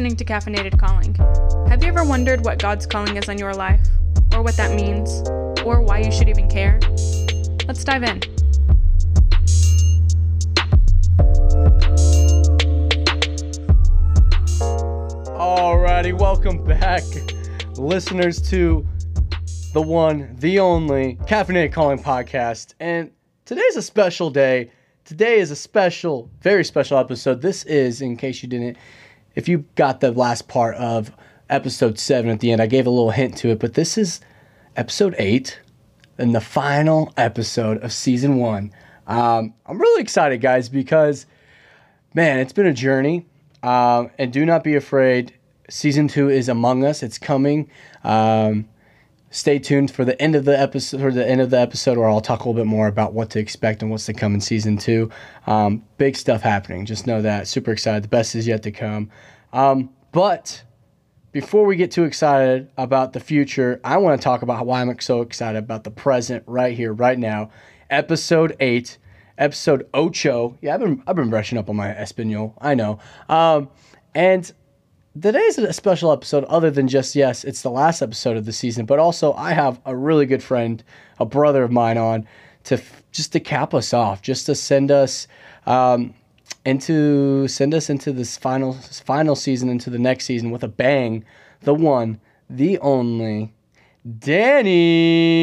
[0.00, 1.14] listening to Caffeinated Calling.
[1.68, 3.86] Have you ever wondered what God's calling is on your life,
[4.32, 5.28] or what that means,
[5.60, 6.80] or why you should even care?
[7.68, 8.20] Let's dive in.
[15.36, 17.02] Alrighty, welcome back,
[17.76, 18.86] listeners, to
[19.74, 22.72] the one, the only Caffeinated Calling podcast.
[22.80, 23.10] And
[23.44, 24.72] today's a special day.
[25.04, 27.42] Today is a special, very special episode.
[27.42, 28.78] This is, in case you didn't,
[29.34, 31.12] if you got the last part of
[31.48, 34.20] episode seven at the end, I gave a little hint to it, but this is
[34.76, 35.60] episode eight
[36.18, 38.72] and the final episode of season one.
[39.06, 41.26] Um, I'm really excited, guys, because
[42.14, 43.26] man, it's been a journey.
[43.62, 45.34] Um, and do not be afraid.
[45.68, 47.02] Season two is among us.
[47.02, 47.70] It's coming.
[48.04, 48.68] Um,
[49.30, 51.00] stay tuned for the end of the episode.
[51.00, 53.30] For the end of the episode, where I'll talk a little bit more about what
[53.30, 55.10] to expect and what's to come in season two.
[55.46, 56.84] Um, big stuff happening.
[56.84, 57.48] Just know that.
[57.48, 58.04] Super excited.
[58.04, 59.10] The best is yet to come.
[59.52, 60.62] Um, but
[61.32, 64.98] before we get too excited about the future, I want to talk about why I'm
[65.00, 67.50] so excited about the present right here, right now.
[67.88, 68.98] Episode eight
[69.38, 70.56] episode ocho.
[70.60, 72.54] Yeah, I've been I've been brushing up on my Espanol.
[72.60, 73.00] I know.
[73.28, 73.70] Um,
[74.14, 74.52] and
[75.20, 76.44] today's is a special episode.
[76.44, 79.80] Other than just yes, it's the last episode of the season, but also I have
[79.84, 80.82] a really good friend,
[81.18, 82.26] a brother of mine, on
[82.64, 85.26] to f- just to cap us off, just to send us.
[85.66, 86.14] Um,
[86.64, 91.24] into send us into this final final season into the next season with a bang
[91.62, 93.54] the one the only
[94.18, 95.40] danny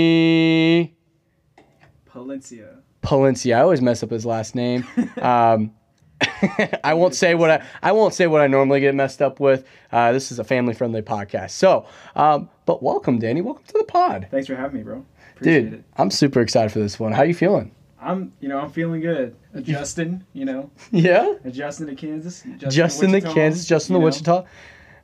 [2.18, 2.80] Palencia.
[3.02, 3.56] Palencia.
[3.58, 4.86] I always mess up his last name.
[5.22, 5.72] Um,
[6.84, 9.66] I won't say what I I won't say what I normally get messed up with.
[9.92, 11.52] Uh, this is a family friendly podcast.
[11.52, 13.42] So, um, but welcome, Danny.
[13.42, 15.06] Welcome to the pod, Thanks for having me, bro.
[15.36, 15.74] Appreciate dude.
[15.76, 15.84] it.
[15.98, 17.12] I'm super excited for this one.
[17.12, 17.72] How are you feeling?
[18.02, 19.36] I'm, you know, I'm feeling good.
[19.54, 22.44] Adjusting, you know, Yeah, adjusting to Kansas.
[22.46, 24.06] Adjusting just in the Wichita, Kansas, just in the you know.
[24.06, 24.46] Wichita.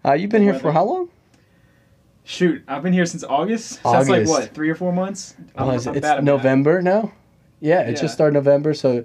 [0.06, 1.10] Uh, you've been The here for how long?
[2.24, 3.82] Shoot, I've been here since August.
[3.84, 5.36] So that's like what, three or four months?
[5.56, 5.90] I'm, Was it?
[5.92, 6.36] I'm It's bad at math.
[6.36, 7.12] November now.
[7.60, 8.02] Yeah, it Yeah.
[8.02, 8.74] just started November.
[8.74, 9.04] So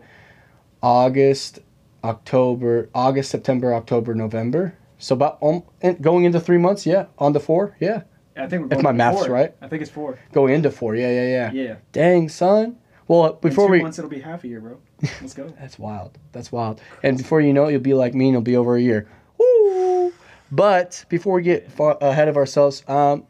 [0.83, 1.61] August,
[2.05, 4.77] October, August, September, October, November.
[4.99, 5.63] So about um,
[6.01, 6.87] going into three months.
[6.87, 7.77] Yeah, on the four.
[7.81, 8.03] Yeah,
[8.37, 9.35] I think we're If my math's four.
[9.35, 9.55] right.
[9.63, 10.19] I think it's four.
[10.33, 10.97] going into four.
[10.97, 11.53] Yeah, yeah, yeah.
[11.53, 11.77] Yeah.
[11.93, 12.77] Dang, son.
[13.07, 13.83] Well, before in two we.
[13.83, 14.79] months it'll be half a year, bro.
[15.21, 15.49] Let's go.
[15.61, 16.19] That's wild.
[16.33, 16.81] That's wild.
[17.03, 19.09] And before you know it, you'll be like me and it'll be over a year.
[19.39, 20.13] Woo!
[20.51, 23.25] But before we get far ahead of ourselves, um,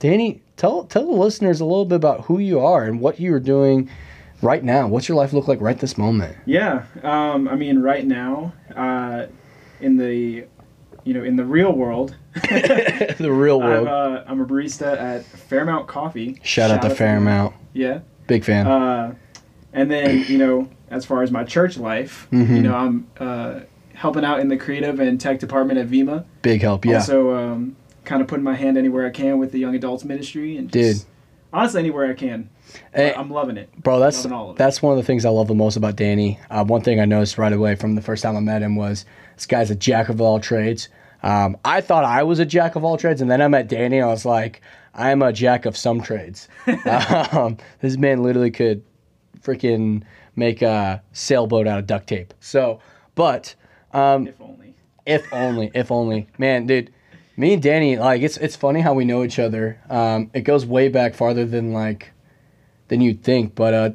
[0.00, 3.32] Danny, tell tell the listeners a little bit about who you are and what you
[3.34, 3.88] are doing
[4.42, 4.88] right now.
[4.88, 6.36] What's your life look like right this moment?
[6.46, 6.84] Yeah.
[7.02, 9.26] Um, I mean, right now, uh,
[9.80, 10.44] in the,
[11.04, 13.88] you know, in the real world, the real I'm, world.
[13.88, 16.38] uh, I'm a barista at Fairmount Coffee.
[16.42, 16.96] Shout out to them.
[16.96, 17.54] Fairmount.
[17.72, 18.00] Yeah.
[18.26, 18.66] Big fan.
[18.66, 19.14] Uh,
[19.72, 22.48] and then you know, as far as my church life, Mhm.
[22.56, 23.60] you know, I'm uh,
[23.94, 26.24] helping out in the creative and tech department at Vima.
[26.42, 26.84] Big help.
[26.84, 26.94] Yeah.
[26.96, 30.56] Also, um, kind of putting my hand anywhere I can with the young adults ministry
[30.56, 31.10] and just, Dude.
[31.52, 32.48] Honestly anywhere I can.
[32.94, 33.68] Hey, I'm loving it.
[33.82, 34.58] Bro, that's Loving all of it.
[34.58, 36.38] that's one of the things I love the most about Danny.
[36.50, 39.04] Uh, one thing I noticed right away from the first time I met him was
[39.34, 40.88] this guy's a jack of all trades.
[41.22, 43.98] Um, I thought I was a jack of all trades, and then I met Danny.
[43.98, 44.62] And I was like,
[44.94, 46.48] I am a jack of some trades.
[47.32, 48.82] um, this man literally could
[49.40, 50.02] freaking
[50.36, 52.32] make a sailboat out of duct tape.
[52.40, 52.80] So,
[53.16, 53.54] but
[53.92, 54.74] um, If only.
[55.06, 56.92] if only, if only, man, dude.
[57.40, 59.80] Me and Danny, like it's it's funny how we know each other.
[59.88, 62.12] Um, it goes way back farther than like
[62.88, 63.54] than you'd think.
[63.54, 63.90] But uh,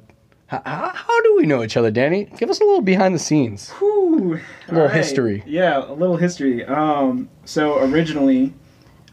[0.47, 2.25] how, how do we know each other, Danny?
[2.37, 3.69] Give us a little behind the scenes.
[3.73, 4.39] Whew.
[4.67, 4.95] little All right.
[4.95, 5.43] history.
[5.45, 6.65] Yeah, a little history.
[6.65, 8.51] Um, so originally,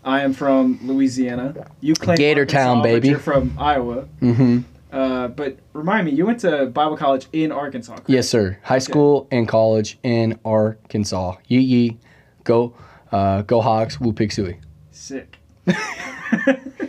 [0.03, 1.67] I am from Louisiana.
[1.83, 3.09] You claim Gator Arkansas, but baby.
[3.09, 4.09] You're from Iowa.
[4.23, 4.61] Mm-hmm.
[4.91, 7.97] Uh, but remind me, you went to Bible college in Arkansas.
[7.97, 8.09] correct?
[8.09, 8.59] Yes, sir.
[8.63, 11.37] High school and college in Arkansas.
[11.49, 11.99] Yee yee,
[12.45, 12.75] go,
[13.13, 14.01] uh, go Hogs.
[14.01, 14.59] Woo pig suey.
[14.91, 15.39] Sick.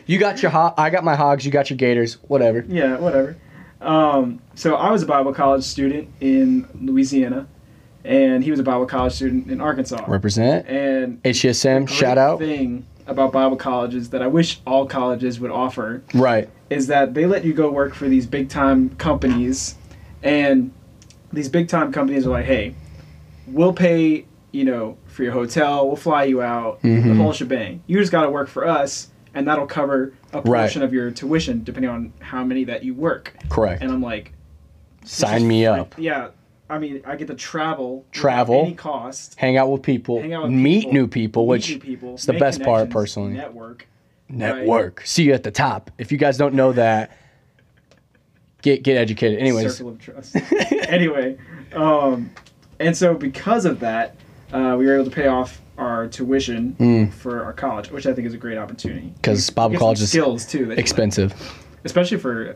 [0.05, 0.73] You got your hog.
[0.77, 1.45] I got my Hogs.
[1.45, 2.15] You got your Gators.
[2.23, 2.65] Whatever.
[2.67, 3.37] Yeah, whatever.
[3.79, 7.47] Um, so I was a Bible college student in Louisiana,
[8.03, 10.03] and he was a Bible college student in Arkansas.
[10.07, 10.67] Represent.
[10.67, 11.87] And HSM.
[11.87, 12.39] Shout out.
[12.39, 16.49] Thing about Bible colleges that I wish all colleges would offer Right.
[16.69, 19.75] is that they let you go work for these big time companies,
[20.21, 20.71] and
[21.31, 22.75] these big time companies are like, hey,
[23.47, 27.17] we'll pay you know for your hotel, we'll fly you out, the Mhm.
[27.17, 27.81] whole shebang.
[27.87, 30.61] You just got to work for us, and that'll cover a Right.
[30.61, 33.33] portion of your tuition depending on how many that you work.
[33.49, 33.81] Correct.
[33.83, 34.33] And I'm like,
[35.05, 35.95] Sign me up.
[35.97, 36.29] Yeah,
[36.69, 38.61] I mean, I get to travel, Travel.
[38.67, 41.69] any cost, hang out with people, hang out with meet people, new people, meet which
[41.71, 43.33] new people, is the best part personally.
[43.33, 43.87] Network.
[44.29, 45.01] network.
[45.05, 45.91] See you at the top.
[45.97, 47.11] If you guys don't know that,
[48.61, 49.39] get get educated.
[49.39, 50.35] Anyways, Circle of trust.
[50.87, 51.37] anyway,
[51.73, 52.31] um,
[52.79, 54.15] and so because of that,
[54.53, 58.27] uh, we were able to pay off our tuition for our college, which I think
[58.27, 59.11] is a great opportunity.
[59.15, 61.33] Because Bible college is skills too, Expensive.
[61.83, 62.55] especially for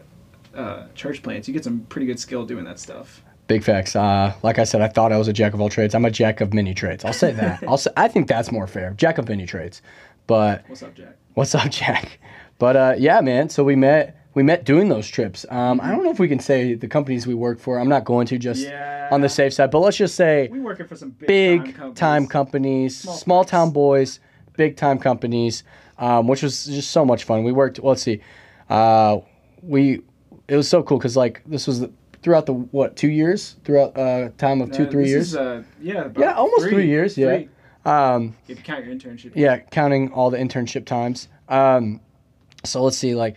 [0.56, 1.48] uh, church plants.
[1.48, 3.24] You get some pretty good skill doing that stuff.
[3.48, 3.96] Big facts.
[3.96, 5.96] Uh, like I said, I thought I was a jack of all trades.
[5.96, 7.06] I'm a jack of many trades.
[7.06, 7.64] I'll say that.
[7.68, 8.94] I'll say, I think that's more fair.
[8.98, 9.82] Jack of many trades.
[10.28, 11.16] But What's up, Jack?
[11.36, 12.20] what's up, Jack?
[12.60, 13.50] But uh, yeah, man.
[13.50, 14.17] So we met.
[14.38, 15.48] We met doing those trips.
[15.50, 17.80] Um, I don't know if we can say the companies we work for.
[17.80, 19.08] I'm not going to just Yeah.
[19.12, 19.72] on the safe side.
[19.72, 21.98] But let's just say We working for some big, big time companies.
[21.98, 24.20] time companies, Small small, town boys,
[24.56, 25.64] big time companies,
[25.98, 27.44] um, which was just so much fun.
[27.46, 27.80] We worked.
[27.80, 28.22] Well, let's see,
[28.70, 29.22] uh,
[29.64, 30.02] we
[30.48, 31.88] it was so cool because like this was
[32.22, 35.28] throughout the what two years throughout uh, time of two Uh, three this years.
[35.30, 37.18] Is, uh, yeah, about yeah, almost three, years.
[37.18, 37.38] Yeah.
[37.38, 37.50] Three.
[37.86, 39.32] Um, If you count your internship.
[39.34, 41.28] yeah, counting all the internship times.
[41.50, 42.02] Um,
[42.64, 43.36] so let's see, like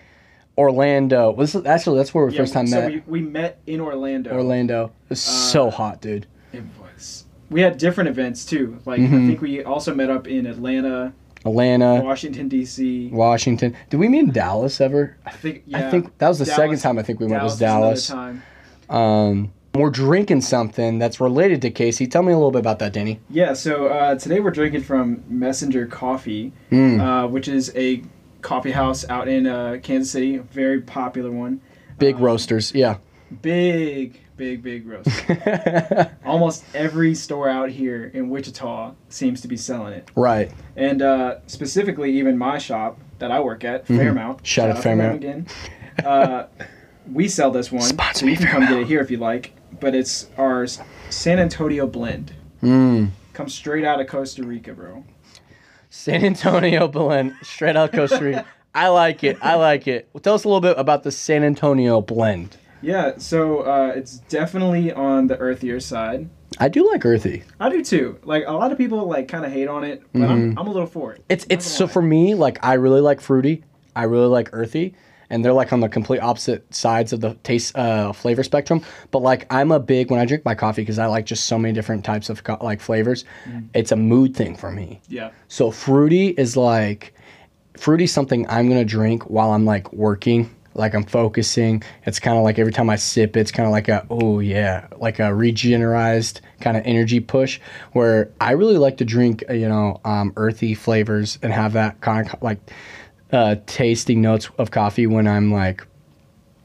[0.58, 1.38] Orlando.
[1.40, 2.92] Is actually that's where we Yeah, first time so met.
[3.06, 4.32] we, we met in Orlando.
[4.32, 4.84] Orlando.
[5.04, 6.26] It was so hot, dude.
[6.52, 7.24] It was.
[7.50, 8.78] We had different events too.
[8.84, 9.14] Like Mm-hmm.
[9.14, 11.12] I think we also met up in Atlanta,
[11.44, 13.08] Atlanta, Washington D.C.
[13.12, 13.74] Washington.
[13.88, 15.16] Did we meet in Dallas ever?
[15.24, 15.86] I think yeah.
[15.86, 18.10] I think that was the second time I think we went was Dallas Dallas.
[18.10, 18.40] another
[18.88, 18.96] time.
[18.96, 22.06] Um, we're drinking something that's related to Casey.
[22.08, 23.20] Tell me a little bit about that, Danny.
[23.30, 23.52] Yeah.
[23.54, 27.00] So uh, today we're drinking from Messenger Coffee, Mm.
[27.00, 28.02] uh, which is a
[28.42, 30.38] coffee house out in uh, Kansas City.
[30.38, 31.60] Very popular one.
[31.98, 32.96] Big Um, roasters, yeah.
[33.42, 35.08] Big, big, big roast.
[36.24, 40.10] Almost every store out here in Wichita seems to be selling it.
[40.16, 40.50] right.
[40.76, 44.38] And uh, specifically, even my shop that I work at, Fairmount.
[44.38, 44.44] Mm-hmm.
[44.44, 45.16] Shout out Fairmount.
[45.16, 45.46] again.
[46.04, 46.46] Uh,
[47.12, 49.18] we sell this one, Sponsor so you me, can come get it here if you
[49.18, 49.52] like.
[49.78, 50.66] But it's our
[51.10, 52.34] San Antonio blend.
[52.62, 53.10] Mm.
[53.32, 55.04] Comes straight out of Costa Rica, bro.
[55.90, 58.46] San Antonio blend, straight out Costa Rica.
[58.74, 59.36] I like it.
[59.42, 60.08] I like it.
[60.12, 62.56] Well, tell us a little bit about the San Antonio blend.
[62.80, 66.30] Yeah, so uh, it's definitely on the earthier side.
[66.58, 67.42] I do like earthy.
[67.58, 68.18] I do too.
[68.24, 70.70] Like a lot of people like kind of hate on it, but I'm, I'm a
[70.70, 71.16] little for it.
[71.22, 71.32] Mm-hmm.
[71.32, 71.90] It's it's so lie.
[71.92, 73.64] for me like I really like fruity.
[73.94, 74.94] I really like earthy,
[75.30, 78.82] and they're like on the complete opposite sides of the taste uh, flavor spectrum.
[79.10, 81.58] But like I'm a big when I drink my coffee because I like just so
[81.58, 83.24] many different types of co- like flavors.
[83.48, 83.68] Mm.
[83.74, 85.00] It's a mood thing for me.
[85.08, 87.14] yeah, So fruity is like
[87.76, 91.82] fruity's something I'm gonna drink while I'm like working, like I'm focusing.
[92.04, 94.86] It's kind of like every time I sip, it's kind of like a oh yeah,
[94.98, 97.60] like a regenerized kind of energy push.
[97.92, 102.28] Where I really like to drink, you know, um, earthy flavors and have that kind
[102.28, 102.58] of like
[103.32, 105.86] uh, tasting notes of coffee when I'm like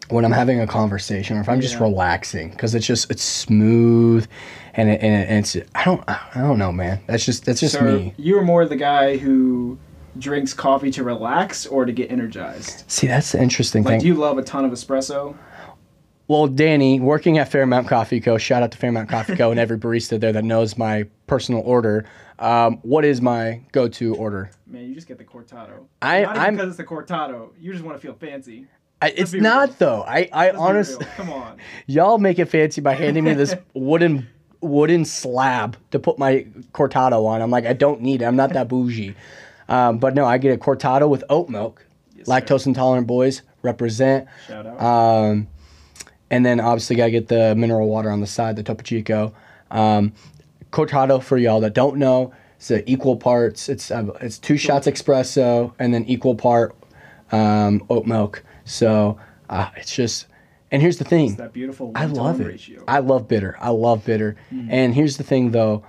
[0.09, 1.83] when I'm having a conversation or if I'm just Yeah.
[1.83, 4.27] relaxing because it's just it's smooth
[4.75, 7.59] and, it, and, it, and it's I don't I don't know man that's just that's
[7.59, 8.13] just so me.
[8.17, 9.77] you are more the guy who
[10.19, 12.83] drinks coffee to relax or to get energized.
[12.89, 13.99] See, that's the interesting Like, thing.
[14.01, 15.35] do you love a ton of espresso?
[16.27, 18.37] well, Danny, working at Fairmount Coffee Co.
[18.37, 19.51] Shout out to Fairmount Coffee Co.
[19.51, 22.05] and every barista there that knows my personal order.
[22.39, 24.51] Um, what is my go-to order?
[24.67, 25.85] Man, you just get the cortado.
[26.01, 27.49] I- Not I'm- because it's the cortado.
[27.59, 28.67] You just want to feel fancy.
[29.01, 29.75] I, it's not real.
[29.79, 30.01] though.
[30.03, 31.57] I, I honestly, come on.
[31.85, 34.27] y'all make it fancy by handing me this wooden
[34.61, 37.41] wooden slab to put my cortado on.
[37.41, 38.25] I'm like, I don't need it.
[38.25, 39.13] I'm not that bougie.
[39.67, 41.85] Um, but no, I get a cortado with oat milk.
[42.15, 42.31] Yes, sir.
[42.31, 44.27] Lactose intolerant boys represent.
[44.47, 44.81] Shout out.
[44.81, 45.47] Um,
[46.31, 49.33] and then obviously gotta get the mineral water on the side, the Topo Chico.
[49.71, 50.13] Um,
[50.75, 53.69] cortado for y'all that don't know, it's equal parts.
[53.69, 56.75] It's uh, it's two shots espresso and then equal part
[57.31, 58.43] um, oat milk.
[58.65, 59.17] So
[59.49, 60.27] uh, it's just.
[60.71, 61.27] And here's the thing.
[61.27, 62.47] It's that beautiful I love it.
[62.47, 62.83] ratio.
[62.87, 63.55] I love bitter.
[63.61, 64.35] I love bitter.
[64.69, 65.85] And here's the thing though,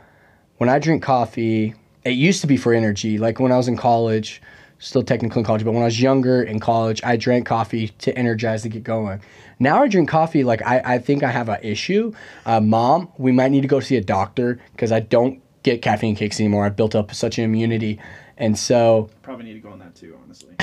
[0.59, 1.75] when I drink coffee,
[2.05, 3.19] it used to be for energy.
[3.19, 4.40] Like when I was in college,
[4.78, 8.16] still technically in college, but when I was younger in college, I drank coffee to
[8.16, 9.21] energize to get going.
[9.59, 12.12] Now I drink coffee like I, I think I have an issue.
[12.45, 16.14] Uh, Mom, we might need to go see a doctor because I don't get caffeine
[16.14, 16.64] kicks anymore.
[16.64, 17.99] I've built up such an immunity.
[18.37, 20.54] And so Probably need to go on that too, honestly.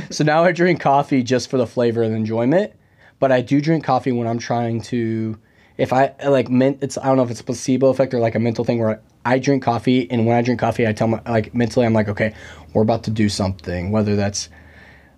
[0.10, 2.72] so now I drink coffee just for the flavor and enjoyment,
[3.18, 5.38] but I do drink coffee when I'm trying to.
[5.76, 8.34] If I like, men, it's I don't know if it's a placebo effect or like
[8.34, 11.20] a mental thing where I drink coffee, and when I drink coffee, I tell my
[11.26, 12.34] like mentally, I'm like, okay,
[12.72, 14.48] we're about to do something, whether that's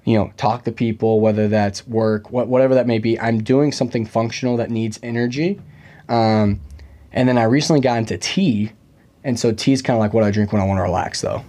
[0.04, 3.18] you know talk to people, whether that's work, what whatever that may be.
[3.20, 5.60] I'm doing something functional that needs energy,
[6.08, 6.60] um,
[7.12, 8.72] and then I recently got into tea,
[9.24, 11.20] and so tea is kind of like what I drink when I want to relax,
[11.20, 11.44] though.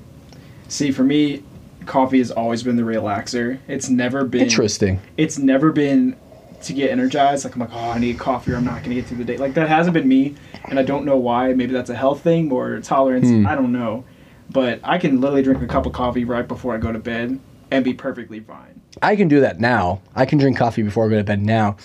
[0.67, 1.43] See, for me,
[1.85, 3.59] coffee has always been the relaxer.
[3.67, 4.41] It's never been.
[4.41, 5.01] Interesting.
[5.17, 6.15] It's never been
[6.63, 7.43] to get energized.
[7.43, 9.37] Like I'm like, oh, I need coffee, or I'm not gonna get through the day.
[9.37, 11.53] Like that hasn't been me, and I don't know why.
[11.53, 13.27] Maybe that's a health thing or tolerance.
[13.27, 13.47] Hmm.
[13.47, 14.03] I don't know,
[14.49, 17.39] but I can literally drink a cup of coffee right before I go to bed
[17.71, 18.81] and be perfectly fine.
[19.01, 20.01] I can do that now.
[20.15, 21.77] I can drink coffee before I go to bed now,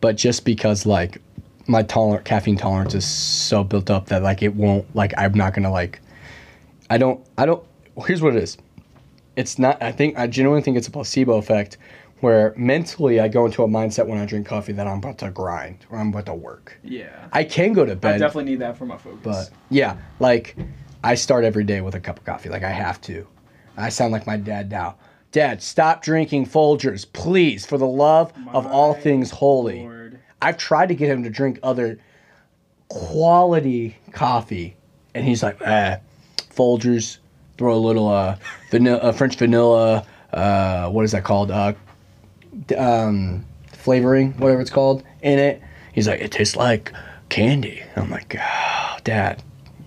[0.00, 1.20] but just because like
[1.66, 5.54] my toler- caffeine tolerance is so built up that like it won't like I'm not
[5.54, 6.00] gonna like
[6.90, 7.24] I don't.
[7.38, 7.64] I don't.
[8.04, 8.58] Here's what it is.
[9.36, 9.80] It's not.
[9.80, 10.18] I think.
[10.18, 11.78] I genuinely think it's a placebo effect,
[12.20, 15.30] where mentally I go into a mindset when I drink coffee that I'm about to
[15.30, 16.78] grind or I'm about to work.
[16.82, 17.28] Yeah.
[17.32, 18.16] I can go to bed.
[18.16, 19.20] I definitely need that for my focus.
[19.22, 20.56] but yeah, like
[21.02, 22.48] I start every day with a cup of coffee.
[22.48, 23.26] Like I have to.
[23.76, 24.96] I sound like my dad now.
[25.32, 29.80] Dad, stop drinking Folgers, please, for the love of all things holy.
[29.80, 30.18] Lord.
[30.42, 32.00] I've tried to get him to drink other
[32.88, 34.76] quality coffee,
[35.14, 35.98] and he's like, ah,
[36.36, 37.18] Folgers,
[37.56, 38.36] throw a little uh,
[38.72, 41.50] vanilla, uh, French vanilla, uh, what is that called?
[41.50, 41.74] Uh,
[42.72, 45.62] um, flavoring, whatever it's called, in it.
[45.92, 46.92] He's like, it tastes like
[47.28, 47.82] candy.
[47.96, 49.42] I'm like, oh, Dad,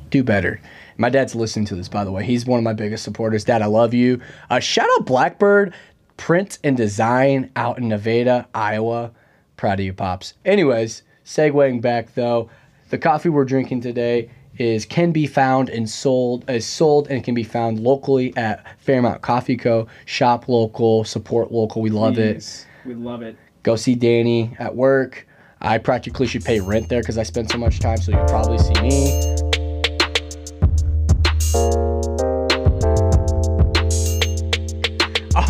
[0.09, 0.59] do better.
[0.97, 2.23] My dad's listening to this, by the way.
[2.23, 3.43] He's one of my biggest supporters.
[3.43, 4.21] Dad, I love you.
[4.49, 5.73] Uh, shout out Blackbird
[6.17, 9.11] Print and Design out in Nevada, Iowa.
[9.57, 10.33] Proud of you, pops.
[10.45, 12.49] Anyways, segueing back though,
[12.89, 17.33] the coffee we're drinking today is can be found and sold is sold and can
[17.33, 19.87] be found locally at Fairmount Coffee Co.
[20.05, 21.81] Shop local, support local.
[21.81, 22.67] We love it.
[22.85, 23.37] We love it.
[23.63, 25.25] Go see Danny at work.
[25.61, 27.97] I practically should pay rent there because I spend so much time.
[27.97, 29.35] So you'll probably see me.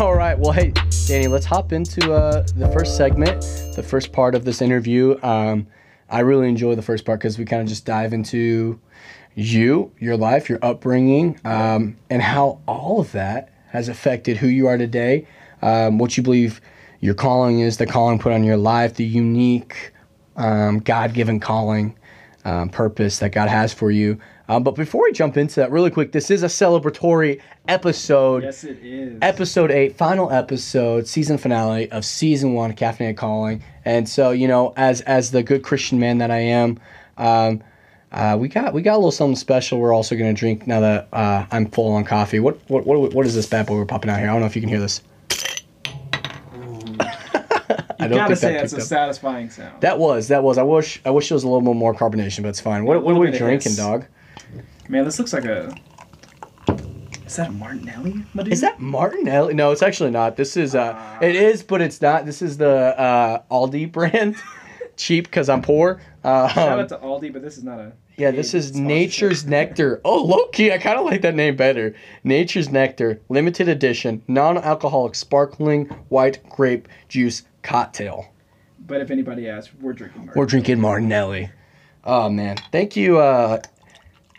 [0.00, 0.38] All right.
[0.38, 0.72] Well, hey,
[1.06, 3.40] Danny, let's hop into uh, the first segment,
[3.74, 5.18] the first part of this interview.
[5.22, 5.66] Um,
[6.08, 8.78] I really enjoy the first part because we kind of just dive into
[9.34, 14.68] you, your life, your upbringing, um, and how all of that has affected who you
[14.68, 15.26] are today,
[15.62, 16.60] um, what you believe
[17.04, 19.92] your calling is, the calling put on your life, the unique
[20.36, 21.94] um, God given calling,
[22.46, 24.18] um, purpose that God has for you.
[24.48, 28.64] Um, but before we jump into that, really quick, this is a celebratory episode Yes,
[28.64, 29.18] it is.
[29.20, 33.62] episode eight, final episode, season finale of season one, Caffeinated Calling.
[33.84, 36.80] And so, you know, as as the good Christian man that I am,
[37.18, 37.62] um,
[38.12, 39.78] uh, we got we got a little something special.
[39.78, 42.40] We're also gonna drink now that uh, I'm full on coffee.
[42.40, 44.30] What what what what is this bad boy we're popping out here?
[44.30, 45.02] I don't know if you can hear this.
[48.04, 48.82] I don't gotta think say that it's a up.
[48.82, 49.80] satisfying sound.
[49.80, 50.58] That was that was.
[50.58, 52.84] I wish I wish it was a little bit more carbonation, but it's fine.
[52.84, 54.06] What what are we drinking, dog?
[54.88, 55.74] Man, this looks like a.
[57.26, 58.24] Is that a Martinelli?
[58.34, 58.52] my dude?
[58.52, 59.54] Is that Martinelli?
[59.54, 60.36] No, it's actually not.
[60.36, 61.18] This is uh, Ah.
[61.20, 62.26] it is, but it's not.
[62.26, 62.68] This is the
[62.98, 64.36] uh, Aldi brand,
[64.96, 66.00] cheap because I'm poor.
[66.22, 67.92] Uh, Shout out to Aldi, but this is not a.
[68.18, 68.76] yeah, this is.
[68.76, 70.00] Nature's Nectar.
[70.04, 71.94] Oh, low key, I kind of like that name better.
[72.22, 78.26] Nature's Nectar, limited edition, non-alcoholic, sparkling white grape juice cocktail.
[78.86, 80.26] But if anybody asks, we're drinking.
[80.26, 80.38] Martinelli.
[80.38, 81.50] We're drinking Martinelli.
[82.04, 83.60] Oh man, thank you, uh,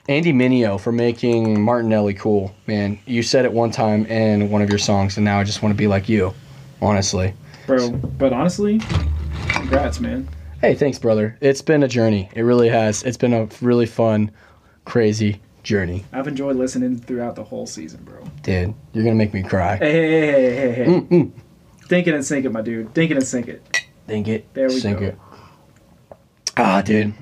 [0.07, 2.55] Andy Mineo, for making Martinelli cool.
[2.67, 5.61] Man, you said it one time in one of your songs, and now I just
[5.63, 6.33] want to be like you.
[6.81, 7.33] Honestly.
[7.65, 7.89] bro.
[7.89, 8.79] But honestly,
[9.49, 10.29] congrats, man.
[10.61, 11.37] Hey, thanks, brother.
[11.41, 12.29] It's been a journey.
[12.35, 13.01] It really has.
[13.03, 14.29] It's been a really fun,
[14.85, 16.05] crazy journey.
[16.13, 18.23] I've enjoyed listening throughout the whole season, bro.
[18.43, 19.77] Dude, you're gonna make me cry.
[19.77, 21.31] Hey, hey, hey, hey, hey, hey.
[21.87, 22.93] Think it and sink it, my dude.
[22.93, 23.85] Think it and sink it.
[24.07, 24.51] Think it.
[24.53, 25.05] There we sink go.
[25.05, 25.17] it.
[26.57, 27.13] Ah, dude.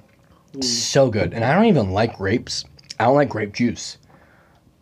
[0.56, 0.62] Ooh.
[0.62, 1.34] So good.
[1.34, 2.66] And I don't even like grapes.
[3.00, 3.98] I don't like grape juice.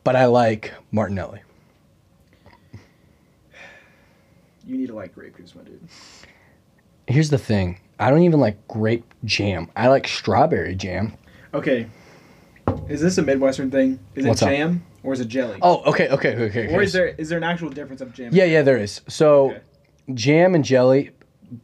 [0.04, 1.42] But I like Martinelli.
[4.66, 5.82] You need to like grape juice, my dude.
[7.08, 7.80] Here's the thing.
[8.00, 9.70] I don't even like grape jam.
[9.76, 11.14] I like strawberry jam.
[11.54, 11.88] Okay.
[12.88, 14.00] Is this a Midwestern thing?
[14.16, 14.50] Is it What's up?
[14.50, 15.58] jam or is it jelly?
[15.62, 16.74] Oh, okay, okay, okay, okay.
[16.74, 18.32] or is there is there an actual difference of jam?
[18.34, 19.02] Yeah, yeah, there is.
[19.08, 19.62] So, Okay.
[20.14, 21.12] Jam and jelly,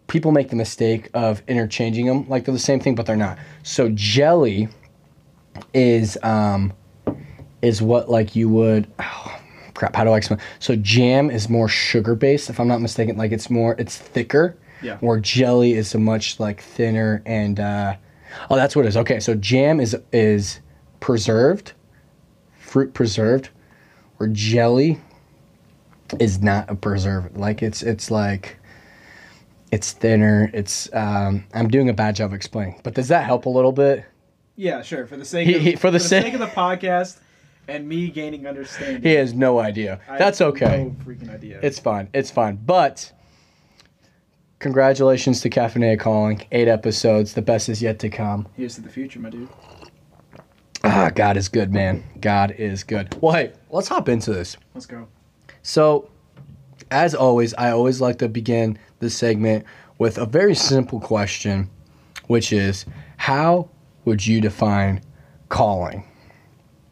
[0.07, 3.37] people make the mistake of interchanging them like they're the same thing, but they're not.
[3.63, 4.69] So, jelly
[5.73, 6.73] is um
[7.61, 8.87] is what like you would.
[8.99, 9.39] Oh,
[9.73, 9.95] crap.
[9.95, 10.39] How do I explain?
[10.59, 13.17] So, jam is more sugar based, if I'm not mistaken.
[13.17, 14.57] Like it's more, it's thicker.
[14.81, 14.97] Yeah.
[14.97, 17.59] Where jelly is a much like thinner and.
[17.59, 17.95] uh
[18.49, 18.97] Oh, that's what it is.
[18.97, 20.59] Okay, so jam is is
[20.99, 21.73] preserved,
[22.57, 23.49] fruit preserved,
[24.19, 24.99] or jelly
[26.19, 27.37] is not a preservative.
[27.37, 28.57] Like it's it's like
[29.71, 30.49] it's thinner.
[30.53, 34.05] It's um, I'm doing a bad job explaining, but does that help a little bit?
[34.55, 35.05] Yeah, sure.
[35.05, 37.19] For the sake of, he- for the sake- of the podcast
[37.67, 39.03] and me gaining understanding.
[39.03, 39.99] He has no idea.
[40.09, 40.85] I That's okay.
[40.85, 41.59] No freaking idea.
[41.61, 42.09] It's fine.
[42.13, 42.55] It's fine.
[42.65, 43.11] But
[44.59, 46.43] congratulations to Caffeinated Calling.
[46.51, 47.33] Eight episodes.
[47.33, 48.47] The best is yet to come.
[48.55, 49.49] Here's to the future, my dude.
[50.83, 52.03] Ah, God is good, man.
[52.21, 53.15] God is good.
[53.21, 54.55] Well, hey, let's hop into this.
[54.73, 55.07] Let's go.
[55.67, 56.07] So,
[56.91, 59.65] as always, I always like to begin this segment
[59.97, 61.69] with a very simple question,
[62.27, 62.85] which is
[63.17, 63.67] how
[64.05, 65.01] would you define
[65.49, 66.05] calling?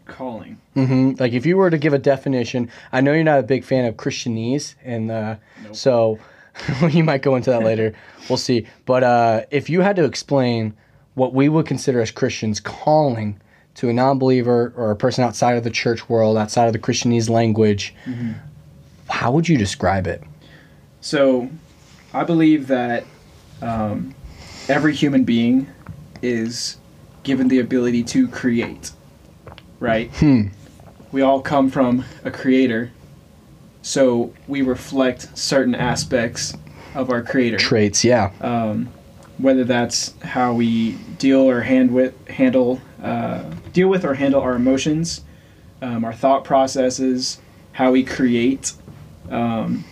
[0.08, 0.60] Calling.
[0.74, 3.64] hmm Like, if you were to give a definition, I know you're not a big
[3.64, 5.74] fan of Christianese, and uh, Nope.
[5.74, 6.20] so
[6.90, 7.94] you might go into that later.
[8.30, 8.68] we'll see.
[8.86, 10.74] But uh, if you had to explain
[11.14, 13.40] what we would consider as Christians calling
[13.76, 17.30] to a non-believer or a person outside of the church world, outside of the Christianese
[17.30, 17.96] language,
[19.10, 20.24] how would you describe it?
[21.02, 21.50] So,
[22.14, 23.06] I believe that
[23.62, 24.16] um,
[24.68, 25.68] every human being
[26.22, 26.78] is
[27.24, 28.92] given the ability to create,
[29.80, 30.10] right?
[30.16, 30.48] Hmm.
[31.12, 32.92] We all come from a creator,
[33.82, 36.56] so we reflect certain aspects
[36.94, 37.58] of our creator.
[37.58, 38.32] Traits, yeah.
[38.42, 38.90] um,
[39.38, 43.44] whether that's how we deal or hand with, handle uh,
[43.74, 45.22] deal with or handle our emotions,
[45.82, 47.40] um, our thought processes,
[47.74, 48.74] how we create,
[49.32, 49.84] um,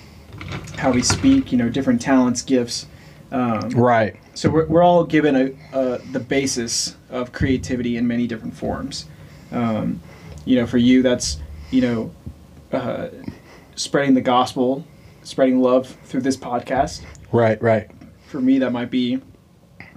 [0.78, 1.52] how we speak.
[1.52, 2.88] You know, different talents, gifts.
[3.32, 4.16] Um, Right.
[4.36, 9.06] so we're, we're all given a, a the basis of creativity in many different forms.
[9.52, 10.02] Um,
[10.46, 11.38] you know, for you, that's
[11.72, 12.12] you know,
[12.72, 13.08] uh,
[13.76, 14.86] spreading the gospel,
[15.24, 17.90] spreading love through this podcast Right, right.
[18.28, 19.20] for me that might be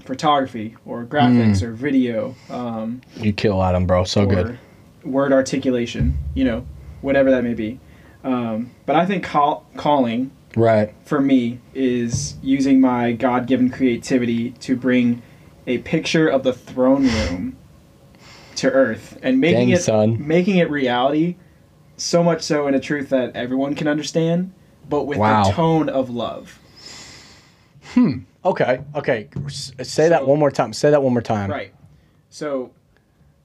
[0.05, 4.05] photography or graphics or video um, You kill Adam, bro.
[4.05, 4.59] So good.
[5.05, 6.67] word articulation you know
[7.01, 7.79] whatever that may be
[8.27, 10.95] um, but i think call- calling Right.
[11.05, 15.23] for me is using my god-given creativity to bring
[15.67, 17.57] a picture of the throne room
[18.57, 20.27] to earth and making Dang, it son.
[20.27, 21.37] making it reality
[21.99, 24.53] so much so in a truth that everyone can understand
[24.89, 25.45] but with Wow.
[25.45, 26.59] the tone of love
[27.95, 28.19] Hmm.
[28.45, 28.81] Okay.
[28.95, 29.29] Okay.
[29.47, 30.73] S- Say that one more time.
[30.73, 31.51] Say that one more time.
[31.51, 31.73] Right.
[32.31, 32.73] So,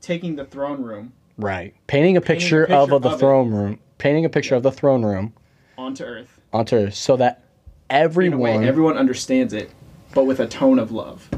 [0.02, 1.74] taking the throne room Right.
[1.88, 3.20] Painting a picture, picture of, of the of it.
[3.20, 3.80] throne room.
[4.02, 5.32] Painting a picture of the throne room
[5.78, 7.44] onto Earth, onto Earth so that
[7.92, 8.40] in a everyone.
[8.40, 9.70] way everyone understands it,
[10.16, 11.30] but with a tone of love.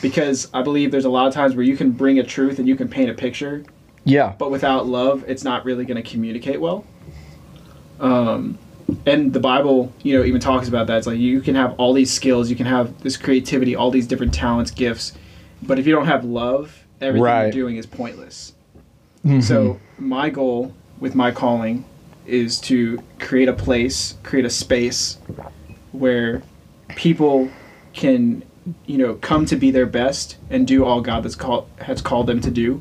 [0.00, 2.68] Because I believe there's a lot of times where you can bring a truth and
[2.68, 3.64] you can paint a picture,
[4.04, 4.34] yeah.
[4.38, 6.84] but without love, it's not really going to communicate well.
[7.98, 8.56] Um,
[9.04, 10.98] and the Bible, you know, even talks about that.
[10.98, 14.06] It's like you can have all these skills, you can have this creativity, all these
[14.06, 15.14] different talents, gifts,
[15.60, 17.42] but if you don't have love, everything Right.
[17.46, 18.52] you're doing is pointless.
[19.26, 19.42] Mhm.
[19.42, 20.72] So my goal
[21.04, 21.84] with my calling
[22.24, 25.18] is to create a place, create a space
[25.92, 26.42] where
[26.96, 27.50] people
[27.92, 28.42] can,
[28.86, 32.26] you know, come to be their best and do all God that's called has called
[32.26, 32.80] them to do,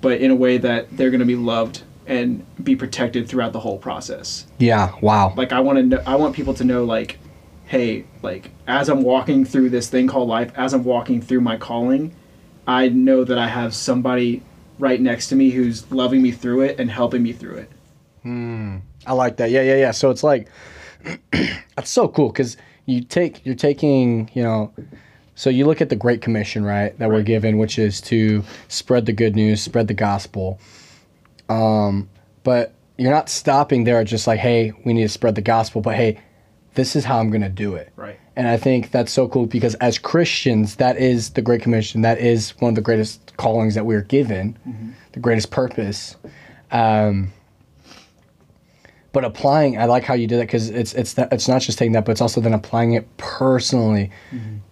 [0.00, 3.60] but in a way that they're going to be loved and be protected throughout the
[3.60, 4.46] whole process.
[4.56, 4.94] Yeah.
[5.02, 5.34] Wow.
[5.36, 7.18] Like I want to know, I want people to know like
[7.66, 11.58] hey, like as I'm walking through this thing called life, as I'm walking through my
[11.58, 12.14] calling,
[12.66, 14.42] I know that I have somebody
[14.80, 17.70] right next to me who's loving me through it and helping me through it.
[19.06, 19.50] I like that.
[19.50, 19.90] Yeah, yeah, yeah.
[19.92, 20.48] So it's like
[21.76, 24.72] that's so cool because you take you're taking you know.
[25.34, 26.98] So you look at the Great Commission, right?
[26.98, 30.60] That we're given, which is to spread the good news, spread the gospel.
[31.48, 32.10] Um,
[32.42, 35.94] but you're not stopping there just like, hey, we need to spread the gospel, but
[35.94, 36.20] hey,
[36.74, 37.90] this is how I'm gonna do it.
[37.96, 38.20] Right.
[38.40, 42.00] And I think that's so cool because as Christians, that is the Great Commission.
[42.00, 44.58] That is one of the greatest callings that we are given,
[45.12, 46.16] the greatest purpose.
[46.70, 47.34] Um,
[49.12, 51.76] but applying, I like how you did that because it's it's that, it's not just
[51.76, 54.10] taking that, but it's also then applying it personally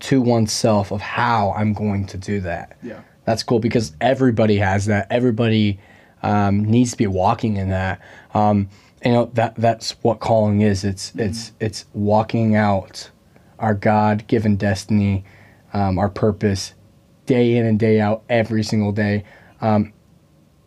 [0.00, 2.78] to oneself of how I'm going to do that.
[2.82, 3.02] Yeah.
[3.26, 5.08] That's cool because everybody has that.
[5.10, 5.78] Everybody
[6.22, 8.00] um, needs to be walking in that.
[8.32, 8.70] Um,
[9.04, 10.84] you know that that's what calling is.
[10.84, 13.10] It's it's it's walking out
[13.58, 15.24] our God-given destiny,
[15.72, 16.74] um, our purpose,
[17.26, 19.24] day in and day out, every single day.
[19.60, 19.92] Um,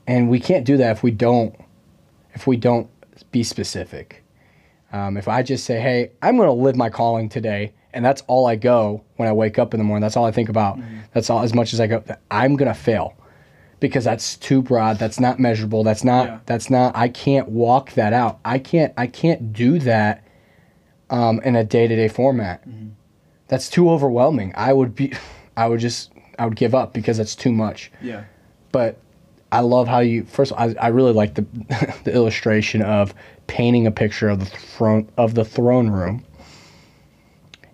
[0.08, 1.56] and we can't do that if we don't
[2.34, 2.90] if we don't
[3.32, 4.24] be specific.
[4.94, 8.24] Um, if I just say, "Hey, I'm going to live my calling today," and that's
[8.28, 10.80] all I go when I wake up in the morning, that's all I think about.
[11.14, 12.04] That's all as much as I go.
[12.30, 13.16] I'm going to fail
[13.80, 15.00] because that's too broad.
[15.00, 15.84] That's not measurable.
[15.84, 16.28] That's not.
[16.28, 16.40] Yeah.
[16.46, 16.96] That's not.
[16.96, 18.40] I can't walk that out.
[18.44, 18.94] I can't.
[18.98, 20.26] I can't do that
[21.12, 22.64] um, in a day to day format.
[23.48, 24.54] That's too overwhelming.
[24.56, 25.14] I would be.
[25.58, 26.12] I would just.
[26.40, 28.24] I would give up because that's too much Yeah.
[28.72, 28.98] but
[29.52, 30.52] I love how you first.
[30.54, 31.46] of all, I, I really like the
[32.06, 33.14] the illustration of
[33.48, 36.24] painting a picture of the throne of the throne room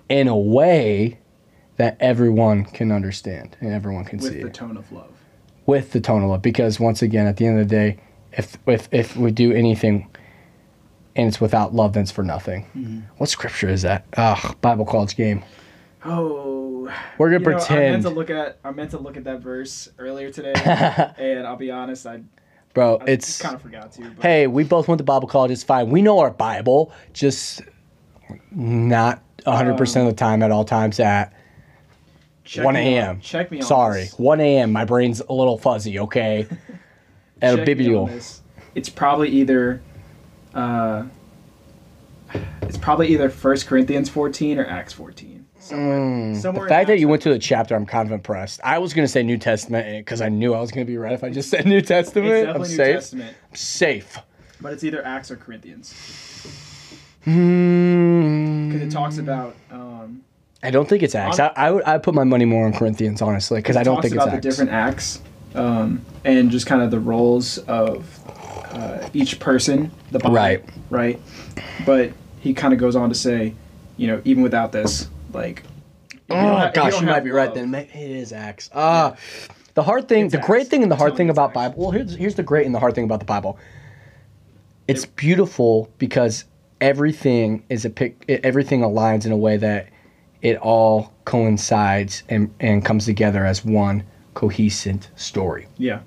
[0.10, 1.20] in a way
[1.78, 4.54] that everyone can understand and everyone can With see With the it.
[4.56, 5.12] tone of love.
[5.66, 6.42] with the tone of love.
[6.42, 7.98] Because once again, at the end of the day,
[8.34, 10.10] if if if we do anything
[11.18, 12.64] and it's without love, then it's for nothing.
[12.76, 13.00] Mm-hmm.
[13.18, 14.06] What scripture is that?
[14.16, 15.44] Ugh, Bible college game.
[16.06, 16.90] Oh.
[17.18, 19.26] We're gonna You know, I meant pretend, to look at I meant to look at
[19.26, 20.54] that verse earlier today,
[21.18, 22.22] and I'll be honest, I,
[22.74, 23.00] bro.
[23.02, 24.10] I It's kind of forgot to.
[24.12, 25.52] But hey, we both went to Bible college.
[25.52, 25.90] It's fine.
[25.90, 27.62] We know our Bible, just
[28.52, 31.34] not 100% of the time at all times at
[32.46, 33.20] check 1 a.m.
[33.20, 34.18] Check me on Sorry, this.
[34.18, 34.72] 1 a.m.
[34.72, 36.48] My brain's a little fuzzy, okay?
[37.42, 38.42] Me on this.
[38.74, 39.82] It's probably either.
[40.54, 41.04] Uh,
[42.64, 45.46] it's probably either First Corinthians 14 or Acts 14.
[45.60, 48.60] somewhere, Mm, somewhere the fact that you went to the chapter, I'm kind of impressed.
[48.64, 51.24] I was gonna say New Testament because I knew I was gonna be right if
[51.24, 52.28] I just said New Testament.
[52.50, 52.96] it's I'm New safe.
[52.96, 54.18] Testament, Safe.
[54.62, 55.94] but it's either Acts or Corinthians
[57.24, 58.70] Hmm.
[58.70, 59.56] because it talks about.
[59.72, 60.22] Um,
[60.64, 61.40] I don't think it's Acts.
[61.40, 64.14] I, I would I put my money more on Corinthians honestly because I don't think
[64.16, 64.44] it's about Acts.
[64.46, 65.22] the different acts
[65.56, 68.06] um, and just kind of the roles of
[68.78, 70.66] uh, each person, the body, Right.
[70.90, 71.22] right.
[71.86, 73.54] But he kind of goes on to say,
[73.98, 75.64] you know, even without this, like,
[76.12, 77.54] you Oh ha- if gosh, don't you might have be right.
[77.54, 78.70] Then May- it is Acts.
[78.76, 79.16] Ah,
[79.74, 81.54] the hard thing, It's the great thing, and the hard thing about.
[81.54, 81.76] Bible.
[81.82, 83.58] Well, here's here's the great and the hard thing about the Bible.
[84.88, 86.46] It's beautiful because
[86.82, 88.24] everything is a pic.
[88.30, 89.88] Everything aligns in a way that
[90.42, 95.68] it all coincides and and comes together as one cohesive story.
[95.78, 96.00] Yeah,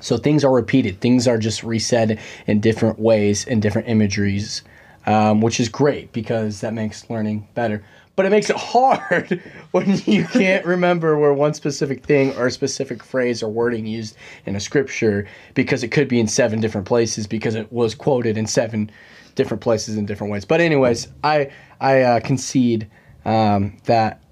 [0.00, 1.00] So things are repeated.
[1.00, 4.62] Things are just reset in different ways in different imageries,
[5.06, 7.84] um, which is great because that makes learning better.
[8.16, 12.50] But it makes it hard when you can't remember where one specific thing or a
[12.50, 16.86] specific phrase or wording used in a scripture because it could be in seven different
[16.86, 18.90] places because it was quoted in seven
[19.34, 20.44] different places in different ways.
[20.44, 22.88] But anyways, I I uh, concede
[23.24, 24.22] um, that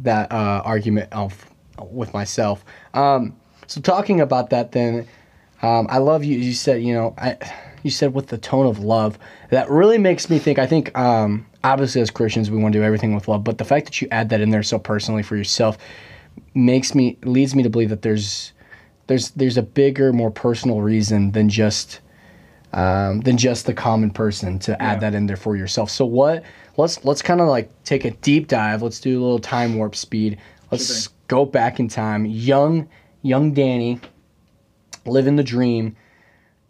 [0.00, 1.46] that uh, argument of
[1.90, 2.64] with myself.
[2.94, 5.06] Um, so talking about that, then
[5.62, 6.38] um, I love you.
[6.38, 7.36] You said you know I,
[7.82, 9.18] you said with the tone of love
[9.50, 10.58] that really makes me think.
[10.58, 13.64] I think um, obviously as Christians we want to do everything with love, but the
[13.64, 15.78] fact that you add that in there so personally for yourself
[16.54, 18.52] makes me leads me to believe that there's
[19.06, 22.00] there's there's a bigger, more personal reason than just
[22.72, 25.10] um, than just the common person to add Yeah.
[25.10, 25.90] that in there for yourself.
[25.90, 26.42] So what?
[26.76, 28.82] Let's let's kind of like take a deep dive.
[28.82, 30.38] Let's do a little time warp speed.
[30.70, 32.26] Let's Sure go back in time.
[32.26, 32.88] Young
[33.24, 33.98] young Danny,
[35.04, 35.96] living the dream.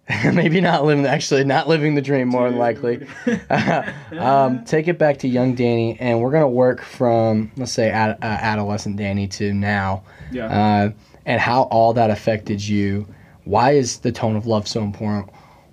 [0.24, 3.06] Maybe not living actually not living the dream more than likely.
[4.18, 8.18] um, take it back to young Danny, and we're gonna work from let's say ad,
[8.22, 10.46] uh, adolescent Danny to now yeah.
[10.46, 10.90] uh,
[11.26, 13.06] and how all that affected you.
[13.44, 15.30] Why is the tone of love so important?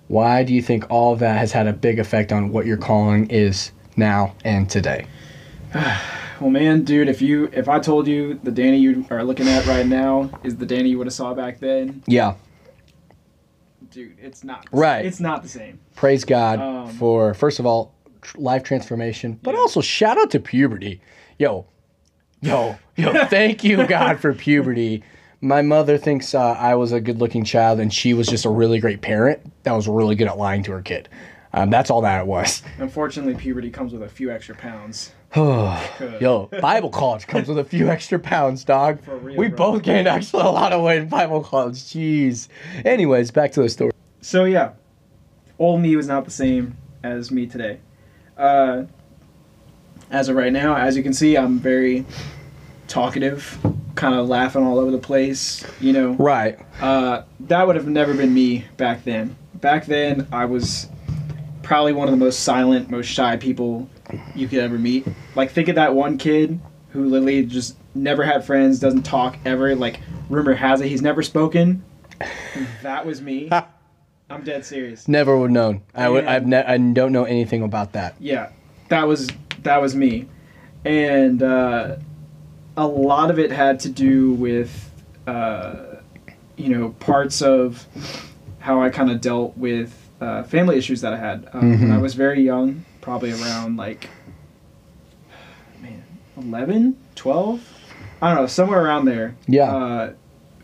[0.08, 3.30] Why do you think all that has had a big effect on what your calling
[3.30, 5.06] is now and today?
[6.42, 9.64] well, man, dude, if you if I told you the Danny you are looking at
[9.66, 12.34] right now is the Danny you would have saw back then, Yeah,
[13.90, 15.04] dude, it's not Right.
[15.04, 15.78] It's not the same.
[15.94, 19.60] praise God Um, for first of all tr- life transformation, but Yeah.
[19.60, 21.00] also shout out to puberty.
[21.38, 21.66] Yo,
[22.40, 23.24] yo, yo!
[23.26, 25.02] thank you God for puberty.
[25.40, 28.78] My mother thinks uh, I was a good-looking child, and she was just a really
[28.78, 31.08] great parent that was really good at lying to her kid.
[31.52, 32.62] Um, that's all that it was.
[32.78, 35.10] Unfortunately, puberty comes with a few extra pounds.
[35.36, 38.98] Yo, Bible college comes with a few extra pounds, dog.
[39.06, 39.56] Real, we bro.
[39.72, 41.76] both gained actually a lot of weight in Bible college.
[41.76, 42.48] Jeez.
[42.84, 43.92] Anyways, back to the story.
[44.20, 44.72] So yeah,
[45.58, 47.78] old me was not the same as me today.
[48.36, 48.84] Uh,
[50.10, 52.04] as of right now, as you can see, I'm very
[52.86, 53.58] talkative,
[53.94, 55.64] kind of laughing all over the place.
[55.80, 56.58] You know, Right.
[56.82, 59.34] uh, that would have never been me back then.
[59.54, 60.88] Back then, I was
[61.62, 63.88] probably one of the most silent, most shy people
[64.34, 65.06] you could ever meet.
[65.34, 69.74] Like, think of that one kid who literally just never had friends, doesn't talk ever.
[69.74, 71.84] Like, rumor has it he's never spoken.
[72.82, 73.50] That was me.
[74.30, 75.08] I'm dead serious.
[75.08, 75.82] Never would known.
[75.94, 76.24] I would.
[76.24, 76.46] I've.
[76.46, 78.14] Ne- I don't know anything about that.
[78.18, 78.50] Yeah,
[78.88, 79.28] that was
[79.62, 80.26] that was me,
[80.86, 81.96] and uh,
[82.76, 84.90] a lot of it had to do with
[85.26, 85.96] uh,
[86.56, 87.86] you know parts of
[88.58, 91.98] how I kind of dealt with uh, family issues that I had um, when I
[91.98, 94.08] was very young, probably around like
[96.36, 97.60] 11, 12?
[98.20, 99.34] I don't know, somewhere around there.
[99.46, 99.74] Yeah.
[99.74, 100.12] Uh,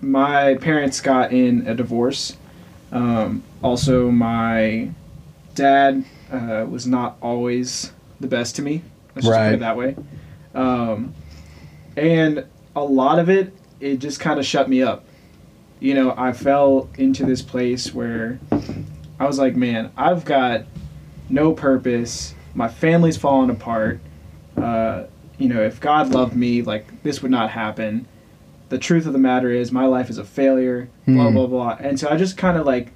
[0.01, 2.37] my parents got in a divorce.
[2.93, 4.91] Um, also, my
[5.55, 8.83] dad uh, was not always the best to me.
[9.15, 9.53] Let's just put Right.
[9.55, 9.97] it that way.
[10.55, 11.15] Um,
[11.97, 12.45] and
[12.77, 15.05] a lot of it, it just kind of shut me up.
[15.81, 18.39] You know, I fell into this place where
[19.21, 20.63] I was like, man, I've got
[21.29, 22.35] no purpose.
[22.55, 24.01] My family's falling apart.
[24.57, 25.05] Uh,
[25.39, 28.07] you know, if God loved me, like this would not happen.
[28.69, 30.89] The truth of the matter is, my life is a failure.
[31.07, 31.35] Blah Hmm.
[31.35, 31.77] blah blah.
[31.81, 32.93] And so I just kind of like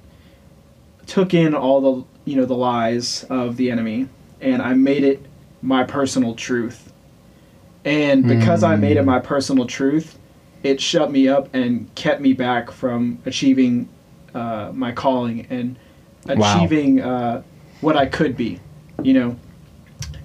[1.07, 4.07] took in all the you know the lies of the enemy,
[4.41, 5.25] and I made it
[5.61, 6.91] my personal truth.
[7.85, 10.17] And because I made it my personal truth,
[10.63, 13.89] it shut me up and kept me back from achieving
[14.33, 15.75] uh, my calling and
[16.25, 16.35] Wow.
[16.63, 17.43] achieving uh,
[17.81, 18.57] what I could be,
[19.03, 19.35] you know.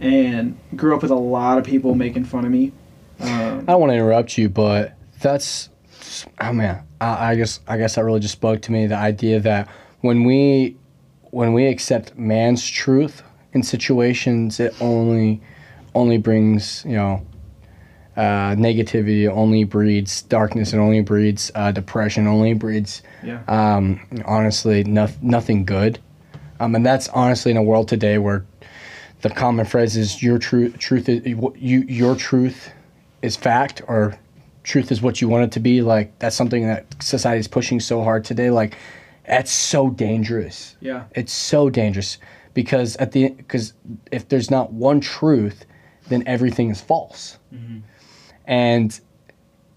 [0.01, 2.73] And grew up with a lot of people making fun of me.
[3.21, 5.69] Um, I don't want to interrupt you, but that's.
[6.41, 7.61] Oh man, I, I guess.
[7.67, 8.87] I guess that really just spoke to me.
[8.87, 9.69] The idea that
[10.01, 10.77] when we,
[11.31, 15.41] when we accept man's truth in situations, it only,
[15.95, 17.27] only brings you know,
[18.17, 23.41] uh, negativity only breeds darkness and only breeds uh, depression only breeds Yeah.
[23.49, 26.01] um, honestly no, nothing good
[26.59, 28.45] um, and that's honestly in a world today where
[29.21, 32.71] the common phrase is your truth truth is you your truth
[33.23, 34.19] is fact or
[34.63, 35.83] truth is what you want it to be.
[35.83, 38.51] Like that's something that society is pushing so hard today.
[38.51, 38.77] Like
[39.27, 40.77] that's so dangerous.
[40.81, 41.05] Yeah.
[41.15, 42.19] it's so dangerous
[42.55, 43.73] because at the because
[44.13, 45.65] if there's not one truth
[46.09, 47.39] then everything is false.
[47.53, 47.79] Mm-hmm.
[48.47, 49.01] And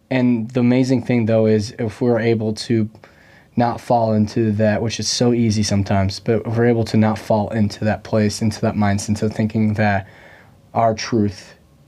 [0.10, 2.90] and the amazing thing though is if we're able to
[3.66, 7.48] not fall into that which is so easy sometimes but we're able to not fall
[7.62, 10.08] into that place into that mindset into thinking that
[10.74, 11.40] our truth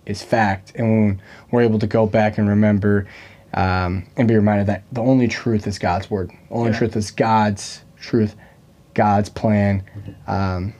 [0.05, 0.73] is fact.
[0.75, 3.07] And when we're able to go back and remember
[3.53, 6.29] um, and be reminded that the only truth is god's word.
[6.49, 6.77] The only Yeah.
[6.79, 8.35] truth is god's truth
[8.93, 9.83] god's plan.
[10.27, 10.73] Um,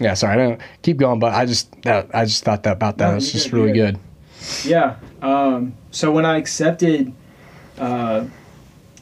[0.00, 2.96] yeah sorry i don't keep going but i just that, i just thought that about
[2.98, 3.10] that.
[3.10, 3.98] No, it's just good, really you're good.
[4.64, 4.96] Yeah.
[5.20, 7.12] Um, so when I accepted,
[7.78, 8.24] uh,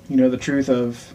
[0.08, 1.14] you know, the truth of,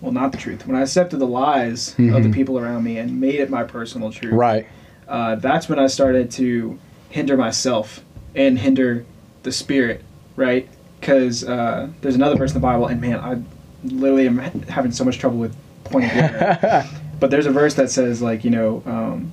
[0.00, 0.66] well, not the truth.
[0.66, 2.32] When I accepted the lies of the Mhm.
[2.32, 4.66] people around me and made it my personal truth, right
[5.08, 8.04] uh, that's when I started to hinder myself
[8.36, 9.04] and hinder
[9.42, 10.02] the spirit,
[10.36, 10.68] right?
[11.00, 13.38] Because uh, there's another verse in the Bible, and man, I
[13.84, 16.10] literally am having so much trouble with pointing.
[16.14, 16.86] it.
[17.20, 19.32] but there's a verse that says, like, you know, um,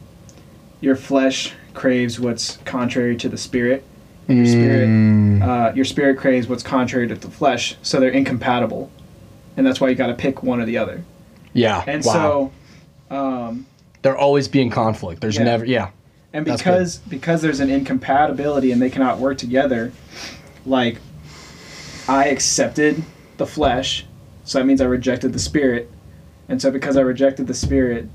[0.82, 3.84] your flesh craves what's contrary to the spirit.
[4.28, 5.42] Your spirit, Mm.
[5.44, 8.90] uh, your spirit craves what's contrary to the flesh, so they're incompatible,
[9.58, 11.04] and that's why you got to pick one or the other.
[11.54, 12.52] yeah And wow.
[13.10, 13.66] so, um,
[14.04, 15.44] there always be in conflict there's Yeah.
[15.44, 15.90] never yeah
[16.34, 19.92] and because because there's an incompatibility and they cannot work together,
[20.66, 20.98] like
[22.08, 23.02] I accepted
[23.38, 24.06] the flesh,
[24.44, 25.90] so that means I rejected the spirit,
[26.50, 28.08] and so because I rejected the spirit,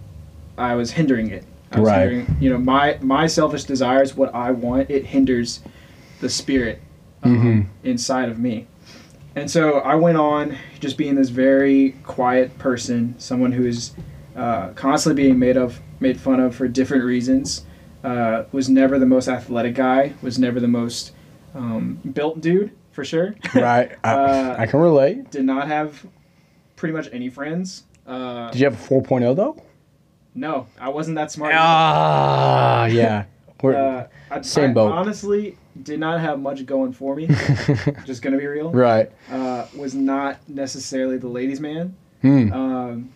[0.57, 1.45] I was hindering it.
[1.73, 2.01] I was Right.
[2.11, 5.61] hindering, you know, my my selfish desires, what I want, it hinders
[6.21, 6.81] the spirit
[7.23, 7.89] um, Mhm.
[7.89, 8.67] inside of me.
[9.35, 13.93] And so I went on just being this very quiet person, someone who is
[14.37, 17.65] uh, constantly being made of made fun of for different reasons.
[18.05, 20.13] Uh, was never the most athletic guy.
[20.23, 21.13] Was never the most
[21.55, 23.35] um, built dude for sure.
[23.55, 26.05] right I, Uh, I can relate Did not have
[26.77, 27.85] pretty much any friends.
[28.07, 29.63] Uh, did you have a 4.0 though
[30.35, 31.53] no, I wasn't that smart.
[31.55, 33.25] ah yeah
[33.63, 34.93] We're, Uh, I, Same I boat.
[34.93, 37.27] honestly did not have much going for me.
[38.05, 38.71] just gonna be real.
[38.71, 41.97] right Uh, was not necessarily the ladies' man.
[42.23, 42.53] Hmm.
[42.53, 43.13] Um,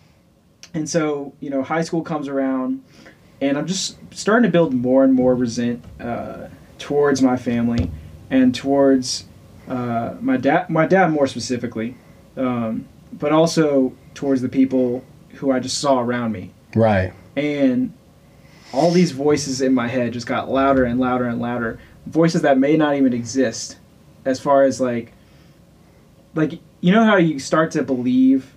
[0.73, 2.83] and so, you know, high school comes around,
[3.41, 7.89] and I'm just starting to build more and more resent uh, towards my family
[8.29, 9.25] and towards
[9.67, 11.95] uh, my dad, my dad more specifically,
[12.35, 15.03] um, but also towards the people
[15.35, 16.51] who I just saw around me.
[16.75, 17.93] right And
[18.73, 21.79] all these voices in my head just got louder and louder and louder.
[22.07, 23.77] Voices that may not even exist,
[24.25, 25.11] as far as like,
[26.35, 28.53] like you know how you start to believe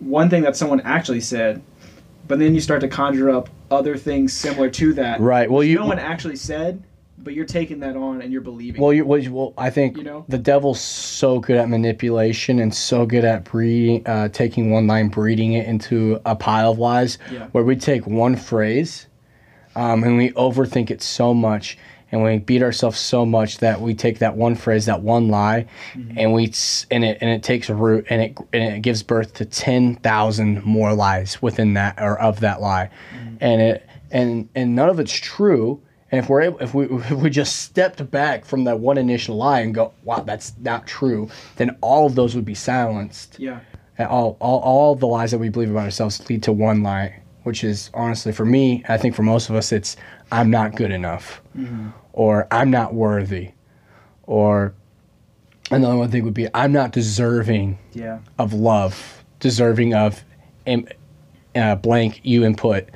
[0.00, 1.62] one thing that someone actually said,
[2.26, 5.20] but then you start to conjure up other things similar to that.
[5.20, 6.82] right well you no one actually said,
[7.18, 8.80] but you're taking that on and you're believing.
[8.80, 10.24] well you well, you- well i think You know?
[10.28, 15.08] the devil's so good at manipulation and so good at breeding uh, taking one line
[15.08, 17.46] breeding it into a pile of lies Yeah.
[17.52, 19.06] where we take one phrase
[19.76, 21.78] um, and we overthink it so much
[22.12, 25.66] and we beat ourselves so much that we take that one phrase that one lie
[25.92, 26.18] mm-hmm.
[26.18, 26.52] and we
[26.90, 30.94] and it and it takes root and it and it gives birth to 10,000 more
[30.94, 32.90] lies within that or of that lie.
[33.14, 33.36] Mm-hmm.
[33.40, 35.80] And it and and none of it's true.
[36.12, 39.36] And if we're able if we if we just stepped back from that one initial
[39.36, 43.38] lie and go wow that's not true then all of those would be silenced.
[43.38, 43.60] Yeah.
[43.98, 47.20] and all, all, all the lies that we believe about ourselves lead to one lie,
[47.44, 49.96] which is honestly for me, I think for most of us, it's
[50.32, 51.39] I'm not good enough,
[52.12, 53.50] or I'm not worthy,
[54.24, 54.74] or
[55.70, 58.18] another one thing would be I'm not deserving Yeah.
[58.38, 60.24] of love, deserving of
[61.54, 62.88] uh, blank you input.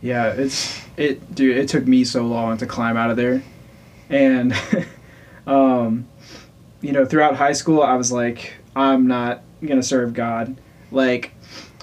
[0.00, 1.56] Yeah, it's it, dude.
[1.56, 3.42] It took me so long to climb out of there,
[4.10, 4.52] and
[5.46, 6.06] um,
[6.80, 10.56] you know, throughout high school, I was like, I'm not gonna serve God.
[10.90, 11.32] Like,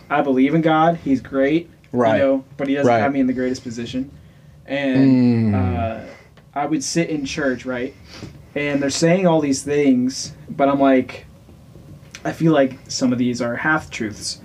[0.10, 0.97] I believe in God.
[0.97, 2.17] He's great, Right.
[2.17, 2.99] You know, but He doesn't Right.
[2.99, 4.12] have me in the greatest position.
[4.69, 5.55] And Mm.
[5.55, 6.05] uh,
[6.53, 7.93] I would sit in church, right,
[8.55, 11.25] and they're saying all these things, but I'm like,
[12.23, 14.39] I feel like some of these are half truths,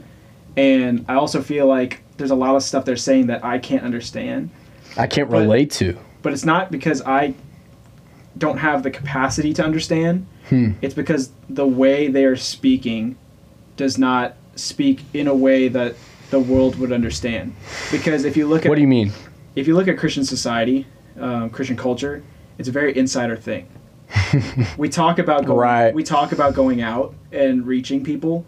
[0.56, 3.82] and I also feel like there's a lot of stuff they're saying that I can't
[3.84, 4.48] understand.
[4.96, 5.96] I can't But- relate to.
[6.22, 7.34] But it's not because I
[8.38, 10.24] don't have the capacity to understand.
[10.48, 10.70] Hmm.
[10.80, 13.16] It's because the way they are speaking
[13.76, 15.94] does not speak in a way that
[16.30, 17.52] the world would understand.
[17.92, 19.12] Because if you look at What do you mean?
[19.54, 20.86] If you look at Christian society,
[21.18, 22.22] um, Christian culture,
[22.58, 23.66] it's a very insider thing.
[24.76, 25.94] we talk about going, Right.
[25.94, 28.44] we talk about going out and reaching people,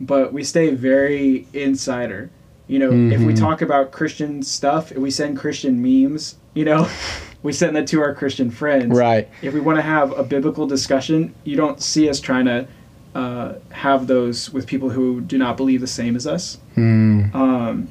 [0.00, 2.30] but we stay very insider.
[2.68, 3.38] You know, if we Mhm.
[3.38, 6.88] talk about Christian stuff, if we send Christian memes, you know,
[7.42, 8.96] we send that to our Christian friends.
[8.98, 9.28] Right.
[9.42, 12.66] If we want to have a biblical discussion, you don't see us trying to
[13.14, 17.22] uh, have those with people who do not believe the same as us Hmm.
[17.32, 17.88] um,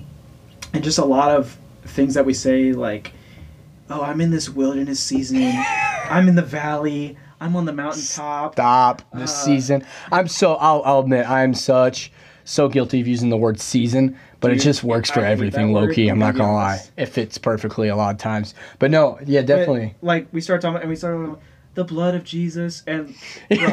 [0.71, 3.11] and just a lot of things that we say like
[3.89, 5.41] oh i'm in this wilderness season
[6.09, 9.85] i'm in the valley i'm on the mountaintop Stop this Uh, season.
[10.11, 10.55] I'm so.
[10.55, 12.11] I'll, I'll admit I'm such
[12.43, 16.07] so guilty of using the word season, but it just works for everything, low key.
[16.09, 16.79] I'm not gonna lie.
[16.97, 18.53] It fits perfectly a lot of times.
[18.79, 19.95] But no, yeah, But, definitely.
[20.01, 21.41] like we start talking and we start talking,
[21.73, 23.13] the blood of jesus and
[23.49, 23.67] bro,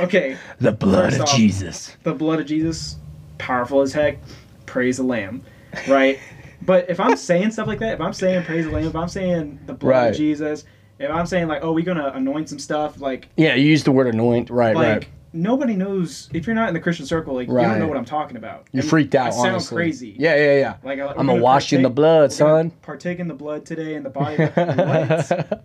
[0.00, 1.96] okay the blood First of off- Jesus.
[2.02, 2.96] the blood of jesus
[3.38, 4.18] powerful as heck
[4.66, 5.42] praise the lamb
[5.88, 6.18] right
[6.64, 9.08] but if i'm saying stuff like that if i'm saying praise the lamb if i'm
[9.08, 10.06] saying the blood Right.
[10.08, 10.64] of jesus
[10.98, 13.92] if i'm saying like oh we're gonna anoint some stuff like Yeah, you use the
[13.92, 14.48] word anoint.
[14.50, 15.08] Right, like right.
[15.32, 18.04] nobody knows if you're not in the Christian circle, like you don't know what I'm
[18.04, 18.68] talking about.
[18.72, 19.26] You're freaked out.
[19.26, 19.76] I sound honestly.
[19.76, 20.16] crazy.
[20.18, 20.76] Yeah, yeah, yeah.
[20.84, 22.70] Like I, I'm gonna wash you in the blood, son.
[22.82, 24.44] Partake in the blood today in the body.
[24.44, 25.64] Of what?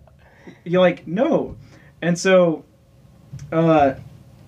[0.64, 1.56] You're like no,
[2.02, 2.64] and so,
[3.52, 3.94] uh,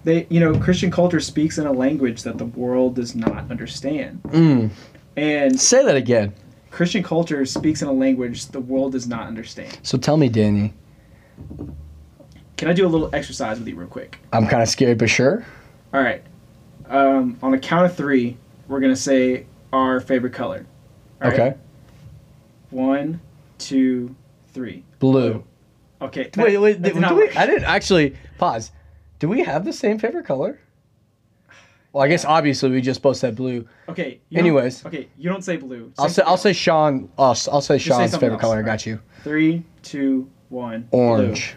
[0.02, 4.20] they you know Christian culture speaks in a language that the world does not understand,
[4.24, 4.68] mm.
[5.16, 6.34] and Say that again.
[6.72, 9.78] Christian culture speaks in a language the world does not understand.
[9.82, 10.72] So tell me, Danny.
[12.56, 14.18] Can I do a little exercise with you real quick?
[14.32, 15.44] I'm kind of scared, but sure.
[15.92, 16.22] All right.
[16.88, 20.64] Um, on a count of three, we're gonna say our favorite color.
[21.22, 21.38] All right?
[21.40, 21.56] okay.
[22.70, 23.20] One,
[23.58, 24.14] two,
[24.54, 24.82] three.
[24.98, 25.44] Blue.
[26.00, 26.30] Okay.
[26.32, 26.80] that- Wait, wait.
[26.82, 27.30] Did, did not do we.
[27.30, 28.72] I didn't actually pause.
[29.18, 30.58] Do we have the same favorite color?
[31.92, 33.66] Well, I guess obviously we just both said blue.
[33.88, 34.20] Okay.
[34.30, 34.86] you don't- Anyways.
[34.86, 35.92] Okay, you don't say blue.
[35.98, 37.10] I'll say I'll say Sean.
[37.18, 38.58] I'll, I'll say say Sean's something favorite else, color.
[38.60, 38.98] I got you.
[39.22, 40.88] three, two, one.
[40.90, 41.00] blue.
[41.00, 41.54] Orange.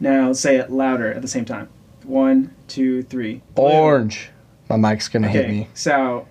[0.00, 1.68] Now say it louder at the same time.
[2.04, 3.42] One, two, three.
[3.54, 3.64] blue.
[3.64, 4.30] Orange.
[4.68, 5.52] My mic's gonna hit Okay.
[5.52, 5.68] me.
[5.74, 6.26] So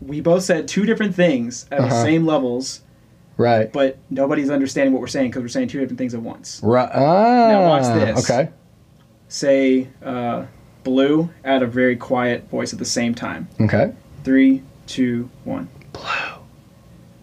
[0.00, 2.02] we both said two different things at the Uh-huh.
[2.02, 2.80] same levels,
[3.36, 3.72] Right.
[3.72, 6.60] but nobody's understanding what we're saying because we're saying two different things at once.
[6.62, 6.88] Right.
[6.92, 8.30] Ah, watch this.
[8.30, 8.50] Okay.
[9.28, 10.44] Say uh,
[10.90, 13.48] blue at a very quiet voice at the same time.
[13.60, 13.92] Okay.
[14.22, 15.68] Three, two, one.
[15.92, 16.38] Blue.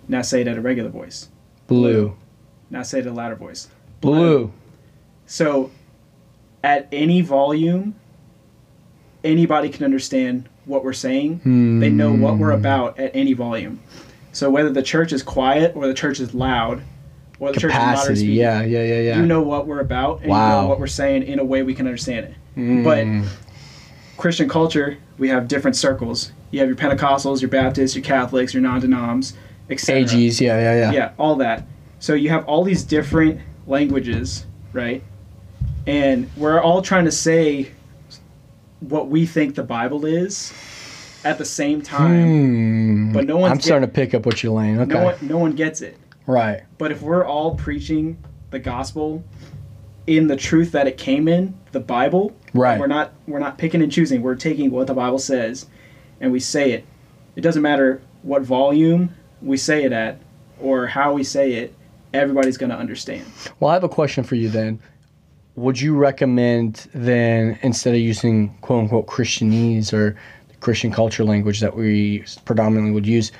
[0.09, 1.29] Now say it at a regular voice.
[1.67, 2.13] Blue.
[2.69, 3.69] Now say it at a louder voice.
[4.01, 4.51] Blue.
[5.27, 5.71] So,
[6.61, 7.95] at any volume,
[9.23, 11.79] anybody can understand what we're saying.
[11.79, 12.59] They know what we're Hmm.
[12.59, 13.79] about at any volume.
[14.33, 16.81] So whether the church is quiet or the church is loud,
[17.39, 18.15] or the church is moderate Capacity.
[18.17, 18.61] speaking, Yeah.
[18.63, 18.83] Yeah.
[18.83, 18.99] Yeah.
[18.99, 19.19] Yeah.
[19.21, 20.61] you know what we're about and you Wow.
[20.63, 22.33] know what we're saying in a way we can understand it.
[22.83, 23.25] But Mm.
[24.23, 26.31] Christian culture, we have different circles.
[26.51, 29.33] You have your Pentecostals, your Baptists, your Catholics, your non-denoms,
[29.69, 30.03] etc.
[30.03, 30.39] AGs.
[30.39, 30.57] Yeah.
[30.57, 30.75] Yeah.
[30.79, 30.91] Yeah.
[30.93, 31.67] Yeah, all that.
[31.99, 35.03] So you have all these different languages, right?
[35.87, 37.71] And we're all trying to say
[38.79, 40.53] what we think the Bible is
[41.25, 43.09] at the same time.
[43.09, 43.11] Hmm.
[43.11, 44.79] But no one's I'm get- starting to pick up what you're laying.
[44.79, 44.93] Okay.
[44.93, 45.97] No one no one gets it.
[46.27, 46.61] right.
[46.77, 48.17] But if we're all preaching
[48.51, 49.21] the gospel
[50.07, 52.79] in the truth that it came in, the Bible, Right.
[52.79, 54.21] we're not we're not picking and choosing.
[54.21, 55.65] We're taking what the Bible says
[56.21, 56.85] and we say it.
[57.35, 59.09] It doesn't matter what volume
[59.41, 60.19] we say it at
[60.61, 61.75] or how we say it.
[62.13, 63.25] Everybody's going to understand.
[63.59, 64.79] Well, I have a question for you then.
[65.55, 70.15] Would you recommend then instead of using quote unquote Christianese or
[70.49, 73.31] the Christian culture language that we predominantly would use,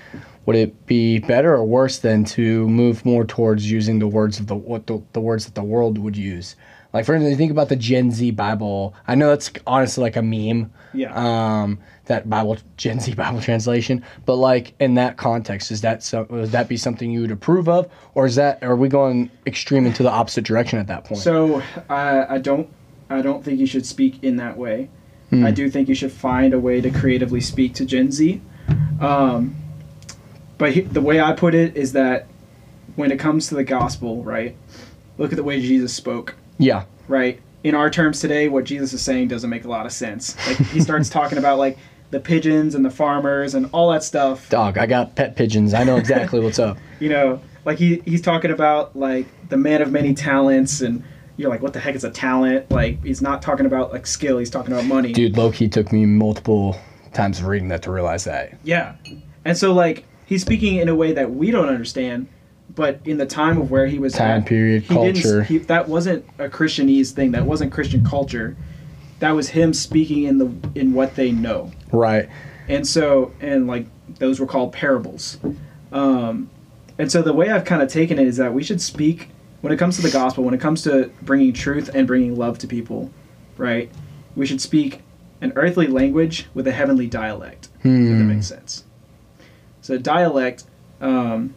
[0.46, 4.48] would it be better or worse than to move more towards using the words of
[4.48, 6.56] the what the, the words that the world would use?
[6.92, 8.94] Like for instance, you think about the Gen Z Bible.
[9.08, 10.72] I know that's honestly like a meme.
[10.94, 11.14] Yeah.
[11.16, 16.28] Um, that Bible Gen Z Bible translation, but like in that context, is that so?
[16.30, 19.86] Would that be something you would approve of, or is that are we going extreme
[19.86, 21.22] into the opposite direction at that point?
[21.22, 22.70] So I I don't
[23.10, 24.90] I don't think you should speak in that way.
[25.30, 25.46] Hmm.
[25.46, 28.42] I do think you should find a way to creatively speak to Gen Z.
[29.00, 29.56] Um,
[30.64, 32.26] but he, the way I put it is that
[32.96, 34.56] when it comes to the gospel, right?
[35.18, 37.42] Look at the way Jesus spoke, yeah, right?
[37.66, 40.38] In our terms today, what Jesus is saying doesn't make a lot of sense.
[40.48, 41.78] Like he starts talking about like
[42.12, 44.50] the pigeons and the farmers and all that stuff.
[44.50, 44.78] dog.
[44.78, 45.74] I got pet pigeons.
[45.74, 46.78] I know exactly what's up.
[47.02, 51.04] you know like he he's talking about like the man of many talents and
[51.36, 54.38] you're like what the heck is a talent like he's not talking about like skill
[54.38, 56.80] he's talking about money Dude, Loki took me multiple
[57.12, 58.58] times of reading that to realize that.
[58.64, 58.96] yeah
[59.44, 62.28] and so like he's speaking in a way that we don't understand
[62.76, 65.44] but in the time of where he was Time at, period, he didn't- culture.
[65.44, 68.56] he, that wasn't a christianese thing that wasn't christian culture
[69.20, 72.28] that was him speaking in the in what they know Right.
[72.68, 73.86] and so and like
[74.18, 75.38] those were called parables
[75.92, 76.50] um,
[76.98, 79.30] and so the way i've kind of taken it is that we should speak
[79.62, 82.58] when it comes to the gospel, when it comes to bringing truth and bringing love
[82.58, 83.10] to people,
[83.56, 83.90] right?
[84.36, 85.00] We should speak
[85.40, 87.70] an earthly language with a heavenly dialect.
[87.78, 88.28] If that Hmm.
[88.28, 88.84] makes sense.
[89.84, 90.64] So dialect,
[91.02, 91.54] um,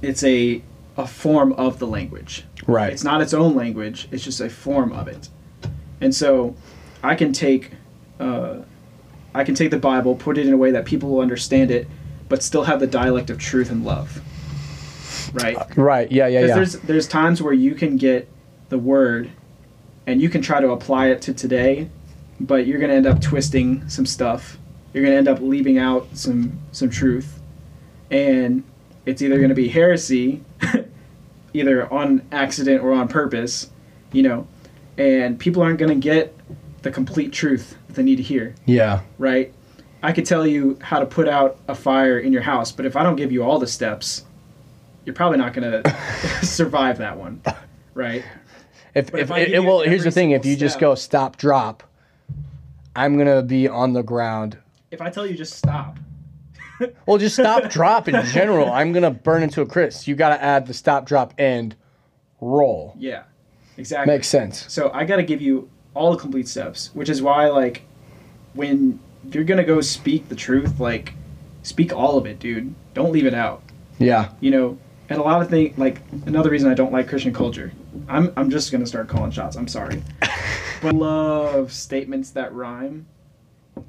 [0.00, 0.62] it's a
[0.96, 2.44] a form of the language.
[2.68, 2.92] Right.
[2.92, 4.08] It's not its own language.
[4.12, 5.28] It's just a form of it.
[6.00, 6.54] And so,
[7.02, 7.72] I can take,
[8.20, 8.58] uh,
[9.34, 11.88] I can take the Bible, put it in a way that people will understand it,
[12.28, 14.20] but still have the dialect of truth and love.
[15.32, 15.56] Right.
[15.76, 16.10] Right.
[16.12, 16.28] Yeah.
[16.28, 16.46] Yeah.
[16.46, 16.54] Yeah.
[16.54, 18.28] there's there's times where you can get
[18.68, 19.30] the word,
[20.06, 21.90] and you can try to apply it to today,
[22.38, 24.58] but you're gonna end up twisting some stuff.
[24.94, 27.40] You're gonna end up leaving out some some truth,
[28.10, 28.62] and
[29.04, 30.42] it's either gonna be heresy,
[31.52, 33.70] either on accident or on purpose,
[34.12, 34.46] you know,
[34.96, 36.34] and people aren't gonna get
[36.82, 39.00] the complete truth that they need to hear yeah.
[39.18, 39.52] right?
[40.02, 42.94] I could tell you how to put out a fire in your house, but if
[42.94, 44.24] I don't give you all the steps,
[45.04, 45.94] you're probably not going to
[46.44, 47.40] survive that one,
[47.94, 48.22] right?
[48.94, 51.82] If, if, if it, well, here's the thing: if you just go stop, drop,
[52.94, 54.58] I'm gonna be on the ground.
[54.94, 55.98] If I tell you just stop,
[57.06, 58.70] Well, just stop, drop in general.
[58.70, 60.06] I'm gonna burn into a crisp.
[60.06, 61.74] You gotta add the stop, drop, and
[62.40, 62.94] roll.
[62.98, 63.24] yeah,
[63.76, 64.14] exactly.
[64.14, 64.72] Makes sense.
[64.72, 67.82] So I got to give you all the complete steps, which is why like
[68.54, 69.00] when
[69.32, 71.14] you're going to go speak the truth, like
[71.62, 72.74] speak all of it, dude.
[72.94, 73.62] Don't leave it out.
[73.98, 74.30] Yeah.
[74.40, 74.78] You know,
[75.08, 77.72] and a lot of things like another reason I don't like Christian culture.
[78.08, 79.56] I'm I'm just going to start calling shots.
[79.56, 80.02] I'm sorry.
[80.20, 83.06] but I love statements that rhyme.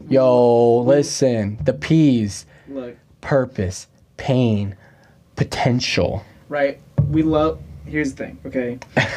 [0.09, 1.57] Yo, listen.
[1.63, 4.75] The P's: Look, purpose, pain,
[5.35, 6.23] potential.
[6.49, 6.79] right?
[7.09, 7.59] We love.
[7.85, 8.79] Here's the thing, okay?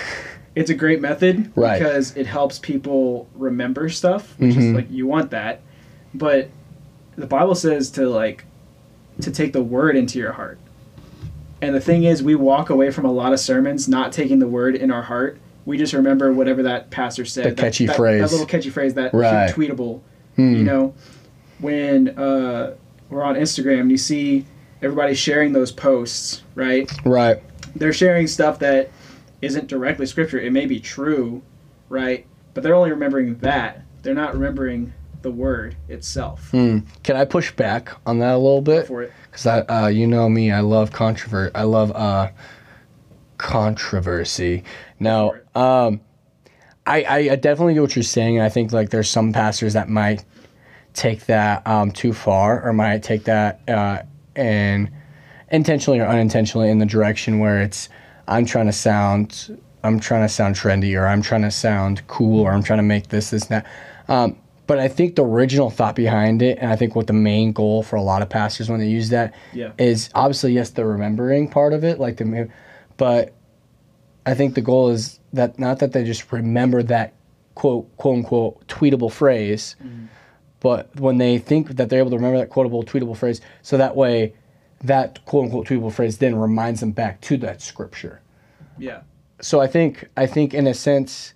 [0.54, 1.78] It's a great method Right.
[1.78, 4.74] because it helps people remember stuff, which is Mhm.
[4.74, 5.60] like you want that.
[6.12, 6.48] But
[7.14, 8.44] the Bible says to like
[9.20, 10.58] to take the word into your heart.
[11.62, 14.48] And the thing is, we walk away from a lot of sermons not taking the
[14.48, 15.38] word in our heart.
[15.64, 17.44] We just remember whatever that pastor said.
[17.44, 18.22] The that- catchy that, phrase.
[18.22, 19.54] That little catchy phrase, that Right.
[19.54, 20.00] tweetable.
[20.38, 20.54] Hmm.
[20.54, 20.94] You know,
[21.58, 22.76] when uh,
[23.10, 24.46] we're on Instagram and you see
[24.80, 26.88] everybody sharing those posts, right?
[27.04, 27.42] Right.
[27.74, 28.90] they're sharing stuff that
[29.42, 30.38] isn't directly scripture.
[30.38, 31.42] It may be true,
[31.88, 32.24] right?
[32.54, 33.82] But they're only remembering that.
[34.02, 36.50] They're not remembering the word itself.
[36.52, 36.78] Hmm.
[37.02, 38.86] Can I push back on that a little bit?
[38.86, 39.12] For it.
[39.24, 41.50] Because I, uh, you know me, I love controvert.
[41.56, 42.30] I love uh,
[43.38, 44.62] controversy.
[45.00, 46.00] Now, um,
[46.86, 48.40] I, I, I definitely get what you're saying.
[48.40, 50.24] I think like there's some pastors that might
[50.94, 54.02] take that um, too far, or might take that uh,
[54.36, 54.90] and
[55.50, 57.88] intentionally or unintentionally in the direction where it's
[58.26, 62.42] I'm trying to sound I'm trying to sound trendy, or I'm trying to sound cool,
[62.42, 63.66] or I'm trying to make this this and that.
[64.12, 64.36] Um,
[64.66, 67.82] but I think the original thought behind it, and I think what the main goal
[67.82, 69.32] for a lot of pastors when they use that
[69.78, 70.20] is Yeah.
[70.20, 72.48] obviously yes the remembering part of it, like the,
[72.98, 73.32] but
[74.26, 77.14] I think the goal is that not that they just remember that
[77.54, 79.74] quote quote unquote tweetable phrase,
[80.60, 83.96] but when they think that they're able to remember that quotable tweetable phrase, so that
[83.96, 84.34] way
[84.84, 88.20] that quote unquote tweetable phrase then reminds them back to that scripture.
[88.78, 89.02] Yeah.
[89.40, 91.34] So I think I think in a sense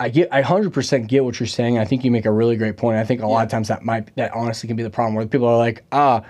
[0.00, 1.78] I get I hundred percent get what you're saying.
[1.78, 2.98] I think you make a really great point.
[2.98, 5.26] I think a lot of times that might that honestly can be the problem where
[5.26, 6.22] people are like, ah,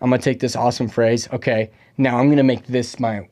[0.00, 1.28] I'm gonna take this awesome phrase.
[1.32, 3.28] Okay, now I'm gonna make this my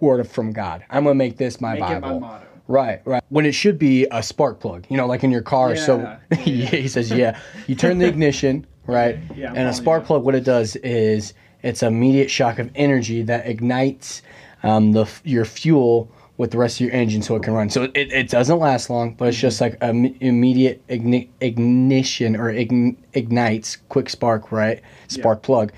[0.00, 0.84] word from God.
[0.90, 2.20] I'm gonna make this my Make it Bible.
[2.20, 2.46] my motto.
[2.70, 3.22] Right, right.
[3.30, 5.74] When it should be a spark plug, you know, like in your car.
[5.74, 6.66] So Yeah, yeah, yeah.
[6.68, 7.38] he says, yeah.
[7.66, 9.18] You turn the ignition, right?
[9.34, 13.22] Yeah, and a spark plug, what it does is it's an immediate shock of energy
[13.22, 14.22] that ignites
[14.62, 17.68] um, the your fuel with the rest of your engine so it can run.
[17.70, 19.40] So it, it doesn't last long, but it's Mm-hmm.
[19.48, 24.80] just like an immediate igni- ignition or ign- ignites, quick spark, right?
[25.08, 25.72] Spark plug.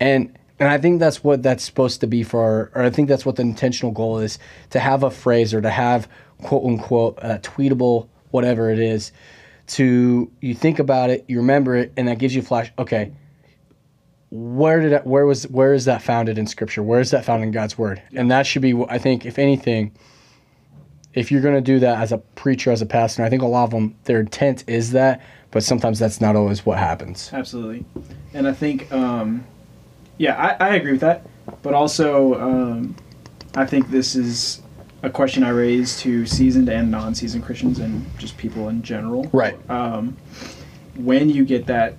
[0.00, 3.24] And and I think that's what that's supposed to be for, or I think that's
[3.24, 4.38] what the intentional goal is
[4.70, 6.08] to have a phrase or to have
[6.42, 9.12] quote unquote a tweetable whatever it is.
[9.68, 12.72] To you think about it, you remember it, and that gives you a flash.
[12.78, 13.12] Okay,
[14.30, 16.82] where did that, where was where is that founded in Scripture?
[16.82, 18.02] Where is that found in God's Word?
[18.14, 19.92] And that should be, I think, if anything,
[21.14, 23.46] if you're going to do that as a preacher, as a pastor, I think a
[23.46, 27.30] lot of them, their intent is that, but sometimes that's not always what happens.
[27.32, 27.84] Absolutely.
[28.34, 29.46] And I think, um,
[30.18, 31.26] yeah, I, I agree with that.
[31.62, 32.96] But also, um,
[33.54, 34.60] I think this is
[35.02, 39.28] a question I raise to seasoned and non seasoned Christians and just people in general.
[39.32, 39.56] Right.
[39.70, 40.16] Um,
[40.96, 41.94] when you get that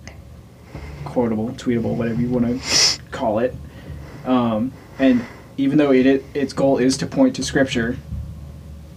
[1.06, 3.56] quotable, tweetable, whatever you want to call it,
[4.26, 5.26] um, and
[5.58, 7.97] even though it, it its goal is to point to Scripture,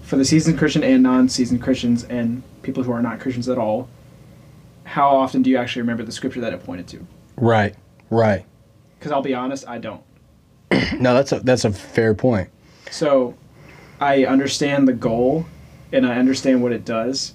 [0.03, 3.59] for the seasoned Christian and non seasoned Christians and people who are not Christians at
[3.59, 3.89] all,
[4.85, 7.07] how often do you actually remember the Scripture that it pointed to?
[7.37, 7.75] Right.
[8.11, 8.45] Right.
[8.99, 10.03] Because I'll be honest, I don't.
[10.99, 12.51] No, that's a that's a fair point.
[12.91, 13.35] So,
[14.03, 15.47] I understand the goal,
[15.93, 17.35] and I understand what it does,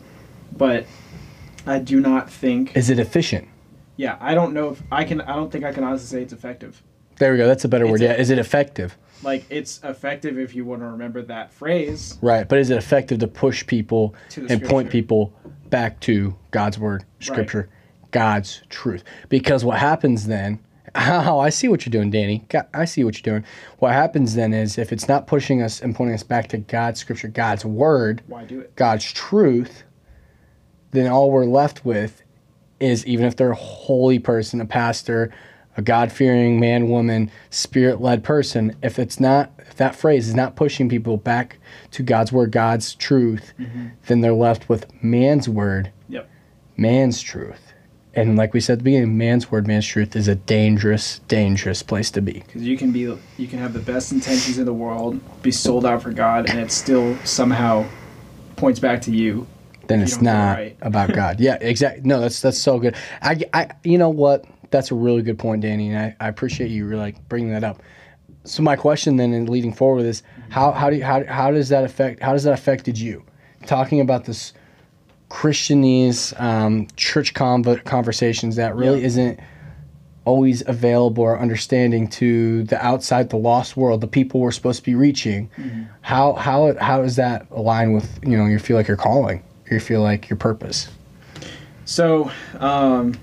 [0.56, 0.86] but
[1.66, 2.76] I do not think.
[2.76, 3.48] Is it efficient?
[3.96, 5.22] Yeah, I don't know if I can.
[5.22, 6.84] I don't think I can honestly say it's effective.
[7.20, 7.48] There we go.
[7.48, 8.02] That's a better word.
[8.02, 8.14] A- yeah.
[8.14, 8.98] Is it effective?
[9.24, 12.20] Like it's effective if you want to remember that phrase.
[12.22, 12.48] Right.
[12.48, 15.34] But is it effective to push people To and point people
[15.70, 17.70] back to God's word, scripture,
[18.12, 19.04] God's truth?
[19.30, 20.60] Because what happens then,
[21.28, 22.44] oh, I see what you're doing, Danny.
[22.74, 23.46] I see what you're doing.
[23.80, 27.00] What happens then is if it's not pushing us and pointing us back to God's
[27.00, 28.76] scripture, God's word, Why do it?
[28.76, 29.84] God's truth,
[30.92, 32.24] then all we're left with
[32.80, 35.32] is even if they're a holy person, a pastor,
[35.76, 40.34] a God fearing man, woman, spirit led person, if it's not, if that phrase is
[40.34, 41.60] not pushing people back
[41.92, 43.90] to God's word, God's truth, mm-hmm.
[44.08, 46.28] then they're left with man's word, Yep.
[46.76, 47.67] man's truth.
[48.18, 51.84] And like we said at the beginning, man's word, man's truth is a dangerous, dangerous
[51.84, 52.40] place to be.
[52.40, 53.02] Because you can be,
[53.38, 56.60] you can have the best intentions in the world, be sold out for God, and
[56.60, 57.86] it still somehow
[58.56, 59.46] points back to you.
[59.86, 60.78] then it's don't not right.
[60.82, 61.40] about God.
[61.40, 62.02] Yeah, exactly.
[62.04, 62.96] No, that's that's so good.
[63.22, 64.46] I, I, you know what?
[64.72, 67.64] That's a really good point, Danny, and I, I appreciate you really like bringing that
[67.64, 67.84] up.
[68.46, 71.70] So my question then, in leading forward is, how how do you, how how does
[71.70, 73.24] that affect how does that affected you?
[73.68, 74.54] Talking about this
[75.30, 79.08] Christianese um, church conv- conversations that really Yeah.
[79.08, 79.40] isn't
[80.26, 84.84] always available or understanding to the outside the lost world the people we're supposed to
[84.84, 85.50] be reaching.
[86.02, 89.42] How how how does that align with you know you feel like your calling?
[89.72, 90.90] You feel like your purpose?
[91.86, 93.18] So, um,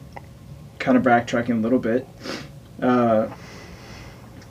[0.79, 2.07] kind of backtracking a little bit,
[2.81, 3.29] uh,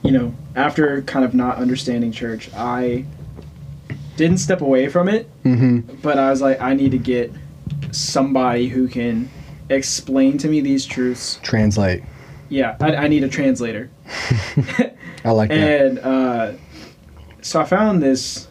[0.04, 3.06] you know, after kind of not understanding church, I
[4.16, 5.96] didn't step away from it, mm-hmm.
[6.04, 7.32] but I was like, I need to get
[7.94, 9.30] somebody who can
[9.70, 11.40] explain to me these truths.
[11.44, 12.04] translate
[12.50, 13.90] Yeah, I, I need a translator.
[15.26, 16.54] i like that And uh,
[17.42, 18.48] so I found this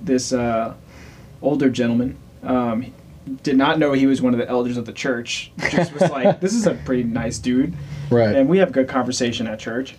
[0.00, 0.74] this uh,
[1.42, 2.16] older gentleman.
[2.42, 2.92] Um,
[3.42, 5.50] did not know he was one of the elders of the church.
[5.70, 7.74] Just was like, this is a pretty nice dude,
[8.10, 9.96] right and we have good conversation at church.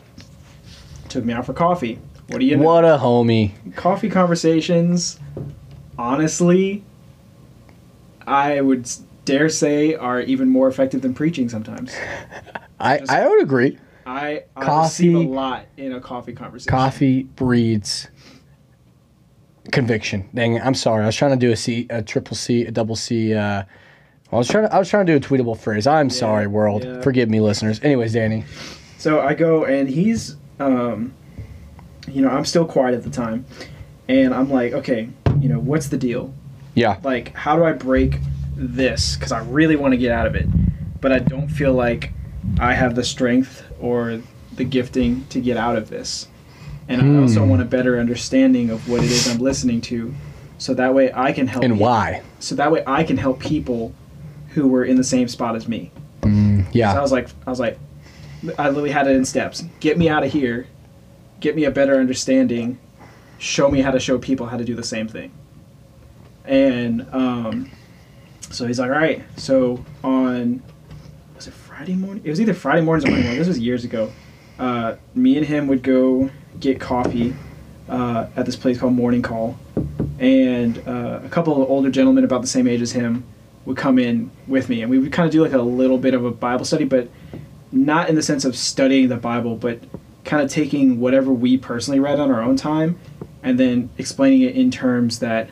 [1.10, 2.00] Took me out for coffee.
[2.28, 2.64] What do you know?
[2.64, 5.20] what a homie Coffee conversations,
[5.98, 6.84] honestly,
[8.28, 8.90] I would
[9.26, 11.94] dare say are even more effective than preaching sometimes.
[12.80, 16.70] i Just- i would agree I, I Coffee- receive a lot in a coffee conversation.
[16.70, 18.08] coffee breeds
[19.72, 22.66] conviction dang it i'm sorry i was trying to do a c a triple c
[22.66, 23.64] a double c uh
[24.32, 25.86] I was trying to I was trying to do a tweetable phrase.
[25.86, 26.84] I'm sorry, world.
[26.84, 27.00] yeah.
[27.02, 27.80] Forgive me, listeners.
[27.84, 28.44] Anyways, Danny.
[28.98, 31.14] So I go and he's, um,
[32.12, 33.46] you know, I'm still quiet at the time,
[34.10, 35.10] and I'm like, okay,
[35.40, 36.34] you know, what's the deal?
[36.76, 36.98] Yeah.
[37.04, 38.20] Like, how do I break
[38.56, 39.16] this?
[39.16, 40.48] Because I really want to get out of it,
[41.02, 42.12] but I don't feel like
[42.60, 44.22] I have the strength or
[44.56, 46.28] the gifting to get out of this,
[46.88, 47.50] and I also Hmm.
[47.50, 50.14] want a better understanding of what it is I'm listening to,
[50.58, 51.64] so that way I can help.
[51.64, 52.22] And people- why?
[52.40, 53.94] So that way I can help people
[54.54, 55.92] who were in the same spot as me.
[56.72, 56.94] Yeah.
[56.94, 57.78] So I was like, I was like,
[58.58, 59.64] I literally had it in steps.
[59.80, 60.68] Get me out of here.
[61.40, 62.78] Get me a better understanding.
[63.38, 65.32] Show me how to show people how to do the same thing.
[66.48, 67.72] And um,
[68.50, 69.24] so he's like, all right.
[69.38, 70.62] So on
[71.36, 72.24] was it Friday morning?
[72.26, 73.40] It was either Friday mornings or Monday morning.
[73.40, 74.12] This was years ago.
[74.58, 76.30] Uh, me and him would go
[76.60, 77.36] get coffee
[77.90, 79.58] uh, at this place called Morning Call,
[80.18, 83.26] and uh, a couple of older gentlemen about the same age as him
[83.66, 86.14] would come in with me, and we would kind of do like a little bit
[86.14, 87.10] of a Bible study, but
[87.72, 89.80] not in the sense of studying the Bible, but
[90.24, 92.98] kind of taking whatever we personally read on our own time
[93.44, 95.50] and then explaining it in terms that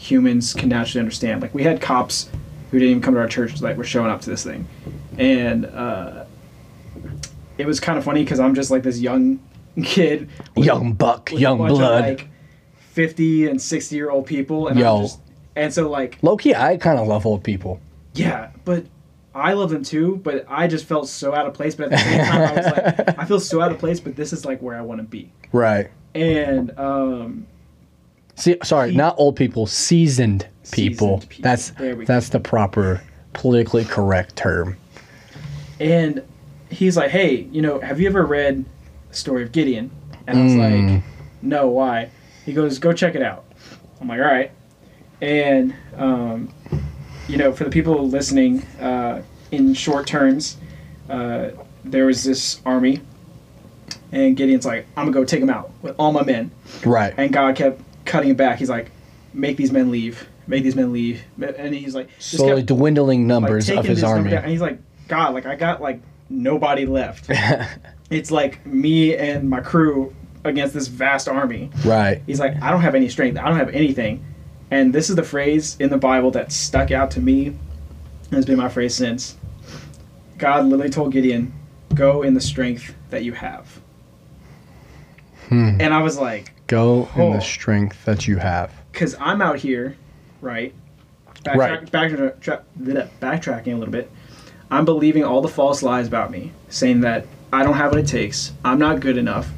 [0.00, 1.42] humans can naturally understand.
[1.42, 2.30] Like we had cops
[2.70, 4.66] who didn't even come to our church that were showing up to this thing,
[5.18, 6.24] and uh,
[7.58, 9.40] it was kind of funny because I'm just like this young
[9.84, 12.04] kid, Young buck, young bunch of, blood.
[12.04, 12.28] like
[12.78, 15.02] fifty and sixty year old people, and Yo.
[15.02, 15.20] Just,
[15.56, 17.80] and so like Low key, I kind of love old people.
[18.14, 18.86] yeah, but
[19.34, 20.16] I love them too.
[20.16, 21.74] But I just felt so out of place.
[21.74, 24.00] But at the same time, I was like, I feel so out of place.
[24.00, 25.30] But this is like where I want to be.
[25.52, 25.90] Right.
[26.14, 27.46] And um,
[28.40, 31.18] See, sorry, not old people, seasoned people.
[31.20, 31.42] Seasoned people.
[31.42, 32.04] That's we go.
[32.04, 34.76] that's the proper politically correct term.
[35.78, 36.22] and
[36.70, 38.64] he's like, hey, you know, have you ever read
[39.10, 39.90] the story of Gideon?
[40.26, 40.94] And I was Mm.
[40.94, 41.02] like,
[41.42, 42.10] no, why?
[42.46, 43.44] He goes, go check it out.
[44.00, 44.50] I'm like, all right.
[45.20, 46.52] And um,
[47.28, 50.56] you know, for the people listening, uh, in short terms,
[51.08, 51.50] uh,
[51.84, 53.00] there was this army,
[54.12, 56.50] and Gideon's like, I'm gonna go take them out with all my men.
[56.84, 57.12] Right.
[57.16, 58.58] And God kept cutting it back.
[58.58, 58.90] He's like,
[59.32, 63.28] make these men leave, make these men leave, and he's like, Slowly kept, dwindling like,
[63.28, 64.34] numbers of his army.
[64.34, 64.78] And he's like,
[65.08, 67.26] God, like I got like nobody left.
[68.10, 71.70] it's like me and my crew against this vast army.
[71.84, 72.22] Right.
[72.26, 73.38] He's like, I don't have any strength.
[73.38, 74.24] I don't have anything.
[74.70, 77.58] And this is the phrase in the Bible that stuck out to me and
[78.32, 79.36] has been my phrase since.
[80.38, 81.52] God literally told Gideon,
[81.94, 83.80] Go in the strength that you have.
[85.48, 85.80] Hmm.
[85.80, 87.32] And I was like, Go in Oh.
[87.32, 88.70] the strength that you have.
[88.92, 89.96] because I'm out here,
[90.40, 90.72] right?
[91.44, 91.90] Backtrack, Right.
[91.92, 94.08] Backtra- tra- bleh, backtracking a little bit.
[94.70, 98.06] I'm believing all the false lies about me, saying that I don't have what it
[98.06, 98.52] takes.
[98.64, 99.48] I'm not good enough.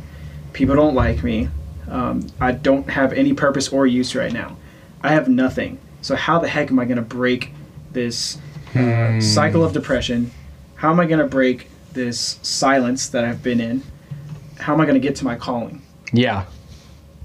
[0.55, 1.49] People don't like me.
[1.91, 4.57] Um, I don't have any purpose or use right now.
[5.03, 5.77] I have nothing.
[6.01, 7.53] So how the heck am I going to break
[7.93, 8.39] this
[8.75, 10.31] uh, cycle of depression?
[10.77, 13.83] How am I going to break this silence that I've been in?
[14.61, 15.83] How am I going to get to my calling?
[16.15, 16.47] Yeah.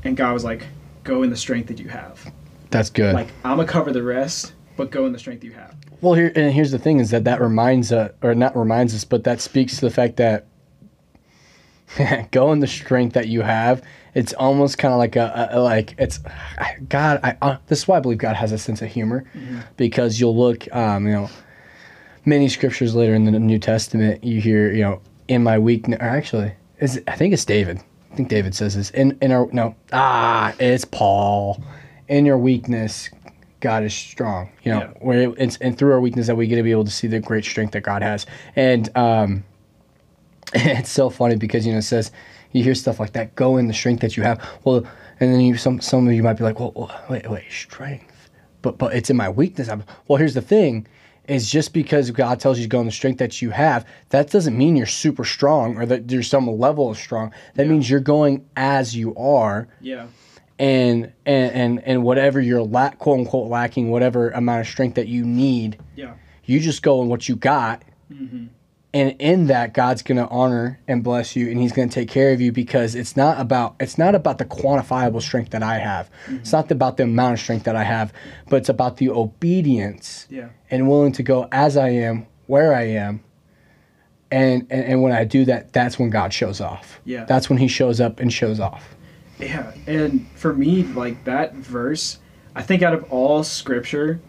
[0.08, 0.64] And God was like,
[1.04, 2.32] "Go in the strength that you have."
[2.70, 3.14] That's good.
[3.14, 5.76] like I'm gonna cover the rest, but go in the strength you have.
[6.00, 9.04] Well, here and here's the thing: is that that reminds uh, or not reminds us,
[9.04, 10.48] but that speaks to the fact that
[12.32, 13.84] go in the strength that you have.
[14.14, 16.20] It's almost kind of like a, a like it's
[16.90, 17.20] God.
[17.22, 19.26] I uh, this is why I believe God has a sense of humor,
[19.76, 21.30] because you'll look, um, you know,
[22.24, 26.00] many scriptures later in the New Testament, you hear, you know, in my weakness.
[26.00, 27.82] Or actually, is I think it's David.
[28.18, 31.64] Think David says this in in our no ah it's Paul.
[32.08, 33.12] In your weakness,
[33.60, 34.50] God is strong.
[34.64, 34.88] You know, Yeah.
[35.02, 37.20] where it's and through our weakness that we get to be able to see the
[37.20, 38.26] great strength that God has.
[38.56, 39.44] And um,
[40.56, 42.12] it's so funny because you know it says
[42.54, 43.36] you hear stuff like that.
[43.36, 44.44] Go in the strength that you have.
[44.64, 44.78] Well,
[45.20, 48.32] and then you some some of you might be like, well, well wait, wait, strength.
[48.64, 49.70] But but it's in my weakness.
[49.70, 50.88] I'm, well, here's the thing.
[51.28, 54.30] Is just because God tells you to go in the strength that you have, that
[54.32, 57.34] doesn't mean you're super strong or that there's some level of strong.
[57.56, 60.08] That means you're going as you are Yeah.
[60.58, 65.08] and and and, and whatever you're lack quote unquote lacking, whatever amount of strength that
[65.10, 66.14] you need, Yeah.
[66.46, 67.84] you just go in what you got.
[68.12, 68.46] Mm-hmm.
[68.98, 72.42] And in that, God's gonna honor and bless you, and He's gonna take care of
[72.42, 76.10] you because it's not about it's not about the quantifiable strength that I have.
[76.26, 76.38] Mm-hmm.
[76.38, 78.12] It's not about the amount of strength that I have,
[78.50, 80.50] but it's about the obedience Yeah.
[80.72, 83.24] and willing to go as I am, where I am.
[84.32, 87.00] And, and and when I do that, that's when God shows off.
[87.06, 87.26] Yeah.
[87.26, 88.96] That's when He shows up and shows off.
[89.40, 89.74] Yeah.
[89.86, 92.18] And for me, like that verse,
[92.56, 94.20] I think out of all scripture,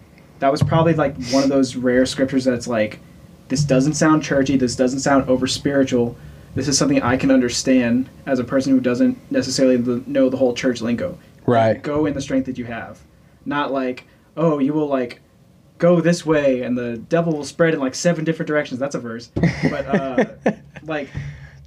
[0.40, 3.00] that was probably like one of those rare scriptures that's like,
[3.48, 6.16] this doesn't sound churchy, this doesn't sound over spiritual.
[6.54, 9.76] This is something I can understand as a person who doesn't necessarily
[10.06, 11.18] know the whole church lingo.
[11.46, 11.80] Right.
[11.82, 12.98] Go in the strength that you have.
[13.44, 14.04] Not like,
[14.36, 15.20] oh, you will like
[15.78, 18.80] go this way and the devil will spread in like seven different directions.
[18.80, 19.30] That's a verse.
[19.70, 20.24] But uh
[20.82, 21.08] like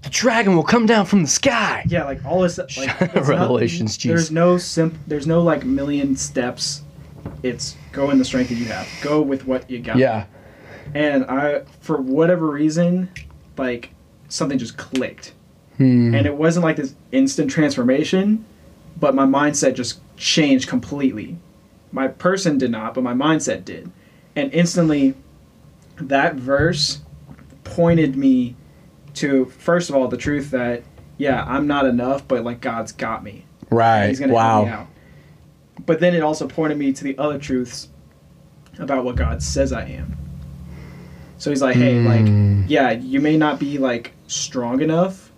[0.04, 1.84] The dragon will come down from the sky.
[1.88, 4.08] yeah, like all this like not- Revelations, jeez.
[4.10, 4.96] There's no simp.
[5.08, 6.82] There's no like million steps.
[7.44, 8.88] It's go in the strength that you have.
[9.02, 9.98] Go with what you got.
[9.98, 10.26] Yeah.
[10.94, 13.10] And I, for whatever reason,
[13.58, 13.92] like
[14.30, 15.34] something just clicked,
[15.78, 16.14] Hmm.
[16.14, 18.46] and it wasn't like this instant transformation,
[19.00, 21.38] but my mindset just changed completely.
[21.92, 23.92] My person did not, but my mindset did,
[24.36, 25.16] and instantly,
[25.98, 27.00] that verse
[27.64, 28.56] pointed me
[29.14, 30.84] to first of all the truth that
[31.18, 33.46] yeah I'm not enough, but like God's got me.
[33.70, 34.08] Right.
[34.08, 34.78] He's gonna help me wow.
[34.82, 34.88] out.
[35.86, 37.90] But then it also pointed me to the other truths
[38.80, 40.18] about what God says I am.
[41.42, 42.06] So he's like, hey, Mm.
[42.62, 45.32] like, yeah, you may not be like strong enough,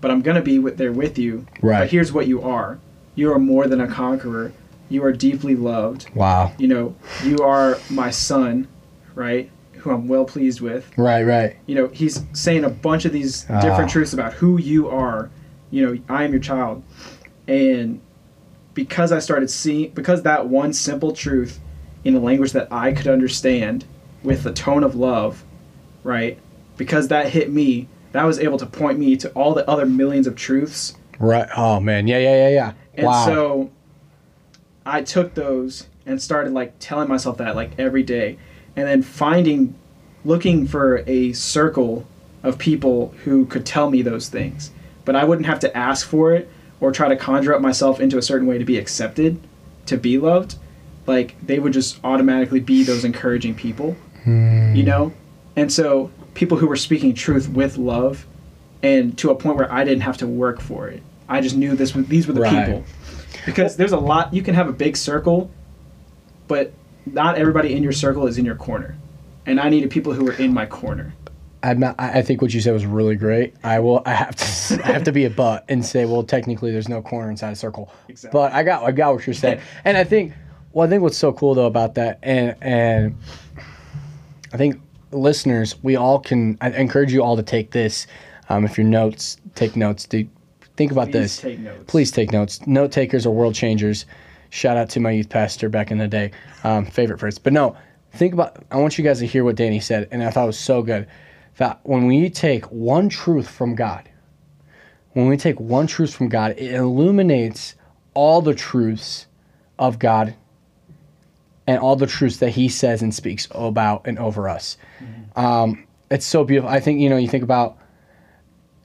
[0.00, 1.44] but I'm gonna be with, there with you.
[1.60, 1.80] Right.
[1.80, 2.78] But here's what you are:
[3.16, 4.52] you are more than a conqueror.
[4.88, 6.06] You are deeply loved.
[6.14, 6.52] Wow.
[6.56, 8.68] You know, you are my son,
[9.16, 9.50] right?
[9.78, 11.24] Who I'm well pleased with Right.
[11.24, 11.56] Right.
[11.66, 13.60] you know he's saying a bunch of these Ah.
[13.60, 15.30] different truths about who you are
[15.70, 16.82] you know i am your child
[17.48, 18.00] and
[18.72, 21.60] because i started seeing because that one simple truth
[22.04, 23.84] in a language that i could understand
[24.24, 25.44] with the tone of love
[26.02, 26.38] right
[26.76, 30.26] because that hit me that was able to point me to all the other millions
[30.26, 31.48] of truths Right.
[31.56, 32.06] Oh man.
[32.06, 32.18] Yeah.
[32.18, 32.36] Yeah.
[32.36, 32.48] Yeah.
[32.48, 32.72] Yeah.
[32.94, 33.26] and wow.
[33.26, 33.70] so
[34.86, 38.38] I took those and started like telling myself that like every day.
[38.76, 39.74] And then finding
[40.24, 42.06] looking for a circle
[42.42, 44.70] of people who could tell me those things.
[45.04, 46.50] But I wouldn't have to ask for it
[46.80, 49.38] or try to conjure up myself into a certain way to be accepted,
[49.86, 50.56] to be loved.
[51.06, 53.96] Like they would just automatically be those encouraging people.
[54.24, 54.74] Hmm.
[54.74, 55.12] You know?
[55.56, 58.26] And so people who were speaking truth with love
[58.82, 61.02] and to a point where I didn't have to work for it.
[61.28, 62.66] I just knew this was these were the Right.
[62.66, 62.84] people.
[63.46, 65.50] Because there's a lot you can have a big circle,
[66.48, 66.72] but
[67.06, 68.96] not everybody in your circle is in your corner.
[69.46, 71.14] And I needed people who were in my corner.
[71.62, 73.54] I'm not, I I think what you said was really great.
[73.64, 74.02] I will.
[74.04, 74.84] I have to.
[74.84, 77.56] I have to be a butt and say, well, technically, there's no corner inside a
[77.56, 77.90] circle.
[78.08, 78.38] Exactly.
[78.38, 78.82] But I got.
[78.84, 79.60] I got what you're saying.
[79.84, 80.32] And I think.
[80.72, 83.16] Well, I think what's so cool though about that, and and
[84.54, 84.80] I think
[85.10, 86.56] listeners, we all can.
[86.60, 88.06] I encourage you all to take this.
[88.48, 90.06] Um, if your notes, take notes.
[90.06, 90.28] To
[90.76, 91.40] think about Please this.
[91.40, 91.84] take notes.
[91.88, 92.64] Please take notes.
[92.64, 94.06] Note takers are world changers.
[94.50, 96.30] Shout out to my youth pastor back in the day.
[96.62, 97.36] Um, favorite verse.
[97.36, 97.76] But no,
[98.12, 98.64] think about.
[98.70, 100.82] I want you guys to hear what Danny said, and I thought it was so
[100.82, 101.08] good.
[101.56, 104.08] That when we take one truth from God,
[105.14, 107.74] when we take one truth from God, it illuminates
[108.14, 109.26] all the truths
[109.80, 110.36] of God
[111.66, 114.76] and all the truths that He says and speaks about and over us.
[115.36, 116.70] Um, it's so beautiful.
[116.70, 117.16] I think you know.
[117.16, 117.78] You think about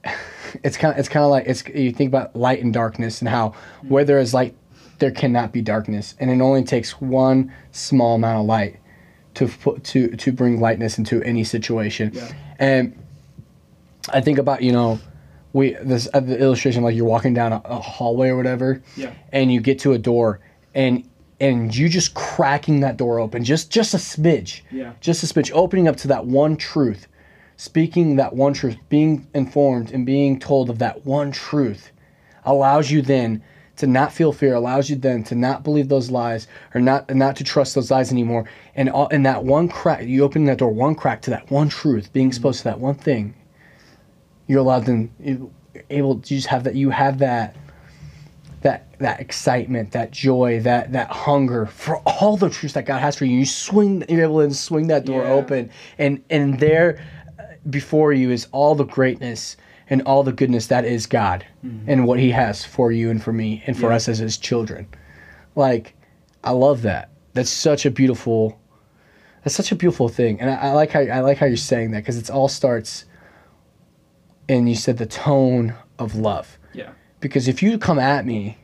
[0.64, 3.28] it's kind of it's kind of like it's you think about light and darkness and
[3.28, 3.54] how
[3.88, 4.54] where there is light
[4.98, 8.78] there cannot be darkness and it only takes one small amount of light
[9.34, 12.32] to put to to bring lightness into any situation Yeah.
[12.58, 12.98] and
[14.12, 14.98] i think about you know
[15.52, 19.12] we this uh, the illustration like you're walking down a, a hallway or whatever Yeah.
[19.32, 20.40] and you get to a door
[20.74, 21.08] and
[21.40, 24.60] and you just cracking that door open just just a smidge.
[24.70, 24.92] Yeah.
[25.00, 27.06] just a smidge opening up to that one truth
[27.56, 31.90] speaking that one truth being informed and being told of that one truth
[32.44, 33.42] allows you then
[33.76, 37.34] to not feel fear allows you then to not believe those lies or not not
[37.36, 38.48] to trust those lies anymore.
[38.74, 41.68] And all and that one crack you open that door one crack to that one
[41.68, 42.30] truth being mm-hmm.
[42.30, 43.34] exposed to that one thing
[44.46, 45.50] you're allowed then
[45.88, 47.56] able to just have that you have that
[48.62, 53.16] that that excitement, that joy, that that hunger for all the truths that God has
[53.16, 53.38] for you.
[53.38, 55.30] You swing, you're able to swing that door Yeah.
[55.30, 57.02] open, and and there
[57.38, 59.56] uh, before you is all the greatness
[59.88, 61.44] and all the goodness that is God
[61.86, 63.96] and what He has for you and for me and for Yeah.
[63.96, 64.86] us as His children.
[65.56, 65.94] Like,
[66.44, 67.10] I love that.
[67.34, 68.58] That's such a beautiful.
[69.42, 71.92] That's such a beautiful thing, and I, I like how I like how you're saying
[71.92, 73.06] that because it all starts.
[74.48, 76.90] And you said the tone of love Yeah.
[77.20, 78.56] Because if you come at me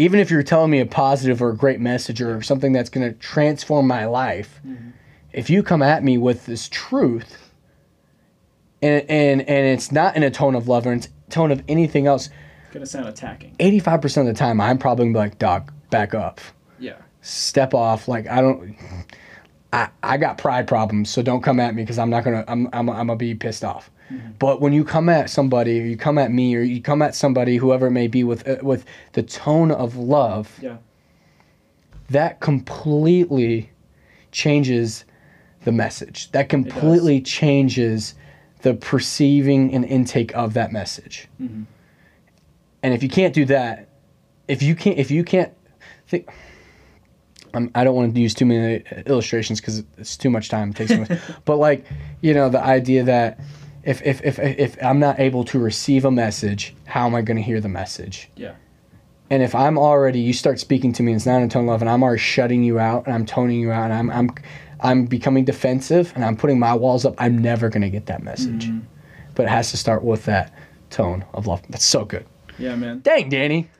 [0.00, 3.06] even if you're telling me a positive or a great message or something that's going
[3.12, 4.60] to transform my life
[5.32, 7.52] if you come at me with this truth
[8.80, 11.62] and, and and it's not in a tone of love or in a tone of
[11.68, 12.26] anything else
[12.66, 13.56] It's Gonna sound attacking.
[13.58, 16.40] 85% of the time i'm probably gonna be like dog back up
[16.78, 16.94] Yeah.
[17.22, 18.76] step off like i don't
[19.72, 22.68] i i got pride problems so don't come at me because i'm not gonna i'm
[22.72, 23.90] i'm, I'm gonna be pissed off
[24.38, 27.14] but when you come at somebody or you come at me or you come at
[27.14, 30.76] somebody whoever it may be with uh, with the tone of love Yeah.
[32.10, 33.70] that completely
[34.32, 35.04] changes
[35.64, 38.14] the message that completely changes
[38.62, 41.66] the perceiving and intake of that message Mhm.
[42.82, 43.88] and if you can't do that
[44.48, 45.52] if you can't if you can't
[46.06, 46.28] think
[47.54, 50.68] I'm, I don't want to use too many illustrations because it's too much time.
[50.68, 51.18] It takes too much.
[51.46, 51.86] but like,
[52.20, 53.40] you know, the idea that
[53.88, 57.38] if, if, if, if I'm not able to receive a message, how am I going
[57.38, 58.28] to hear the message?
[58.36, 58.54] Yeah.
[59.30, 61.70] And if I'm already, you start speaking to me, and it's not in tone of
[61.70, 64.30] love, and I'm already shutting you out, and I'm toning you out, and I'm, I'm,
[64.80, 68.22] I'm becoming defensive, and I'm putting my walls up, I'm never going to get that
[68.22, 68.66] message.
[68.66, 68.80] Mm-hmm.
[69.34, 70.52] But it has to start with that
[70.90, 71.62] tone of love.
[71.70, 72.26] That's so good.
[72.58, 73.00] Yeah, man.
[73.00, 73.70] Dang, Danny.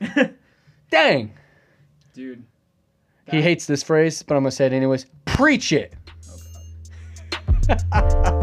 [0.90, 1.34] Dang.
[2.14, 2.44] Dude.
[3.30, 5.04] He hates this phrase, but I'm going to say it anyways.
[5.26, 5.92] Preach it.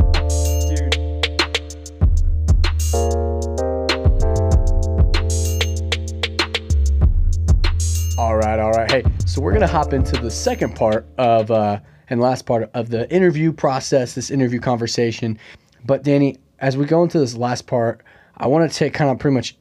[9.35, 11.77] so we're gonna hop into the second part of uh,
[12.09, 15.37] and last part of the interview process, this interview conversation.
[15.85, 18.01] But Danny, as we go into this last part,
[18.37, 19.57] I want to take kind of pretty much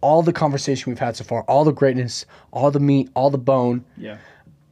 [0.00, 3.36] all the conversation we've had so far, all the greatness, all the meat, all the
[3.36, 4.16] bone, Yeah.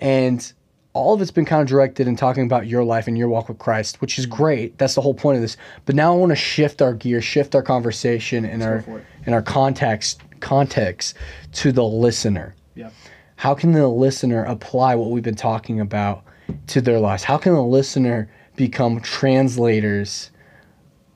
[0.00, 0.50] and
[0.94, 3.50] all of it's been kind of directed in talking about your life and your walk
[3.50, 4.78] with Christ, which is great.
[4.78, 5.58] That's the whole point of this.
[5.84, 9.04] But now I want to shift our gear, shift our conversation and our for it.
[9.26, 11.16] and our context context
[11.52, 12.88] to the listener Yeah.
[13.36, 16.22] How can the listener apply what we've been talking about
[16.68, 17.24] to their lives?
[17.24, 20.30] How can the listener become translators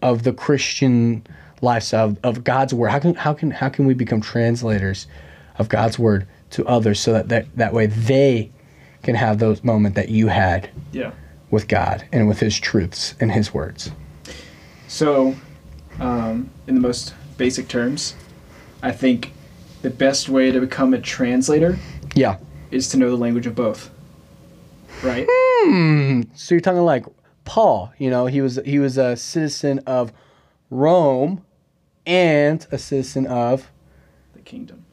[0.03, 1.27] of the Christian
[1.62, 2.91] lifestyle of, of God's word?
[2.91, 5.07] How can how can how can we become translators
[5.59, 8.51] of God's word to others so that that, that way they
[9.03, 11.12] can have those moment that you had Yeah.
[11.51, 13.91] with God and with his truths and his words?
[14.89, 15.35] So,
[16.01, 18.14] um, in the most basic terms,
[18.83, 19.33] I think
[19.83, 21.79] the best way to become a translator
[22.17, 22.39] Yeah.
[22.73, 23.91] is to know the language of both.
[25.05, 25.27] Right?
[25.31, 26.23] Hmm.
[26.35, 27.05] So you're talking like
[27.45, 30.12] Paul, you know, he was he was a citizen of
[30.71, 31.45] Rome
[32.07, 33.71] and a citizen of
[34.35, 34.85] the kingdom.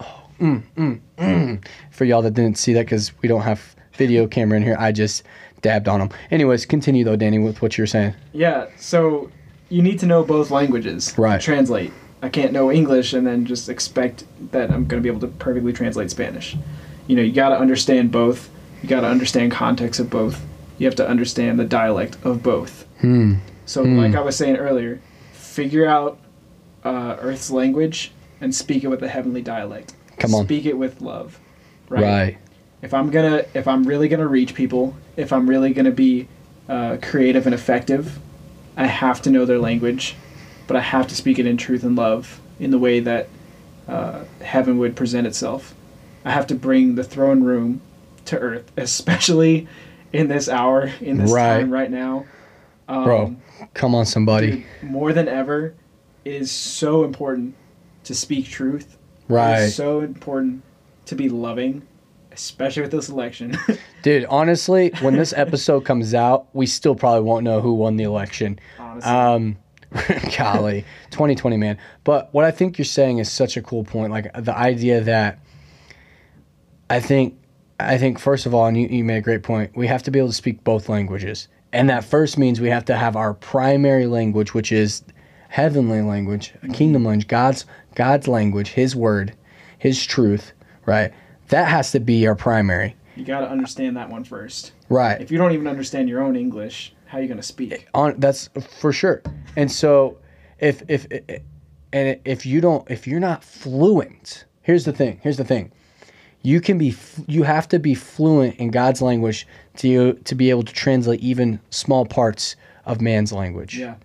[0.00, 1.64] Oh, mm, mm, mm.
[1.90, 4.92] for y'all that didn't see that because we don't have video camera in here, I
[4.92, 5.22] just
[5.60, 6.08] dabbed on him.
[6.30, 8.14] Anyways, continue though, Danny, with what you were saying.
[8.32, 9.30] Yeah, so
[9.68, 11.38] you need to know both languages Right.
[11.40, 11.92] to translate.
[12.22, 15.28] I can't know English and then just expect that I'm going to be able to
[15.28, 16.56] perfectly translate Spanish.
[17.06, 18.50] You know, you got to understand both.
[18.82, 20.44] You got to understand context of both.
[20.78, 22.86] You have to understand the dialect of both.
[23.00, 23.34] Hmm.
[23.66, 25.00] So, like I was saying earlier,
[25.32, 26.18] figure out
[26.84, 29.94] uh, Earth's language and speak it with a heavenly dialect.
[30.18, 30.44] Come on.
[30.44, 31.38] Speak it with love.
[31.88, 32.38] Right.
[32.82, 36.28] If I'm gonna, if I'm really gonna reach people, if I'm really gonna be
[36.68, 38.18] uh, creative and effective,
[38.76, 40.16] I have to know their language,
[40.70, 43.28] but I have to speak it in truth and love in the way that
[43.88, 45.74] uh, heaven would present itself.
[46.24, 47.80] I have to bring the throne room
[48.26, 49.66] to earth, especially
[50.12, 51.58] in this hour, in this Right.
[51.58, 52.24] time right now.
[52.88, 53.36] Um, Bro,
[53.74, 54.64] come on, somebody.
[54.80, 55.74] dude, more than ever,
[56.24, 57.56] it is so important
[58.04, 58.96] to speak truth.
[59.28, 59.62] Right.
[59.62, 60.62] is so important
[61.06, 61.82] to be loving,
[62.30, 63.56] especially with this election.
[64.02, 68.04] Dude, honestly, when this episode comes out, we still probably won't know who won the
[68.04, 68.58] election.
[68.78, 69.10] Honestly.
[69.10, 69.56] Um,
[70.38, 71.78] golly, 2020, man.
[72.04, 74.12] But what I think you're saying is such a cool point.
[74.12, 75.40] Like the idea that
[76.88, 77.38] I think,
[77.78, 79.76] I think first of all, and you, you made a great point.
[79.76, 82.84] We have to be able to speak both languages, and that first means we have
[82.86, 85.02] to have our primary language, which is
[85.48, 87.64] heavenly language, a kingdom language, God's
[87.96, 89.34] God's language, His word,
[89.78, 90.52] His truth.
[90.86, 91.12] Right.
[91.48, 92.96] That has to be our primary.
[93.16, 94.72] you got to understand that one first.
[94.88, 95.20] Right.
[95.20, 97.72] If you don't even understand your own English, how are you going to speak?
[97.72, 98.48] Eh, on that's
[98.78, 99.20] for sure
[99.56, 100.16] and so
[100.60, 101.38] if if eh, eh,
[101.92, 105.72] and if you don't if you're not fluent here's the thing here's the thing
[106.42, 106.94] you can be
[107.26, 109.46] you have to be fluent in god's language
[109.76, 112.54] to to be able to translate even small parts
[112.86, 113.96] of man's language Yeah.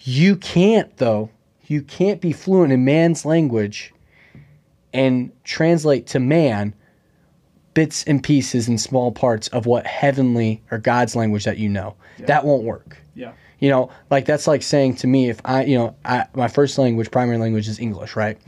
[0.00, 1.30] you can't though
[1.66, 3.94] you can't be fluent in man's language
[4.92, 6.74] and translate to man
[7.74, 11.94] bits and pieces and small parts of what heavenly or god's language that you know
[12.26, 13.32] that won't work Yeah.
[13.60, 16.76] you know, like that's like saying to me if I, you know, I, my first
[16.78, 18.38] language, primary language is English, right?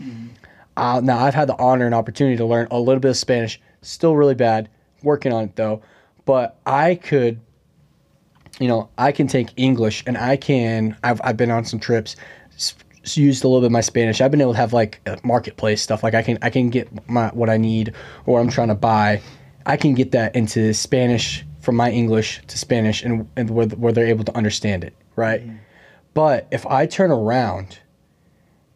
[0.77, 3.61] Uh, now I've had the honor and opportunity to learn a little bit of Spanish.
[3.83, 4.69] Still really bad,
[5.03, 5.83] working on it though.
[6.25, 7.41] But I could,
[8.59, 10.97] you know, I can take English and I can.
[11.05, 12.17] I've I've been on some trips,
[13.17, 14.21] used a little bit of my Spanish.
[14.21, 16.03] I've been able to have like uh, marketplace stuff.
[16.03, 17.93] Like I can I can get my what I need
[18.27, 19.21] or I'm trying to buy.
[19.67, 23.93] I can get that into Spanish from my English to Spanish and, and where, where
[23.93, 25.43] they're able to understand it, right?
[26.13, 27.79] But if I turn around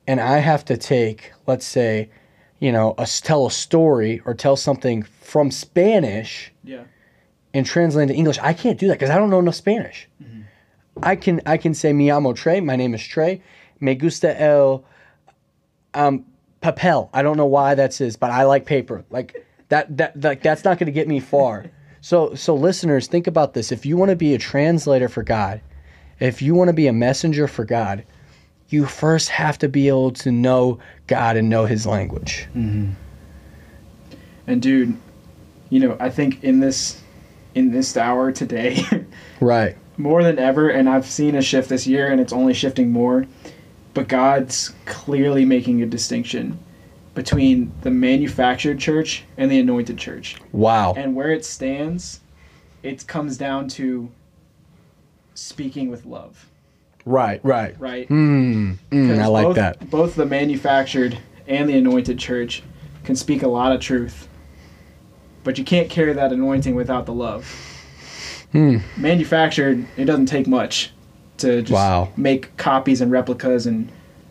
[0.06, 2.08] and I have to take, let's say,
[2.60, 6.84] you know, a, tell a story or tell something from Spanish Yeah.
[7.52, 10.08] and translate into English, I can't do that because I don't know enough Spanish.
[11.02, 13.40] I can I can say mi amo Tre, my name is Tre.
[13.80, 14.84] Me gusta el
[15.94, 16.24] um
[16.62, 17.08] papel.
[17.12, 19.04] I don't know why that's is, but I like paper.
[19.10, 21.66] Like that that like that's not going to get me far.
[22.00, 23.72] So so listeners, think about this.
[23.72, 25.60] If you want to be a translator for God,
[26.20, 28.04] if you want to be a messenger for God,
[28.68, 32.46] you first have to be able to know God and know his language.
[32.54, 32.96] And
[34.62, 34.96] dude,
[35.70, 37.00] you know, I think in this
[37.54, 38.84] in this hour today,
[39.40, 39.76] Right.
[39.96, 43.26] more than ever, and I've seen a shift this year, and it's only shifting more.
[43.98, 46.56] But God's clearly making a distinction
[47.16, 50.36] between the manufactured church and the anointed church.
[50.52, 50.94] Wow.
[50.96, 52.20] And where it stands,
[52.84, 54.08] it comes down to
[55.34, 56.46] speaking with love,
[57.04, 57.74] Right, right.
[57.80, 58.06] right?
[58.06, 58.74] Hmm.
[58.92, 59.90] mm, I like both, that.
[59.90, 61.18] Both the manufactured
[61.48, 62.62] and the anointed church
[63.02, 64.28] can speak a lot of truth,
[65.42, 67.52] but you can't carry that anointing without the love.
[68.52, 68.76] Hmm.
[68.96, 70.92] Manufactured, it doesn't take much
[71.38, 72.08] to just Wow.
[72.16, 73.88] make copies and replicas and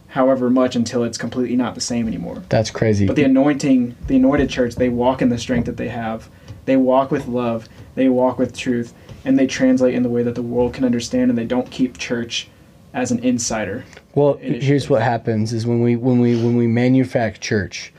[0.10, 2.42] however much until it's completely not the same anymore.
[2.50, 3.06] That's crazy.
[3.08, 6.30] But the anointing, the anointed church, they walk in the strength that they have.
[6.66, 7.68] They walk with love.
[7.96, 8.94] They walk with truth,
[9.26, 11.30] and they translate in the way that the world can understand.
[11.30, 12.48] And they don't keep church
[12.94, 13.84] as an insider.
[14.16, 14.64] Well, initiative.
[14.64, 17.94] here's what happens: is when we when we when we manufacture church,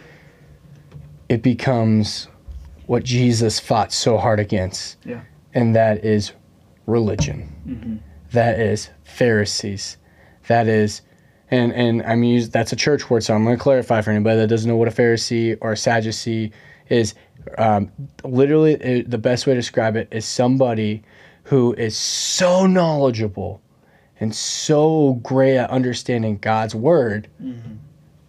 [1.29, 2.29] it becomes
[2.87, 5.21] what Jesus fought so hard against, Yeah.
[5.55, 6.33] and that is
[6.87, 7.49] religion.
[7.69, 7.97] Mm-hmm.
[8.33, 9.97] That is Pharisees.
[10.49, 11.03] That is,
[11.51, 14.37] and and I'm use that's a church word, so I'm going to clarify for anybody
[14.39, 16.53] that doesn't know what a Pharisee or a Sadducee
[16.89, 17.14] is.
[17.57, 17.91] Um,
[18.24, 21.03] literally, it, the best way to describe it is somebody
[21.45, 23.62] who is so knowledgeable
[24.20, 27.29] and so great at understanding God's word,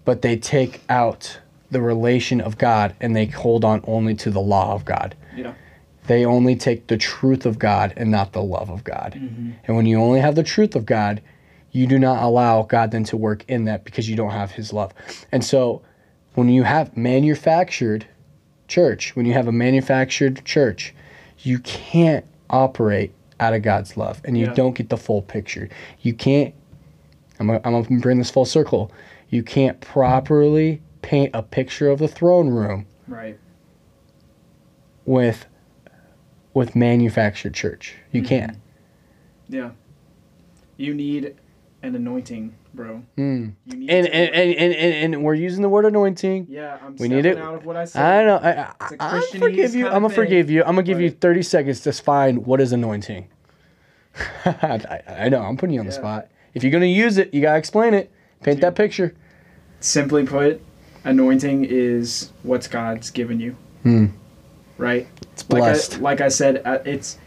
[0.05, 1.39] but they take out
[1.71, 5.15] the relation of God and they hold on only to the law of God.
[5.35, 5.53] Yeah.
[6.09, 9.13] They only take the truth of God and not the love of God.
[9.15, 9.51] Mm-hmm.
[9.65, 11.21] And when you only have the truth of God,
[11.71, 14.73] you do not allow God then to work in that because you don't have his
[14.73, 14.91] love.
[15.31, 15.83] And so
[16.33, 18.07] when you have manufactured
[18.67, 20.95] church, when you have a manufactured church,
[21.41, 24.53] you can't operate out of God's love and you Yeah.
[24.55, 25.69] don't get the full picture.
[26.01, 26.55] You can't,
[27.39, 28.91] I'm going I'm to bring this full circle.
[29.29, 33.37] You can't properly paint a picture of the throne room Right.
[35.05, 35.45] with
[36.59, 37.95] with manufactured church.
[38.11, 38.57] You can't.
[39.47, 39.71] Yeah.
[40.75, 41.35] You need
[41.81, 43.01] an anointing, bro.
[43.17, 43.53] Mm.
[43.65, 46.47] And, and, and, and, and, we're using the word anointing.
[46.49, 47.37] yeah, I'm we need it.
[47.37, 48.03] out of what I said.
[48.03, 48.35] I know.
[48.35, 49.87] I, I, It's a I'm Christianese forgive you.
[49.87, 50.61] I'm gonna forgive you.
[50.63, 53.29] I'm gonna give you 30 seconds to find what is anointing.
[54.45, 55.41] I, I know.
[55.41, 56.27] I'm putting you on the spot.
[56.53, 58.11] If you're gonna use it, you gotta explain it.
[58.43, 59.15] Paint that picture.
[59.79, 60.61] Simply put,
[61.05, 64.07] anointing is what's God's given you, Hmm.
[64.79, 65.07] Right?
[65.33, 65.95] It's Like blessed.
[65.95, 67.17] I, like I said, uh, it's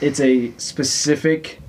[0.00, 1.60] it's a specific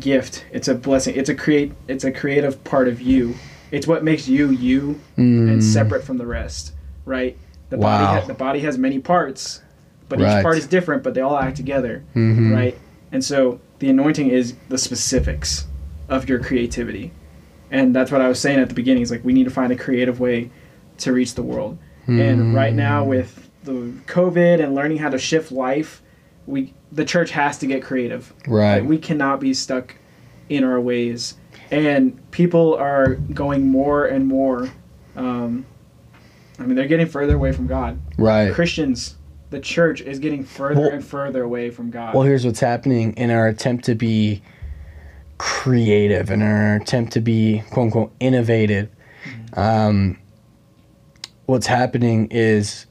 [0.00, 0.44] gift.
[0.52, 1.14] It's a blessing.
[1.14, 1.72] It's a create.
[1.86, 3.34] It's a creative part of you.
[3.70, 5.50] It's what makes you you Mm.
[5.52, 6.72] and separate from the rest,
[7.04, 7.36] right?
[7.70, 8.20] The body Wow.
[8.20, 9.60] ha- the body has many parts,
[10.08, 10.38] but Right.
[10.38, 12.52] each part is different, but they all act together, Mhm.
[12.54, 12.76] right?
[13.12, 15.66] And so the anointing is the specifics
[16.08, 17.12] of your creativity.
[17.70, 19.02] And that's what I was saying at the beginning.
[19.02, 20.50] Is like we need to find a creative way
[20.98, 21.78] to reach the world.
[22.06, 23.08] And right now Mm.
[23.08, 26.02] with the COVID and learning how to shift life,
[26.46, 28.32] we the church has to get creative.
[28.46, 28.78] Right.
[28.80, 29.96] Like, we cannot be stuck
[30.48, 31.34] in our ways.
[31.70, 34.70] And people are going more and more.
[35.16, 35.66] Um,
[36.58, 37.98] I mean, they're getting further away from God.
[38.16, 38.52] Right.
[38.54, 39.16] Christians,
[39.50, 42.14] the church is getting further Well- and further away from God.
[42.14, 44.42] Well, here's what's happening in our attempt to be
[45.38, 48.88] creative, in our attempt to be quote unquote innovative.
[49.54, 50.18] Um,
[51.46, 52.86] what's happening is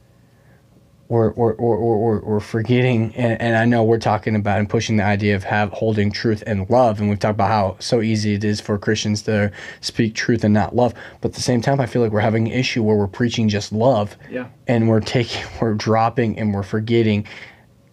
[1.08, 4.97] we're, we're, we're, we're, we're forgetting, and, and I know we're talking about and pushing
[4.97, 8.34] the idea of have holding truth and love, and we've talked about how so easy
[8.34, 9.51] it is for Christians to
[9.82, 10.95] speak truth and not love.
[11.22, 13.49] But at the same time, I feel like we're having an issue where we're preaching
[13.49, 14.47] just love, yeah.
[14.68, 17.28] and we're taking we're dropping and we're forgetting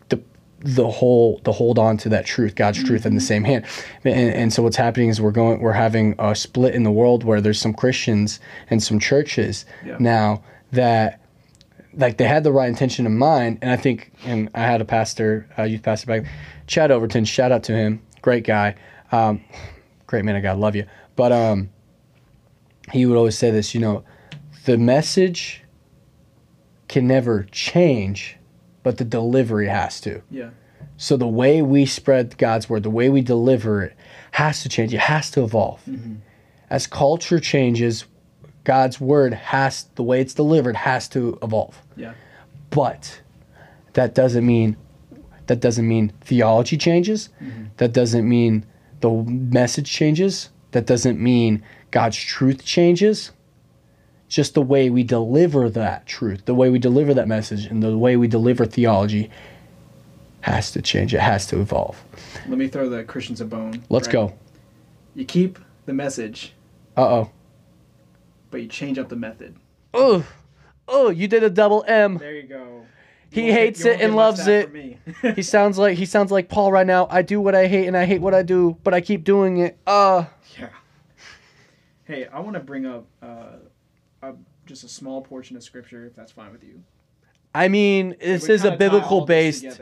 [0.09, 0.19] the
[0.61, 3.27] the whole the hold on to that truth god's truth in the mm-hmm.
[3.27, 3.65] same hand
[4.05, 7.25] and, and so what's happening is we're going we're having a split in the world
[7.25, 8.39] where there's some christians
[8.71, 9.97] and some churches Yeah.
[9.99, 11.22] now that
[11.95, 14.85] like they had the right intention in mind and i think and i had a
[14.85, 16.25] pastor a youth pastor back
[16.67, 18.75] chad overton shout out to him great guy
[19.11, 19.43] um,
[20.07, 20.87] great man of god love you
[21.17, 21.69] but um
[22.93, 24.05] he would always say this you know
[24.65, 25.63] the message
[26.93, 28.37] can never change,
[28.83, 30.23] but the delivery has to.
[30.31, 30.51] Yeah.
[30.99, 33.97] So the way we spread God's word, the way we deliver it,
[34.33, 34.93] has to change.
[34.93, 35.83] It has to evolve.
[36.69, 38.05] As culture changes,
[38.65, 41.81] God's word has the way it's delivered has to evolve.
[41.97, 42.15] Yeah.
[42.71, 43.21] But
[43.95, 44.77] that doesn't mean
[45.47, 47.29] that doesn't mean theology changes.
[47.79, 48.65] That doesn't mean
[49.01, 50.51] the message changes.
[50.71, 53.33] That doesn't mean God's truth changes.
[54.29, 57.99] Just the way we deliver that truth, the way we deliver that message, and the
[57.99, 59.31] way we deliver theology
[60.41, 61.13] has to change.
[61.13, 62.03] It has to evolve.
[62.49, 63.83] Let me throw the Christians a bone.
[63.91, 64.13] Let's right?
[64.13, 64.35] go.
[65.15, 66.55] You keep the message,
[66.97, 67.31] Uh oh.
[68.53, 69.57] But you change up the method.
[69.93, 70.25] Oh,
[70.87, 72.19] oh, you did a double M.
[72.19, 72.87] There you go.
[73.31, 74.73] He You won't get- hates it and loves it.
[74.73, 74.99] me.
[75.35, 77.09] He sounds like he sounds like Paul right now.
[77.11, 79.57] I do what I hate and I hate what I do, but I keep doing
[79.59, 79.77] it.
[79.87, 80.27] Uh
[80.59, 80.69] Yeah.
[82.05, 83.57] Hey, I want to bring up uh,
[84.23, 84.33] a,
[84.67, 86.83] just a small portion of scripture, if that's fine with you.
[87.55, 89.81] I mean, this We is a kinda tie all biblical this based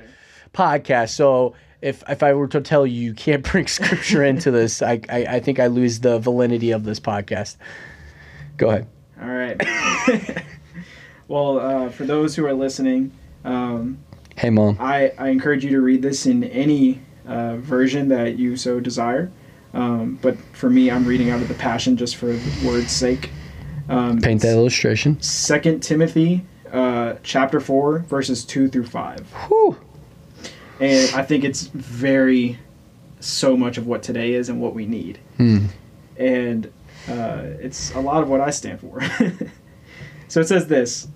[0.53, 4.83] podcast, so if if I were to tell you you can't bring scripture into this,
[4.83, 7.57] I, I I think I lose the validity of this podcast.
[8.61, 8.87] Go ahead.
[9.23, 9.59] All right.
[11.29, 13.11] well, uh, for those who are listening,
[13.43, 13.97] um,
[14.37, 14.77] Hey mom.
[14.79, 19.33] I, I encourage you to read this in any uh, version that you so desire.
[19.73, 23.31] Um, but for me, I'm reading out of the Passion just for the word's sake.
[23.89, 25.19] Um, Paint that illustration.
[25.23, 29.75] Second Timothy, uh, chapter four, verses two through five, Whew.
[30.81, 32.59] and I think it's very
[33.21, 35.67] so much of what today is and what we need, Hmm.
[36.19, 36.71] and
[37.09, 39.01] uh, it's a lot of what I stand for.
[40.29, 41.09] so it says this: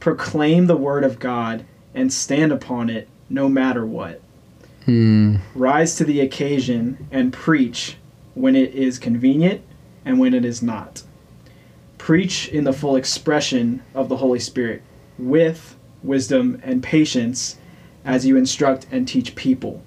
[0.00, 1.64] proclaim the word of God
[1.94, 4.20] and stand upon it, no matter what.
[4.84, 5.36] Hmm.
[5.54, 7.96] Rise to the occasion and preach
[8.34, 9.62] when it is convenient
[10.04, 11.02] and when it is not.
[11.98, 14.82] Preach in the full expression of the Holy Spirit
[15.18, 17.58] with wisdom and patience
[18.04, 19.82] as you instruct and teach people.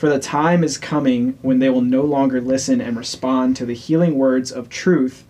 [0.00, 3.74] For the time is coming when they will no longer listen and respond to the
[3.74, 5.26] healing words of truth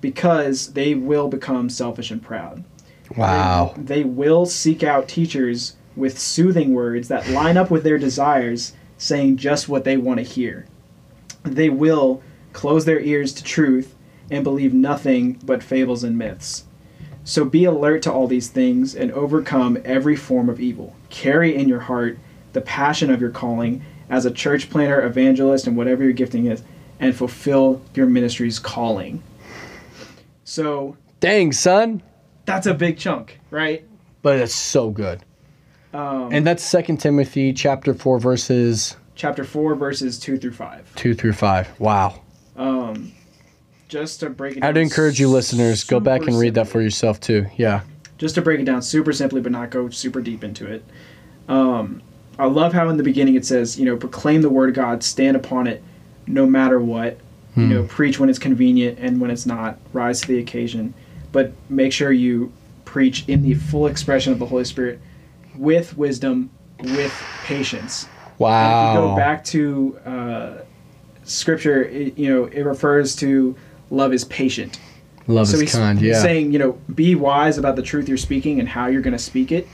[0.00, 2.62] because they will become selfish and proud.
[3.16, 3.74] Wow.
[3.76, 9.38] They will seek out teachers with soothing words that line up with their desires, saying
[9.38, 10.66] just what they want to hear.
[11.42, 13.96] They will close their ears to truth
[14.30, 16.62] and believe nothing but fables and myths.
[17.24, 20.94] So be alert to all these things and overcome every form of evil.
[21.10, 22.20] Carry in your heart
[22.52, 23.82] the passion of your calling
[24.12, 26.62] as a church planter, evangelist, and whatever your gifting is,
[27.00, 29.20] and fulfill your ministry's calling.
[30.44, 32.02] So Dang, son.
[32.44, 33.84] that's a big chunk, right?
[34.22, 35.24] But it's so good.
[35.94, 41.14] Um, And that's Second Timothy chapter four verses chapter 4 verses 2 through 5 two
[41.14, 41.68] through five.
[41.78, 42.22] Wow.
[42.56, 43.12] Um,
[43.88, 47.20] just to break it I'd encourage you listeners, go back and read that for yourself
[47.20, 47.46] too.
[47.56, 47.82] Yeah.
[48.18, 50.82] just to break it down super simply but not go super deep into it
[51.48, 52.02] um,
[52.38, 55.02] i love how in the beginning it says you know proclaim the word of god
[55.02, 55.82] stand upon it
[56.26, 57.18] no matter what
[57.56, 60.94] you know preach when it's convenient and when it's not rise to the occasion
[61.32, 62.50] but make sure you
[62.86, 64.98] preach in the full expression of the holy spirit
[65.56, 66.48] with wisdom
[66.80, 67.12] with
[67.44, 68.06] patience
[68.38, 68.92] Wow.
[68.92, 70.58] if you go back to uh,
[71.24, 73.54] scripture it, you know it refers to
[73.90, 74.78] love is patient
[75.28, 76.00] Love so is he's, kind.
[76.00, 76.20] Yeah.
[76.20, 79.20] saying, you know, be wise about the truth you're speaking and how you're going to
[79.20, 79.68] speak it,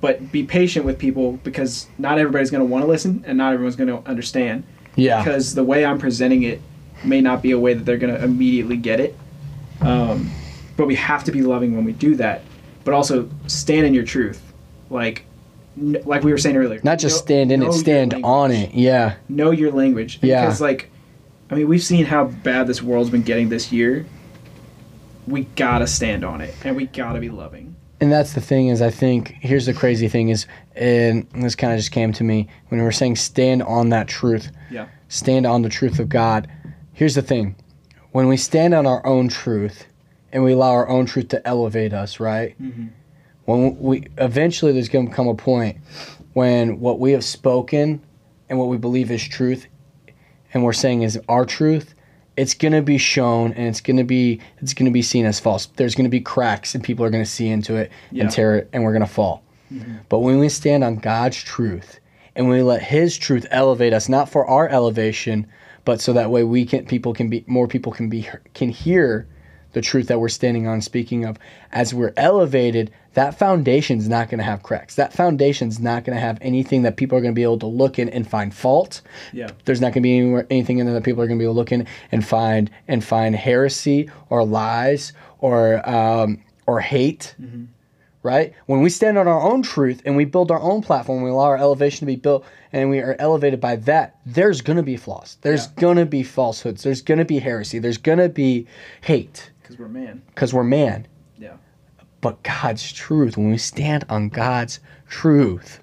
[0.00, 3.52] but be patient with people because not everybody's going to want to listen and not
[3.52, 4.64] everyone's going to understand.
[4.96, 5.22] yeah.
[5.22, 6.60] Because the way I'm presenting it
[7.04, 9.16] may not be a way that they're going to immediately get it.
[9.80, 10.30] Um,
[10.76, 12.42] but we have to be loving when we do that,
[12.84, 14.40] but also stand in your truth,
[14.90, 15.24] like,
[15.78, 16.80] n- like we were saying earlier.
[16.82, 18.72] Not just Know- stand in it, stand on it.
[18.74, 19.14] Yeah.
[19.28, 20.18] Know your language.
[20.22, 20.42] Yeah.
[20.44, 20.90] Because like,
[21.50, 24.06] I mean, we've seen how bad this world's been getting this year.
[25.26, 27.76] We gotta stand on it, and we gotta be loving.
[28.00, 31.72] And that's the thing is I think here's the crazy thing is and this kind
[31.72, 34.50] of just came to me when we were saying stand on that truth.
[34.70, 34.88] Yeah.
[35.08, 36.48] Stand on the truth of God.
[36.94, 37.56] Here's the thing.
[38.12, 39.86] When we stand on our own truth
[40.32, 42.60] and we allow our own truth to elevate us, right?
[42.60, 42.86] Mm-hmm.
[43.44, 45.78] When we eventually there's going to come a point
[46.32, 48.02] when what we have spoken
[48.48, 49.66] and what we believe is truth
[50.54, 51.94] and we're saying is our truth
[52.40, 55.26] it's going to be shown and it's going to be it's going to be seen
[55.26, 55.66] as false.
[55.76, 58.22] There's going to be cracks and people are going to see into it Yeah.
[58.24, 59.96] and tear it and we're going to fall mm-hmm.
[60.08, 62.00] but when we stand on god's truth
[62.34, 65.46] and we let his truth elevate us not for our elevation
[65.84, 69.26] but so that way we can people can be more people can be can hear
[69.72, 71.36] the truth that we're standing on speaking of
[71.72, 74.94] as we're elevated that foundation's not going to have cracks.
[74.94, 77.66] That foundation's not going to have anything that people are going to be able to
[77.66, 79.02] look in and find fault.
[79.32, 79.48] Yeah.
[79.64, 81.44] there's not going to be anywhere, anything in there that people are going to be
[81.46, 87.34] able to look in and find and find heresy or lies or um, or hate.
[88.22, 88.52] Right?
[88.66, 91.44] When we stand on our own truth and we build our own platform we allow
[91.44, 94.98] our elevation to be built and we are elevated by that there's going to be
[94.98, 95.38] flaws.
[95.40, 95.80] There's Yeah.
[95.80, 96.82] going to be falsehoods.
[96.82, 97.78] There's going to be heresy.
[97.78, 98.66] There's going to be
[99.00, 99.50] hate.
[99.62, 100.20] Because we're man.
[100.34, 101.06] because we're man.
[102.20, 105.80] But god's truth when we stand on god's truth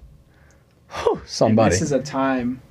[0.92, 2.62] whew, somebody And this is a time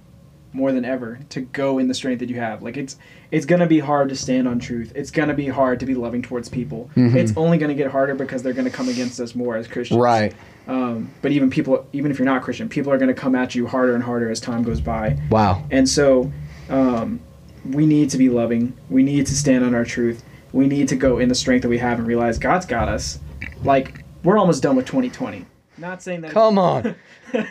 [0.54, 2.64] more than ever to go in the strength that you have.
[2.64, 2.98] Like it's
[3.32, 4.92] it's gonna be hard to stand on truth.
[4.96, 6.90] It's gonna be hard to be loving towards people.
[7.16, 9.98] It's only gonna get harder because they're gonna come against us more as Christians.
[9.98, 10.04] Mm-hmm.
[10.04, 10.36] right
[10.68, 13.68] Um, but even people, even if you're not Christian, people are gonna come at you
[13.68, 15.18] harder and harder as time goes by.
[15.30, 16.32] wow And so,
[16.70, 17.20] um,
[17.66, 18.76] we need to be loving.
[18.90, 20.24] We need to stand on our truth.
[20.54, 23.20] We need to go in the strength that we have and realize God's got us.
[23.64, 25.46] Like we're almost done with 2020.
[25.78, 26.32] Not saying that.
[26.32, 26.96] come on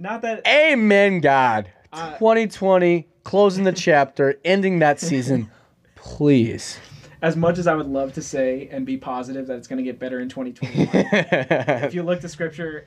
[0.00, 0.46] Not that.
[0.46, 1.70] Amen, God.
[1.92, 5.50] Uh, 2020, closing the chapter, ending that season.
[5.94, 6.78] Please.
[7.20, 9.82] As much as I would love to say and be positive that it's going to
[9.82, 10.88] get better in 2021,
[11.84, 12.86] if you look to Scripture,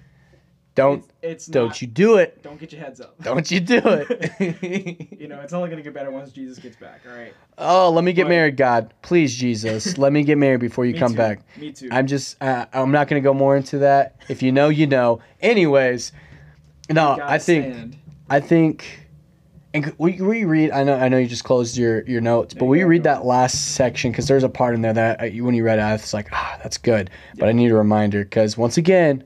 [0.75, 2.41] don't it's, it's don't not, you do it.
[2.41, 3.15] Don't get your heads up.
[3.21, 5.09] Don't you do it.
[5.23, 7.01] You know, it's only going to get better once Jesus gets back.
[7.09, 7.33] All right.
[7.57, 8.93] oh, let me get But- married, God.
[9.01, 9.97] Please, Jesus.
[9.97, 11.17] Let me get married before you Me come too.
[11.17, 11.57] back.
[11.57, 11.87] Me too.
[11.91, 14.15] I'm just uh, I'm not going to go more into that.
[14.29, 15.21] If you know, you know.
[15.41, 16.11] Anyways,
[16.89, 17.97] no, I think stand.
[18.29, 18.99] I think
[19.73, 20.71] and we we read.
[20.71, 23.03] I know I know you just closed your your notes, but Yeah, we yeah, read
[23.03, 25.83] that last section because there's a part in there that I, when you read it,
[25.83, 27.09] I was like, ah, that's good.
[27.37, 29.23] But I need a reminder because once again,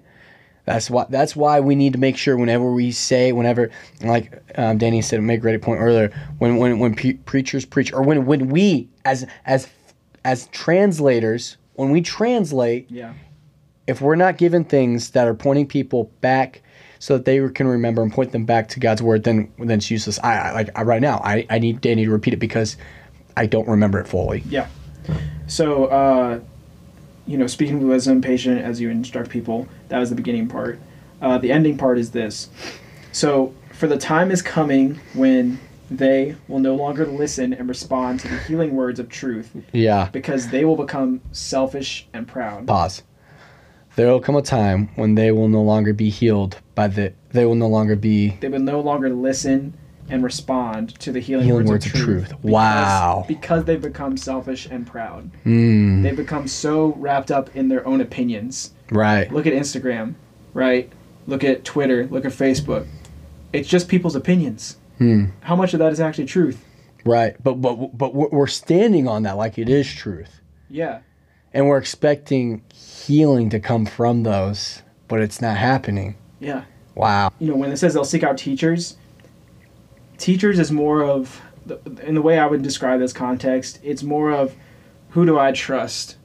[0.67, 3.71] that's why that's why we need to make sure whenever we say whenever
[4.03, 7.93] like um, Danny said, make a great point earlier when when when pre- preachers preach
[7.93, 9.67] or when when we as as
[10.25, 13.13] as translators when we translate Yeah.
[13.87, 16.61] if we're not given things that are pointing people back
[16.99, 19.89] so that they can remember and point them back to God's word, then then it's
[19.89, 20.19] useless.
[20.21, 21.21] I, I like I, right now.
[21.23, 22.75] I, I need Danny to repeat it because
[23.37, 24.43] I don't remember it fully.
[24.49, 24.67] Yeah.
[25.45, 26.39] So, uh,
[27.27, 30.79] you know, speaking with wisdom, patient as you instruct people, that was the beginning part.
[31.21, 32.49] Uh, the ending part is this.
[33.11, 35.59] So, for the time is coming when
[35.89, 40.09] they will no longer listen and respond to the healing words of truth Yeah.
[40.11, 42.67] because they will become selfish and proud.
[42.67, 43.03] Pause.
[43.95, 47.13] There will come a time when they will no longer be healed by the.
[47.31, 48.37] They will no longer be.
[48.41, 49.73] They will no longer listen
[50.09, 52.27] and respond to the healing, Healing words, words of of truth.
[52.29, 52.41] truth.
[52.41, 53.25] because- Wow.
[53.27, 55.29] Because they've become selfish and proud.
[55.45, 59.31] Mm, They've become so wrapped up in their own opinions right.
[59.31, 60.13] look at Instagram,
[60.53, 60.91] right?
[61.27, 62.85] Look at Twitter, look at Facebook.
[63.51, 64.77] It's just people's opinions.
[64.97, 65.25] Hmm.
[65.41, 66.63] How much of that is actually truth?
[67.05, 67.35] Right.
[67.43, 70.99] But but but we're we're standing on that like it is truth, Yeah.
[71.53, 76.15] and we're expecting healing to come from those, but it's not happening.
[76.39, 76.63] Yeah.
[76.95, 77.31] Wow.
[77.39, 78.97] You know, when it says they'll seek out teachers,
[80.17, 81.41] teachers is more of
[82.03, 84.55] in the way I would describe this context, it's more of
[85.09, 86.17] who do I trust?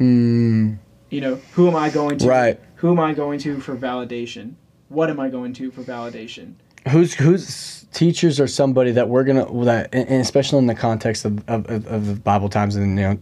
[0.00, 0.78] Mm,
[1.10, 2.26] You know, who am I going to?
[2.26, 2.60] Right.
[2.76, 4.54] Who am I going to for validation?
[4.88, 6.54] What am I going to for validation?
[6.86, 11.46] who's who's teachers are somebody that we're gonna that and especially in the context of,
[11.48, 13.18] of, of the Bible times and you know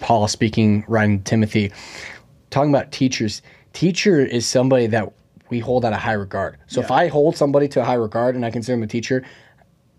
[0.00, 1.72] Paul speaking writing Timothy
[2.50, 3.42] talking about teachers
[3.72, 5.12] teacher is somebody that
[5.50, 8.36] we hold at a high regard so if I hold somebody to a high regard
[8.36, 9.24] and I consider them a teacher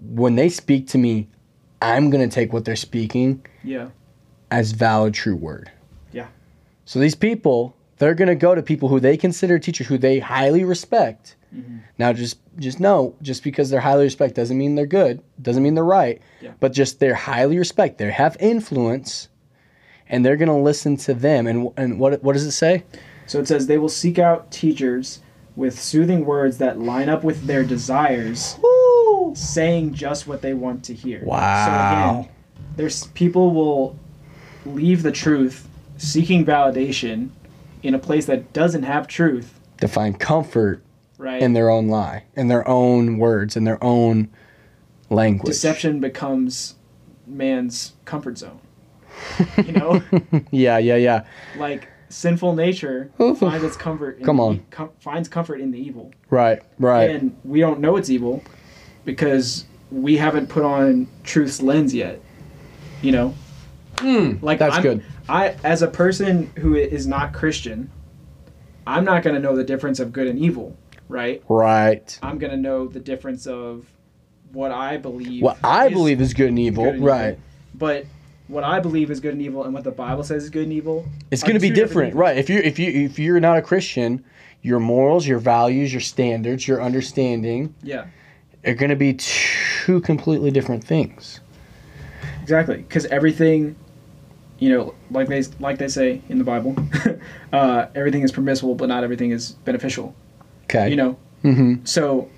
[0.01, 1.27] when they speak to me
[1.81, 3.89] I'm gonna take what they're speaking Yeah.
[4.51, 5.71] as valid true word
[6.11, 6.27] Yeah.
[6.85, 10.63] so these people they're gonna go to people who they consider teachers who they highly
[10.63, 11.79] respect mm-hmm.
[11.97, 15.75] now just just know, just because they're highly respect doesn't mean they're good, doesn't mean
[15.75, 16.21] they're right.
[16.41, 16.51] Yeah.
[16.59, 17.97] But just they're highly respect.
[17.97, 19.29] They have influence
[20.07, 21.47] and they're gonna listen to them.
[21.47, 22.83] And and what what does it say?
[23.25, 25.21] So it says they will seek out teachers
[25.55, 28.57] with soothing words that line up with their desires,
[29.35, 31.23] saying just what they want to hear.
[31.23, 31.65] Wow.
[31.65, 32.35] So again,
[32.75, 33.97] there's people will
[34.65, 35.67] leave the truth
[35.97, 37.29] seeking validation
[37.83, 40.83] in a place that doesn't have truth, To find comfort
[41.17, 41.41] right?
[41.41, 44.29] in their own lie, in their own words, in their own
[45.09, 45.47] language.
[45.53, 46.75] Deception becomes
[47.27, 48.59] man's comfort zone.
[49.57, 50.03] You know,
[50.51, 51.25] Yeah, yeah, yeah.
[51.57, 53.39] like sinful nature Oof.
[53.39, 54.17] finds its comfort.
[54.19, 54.55] In Come on.
[54.55, 56.11] e- com- finds comfort in the evil.
[56.29, 57.09] Right, right.
[57.09, 58.41] and we don't know it's evil
[59.09, 62.21] because we haven't put on truth's lens yet
[63.01, 63.33] you know
[63.99, 65.03] like Hmm, that's I'm- good.
[65.27, 67.89] i as a person who is not christian
[68.85, 70.77] i'm not going to know the difference of good and evil
[71.07, 72.17] right Right.
[72.21, 73.87] i'm going to know the difference of
[74.53, 76.83] what i believe What I is believe is good and evil.
[76.83, 77.29] good and right.
[77.31, 77.39] evil.
[77.73, 78.05] but
[78.47, 80.73] what i believe is good and evil and what the bible says is good and
[80.73, 82.37] evil It's going to be different, right?
[82.37, 84.23] If you if you if you're not a Christian,
[84.61, 88.05] your morals, your values, your standards, your understanding yeah
[88.65, 91.39] are going to be two completely different things.
[92.41, 93.75] Exactly, because everything,
[94.57, 96.75] you know, like they like they say in the Bible,
[97.53, 100.15] uh, everything is permissible, but not everything is beneficial.
[100.65, 100.89] Okay.
[100.89, 101.85] You know, Mm-hmm.
[101.85, 102.29] so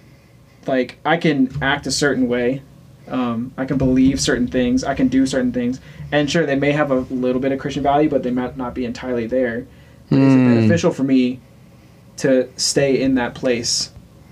[0.67, 2.61] like I can act a certain way,
[3.07, 5.79] um, I can believe certain things, I can do certain things,
[6.11, 8.75] and sure they may have a little bit of Christian value, but they might not
[8.75, 9.65] be entirely there.
[10.09, 10.45] But is it Hmm.
[10.45, 11.39] beneficial for me
[12.17, 13.91] to stay in that place?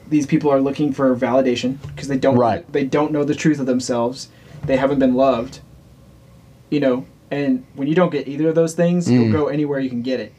[0.10, 2.70] These people are looking for validation because they don't Right.
[2.72, 4.30] they don't know the truth of themselves.
[4.66, 5.60] They haven't been loved.
[6.70, 9.12] You know, and when you don't get either of those things, Mm.
[9.14, 10.34] you'll go anywhere you can get it.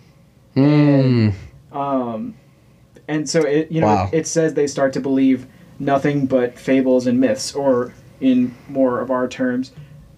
[0.57, 1.33] Mm.
[1.73, 2.35] Um,
[3.09, 4.09] and so it you know Wow.
[4.13, 5.47] it says they start to believe
[5.79, 9.73] nothing but fables and myths, or in more of our terms,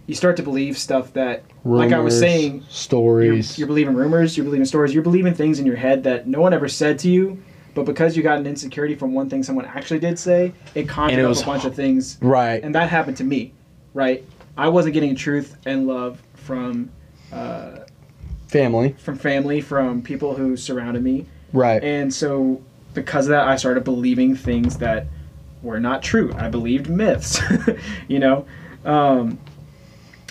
[0.06, 3.58] you start to believe stuff that, like I was Rumors, saying, you're, stories.
[3.58, 6.52] you're believing rumors, you're believing stories, you're believing things in your head that no one
[6.52, 7.38] ever said to you,
[7.74, 11.18] but because you got an insecurity from one thing someone actually did say, it conjured
[11.18, 12.62] it up was a bunch of things, right.
[12.62, 13.52] and that happened to me,
[13.94, 14.24] right?
[14.56, 16.90] I wasn't getting truth and love from
[17.32, 17.78] uh,
[18.48, 18.94] Family.
[18.98, 21.82] from family, from people who surrounded me, Right.
[21.82, 22.60] and so
[22.94, 25.06] because of that, I started believing things that
[25.62, 26.34] were not true.
[26.36, 27.40] I believed myths,
[28.08, 28.44] you know.
[28.84, 29.38] Um,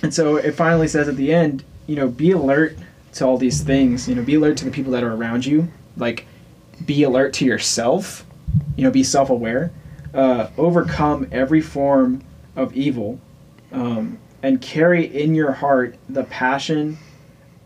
[0.04, 2.78] and so it finally says at the end, you know, be alert
[3.14, 4.08] to all these things.
[4.08, 5.68] You know, be alert to the people that are around you.
[5.98, 6.26] Like,
[6.86, 8.26] be alert to yourself.
[8.76, 9.72] You know, be self-aware.
[10.14, 12.22] Uh, overcome every form
[12.56, 13.20] of evil,
[13.72, 16.98] um, and carry in your heart the passion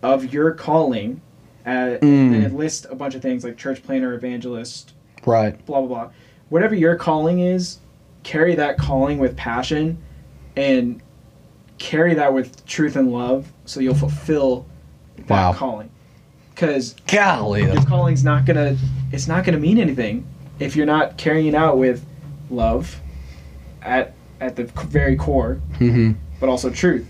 [0.03, 1.21] of your calling.
[1.65, 2.35] Uh, Mm.
[2.35, 4.93] And it lists a bunch of things like church planter, evangelist,
[5.25, 5.63] right.
[5.65, 6.09] blah blah blah.
[6.49, 7.79] Whatever your calling is,
[8.21, 9.97] carry that calling with passion,
[10.55, 11.01] and
[11.79, 14.67] carry that with truth and love, so you'll fulfill
[15.17, 15.53] that Wow.
[15.53, 15.89] calling.
[16.55, 17.63] Because Golly.
[17.63, 18.77] your calling's not gonna,
[19.11, 20.25] it's not gonna mean anything
[20.59, 22.05] if you're not carrying it out with
[22.49, 23.01] love,
[23.81, 27.07] at at the very core, hmm but also truth.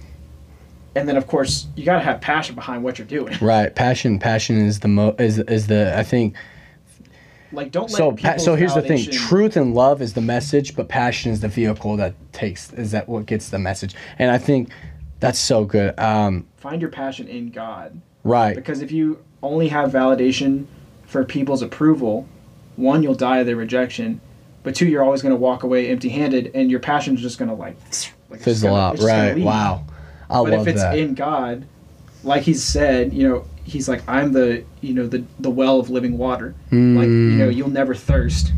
[0.95, 3.38] And then of course you gotta have passion behind what you're doing.
[3.41, 3.73] Right.
[3.73, 4.19] Passion.
[4.19, 5.15] Passion is the mo.
[5.19, 6.35] Is is the I think.
[7.51, 9.09] Like don't let So pa- so here's the thing.
[9.11, 12.73] Truth and love is the message, but passion is the vehicle that takes.
[12.73, 13.95] Is that what gets the message?
[14.19, 14.69] And I think
[15.19, 15.97] that's so good.
[15.99, 16.47] Um.
[16.57, 17.99] Find your passion in God.
[18.23, 18.55] Right.
[18.55, 20.65] Because if you only have validation
[21.05, 22.27] for people's approval,
[22.76, 24.19] one, you'll die of their rejection,
[24.63, 27.55] but two, you're always going to walk away empty-handed, and your passion's just going to
[27.55, 27.76] like,
[28.30, 28.93] like Fizzle gonna- out.
[28.95, 29.43] it's just gonna Right.
[29.43, 29.84] Wow.
[30.30, 30.97] I But if it's that.
[30.97, 31.65] in God,
[32.23, 35.89] like He's said, you know, He's like, I'm the, you know, the the well of
[35.89, 36.53] living water.
[36.72, 37.38] Like, you Mm.
[37.38, 38.53] know, you'll never thirst.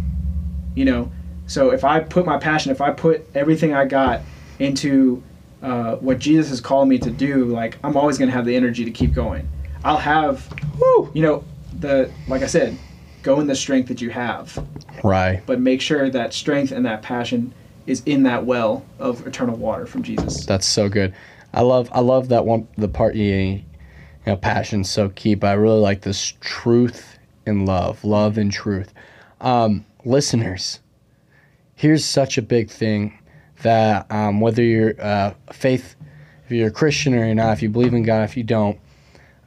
[0.76, 1.12] You know,
[1.48, 4.22] so if I put my passion, if I put everything I got
[4.60, 5.24] into
[5.64, 8.56] uh, what Jesus has called me to do, like I'm always going to have the
[8.56, 9.48] energy to keep going.
[9.88, 10.48] I'll have
[10.80, 11.10] Woo.
[11.14, 11.44] you know
[11.80, 12.78] the like i said
[13.24, 14.62] go in the strength that you have
[15.04, 15.42] Right.
[15.46, 17.54] but make sure that strength and that passion
[17.86, 20.46] is in that well of eternal water from Jesus.
[20.46, 21.14] That's so good.
[21.54, 23.64] I love I love that one the part you, you
[24.26, 28.94] know passion's so key, but I really like this truth and love, love and truth.
[29.40, 30.82] Um, listeners,
[31.76, 33.18] here's such a big thing
[33.62, 35.96] that um, whether you're uh, faith,
[36.46, 38.78] if you're a Christian or you're not, if you believe in God, if you don't,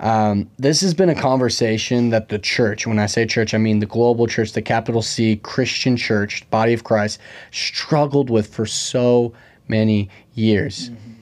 [0.01, 3.81] um, this has been a conversation that the church, when I say church, I mean
[3.81, 7.21] the global church, the capital C Christian church, body of Christ,
[7.51, 9.35] struggled with for so
[9.69, 10.89] many years.
[10.89, 11.13] Mm-hmm.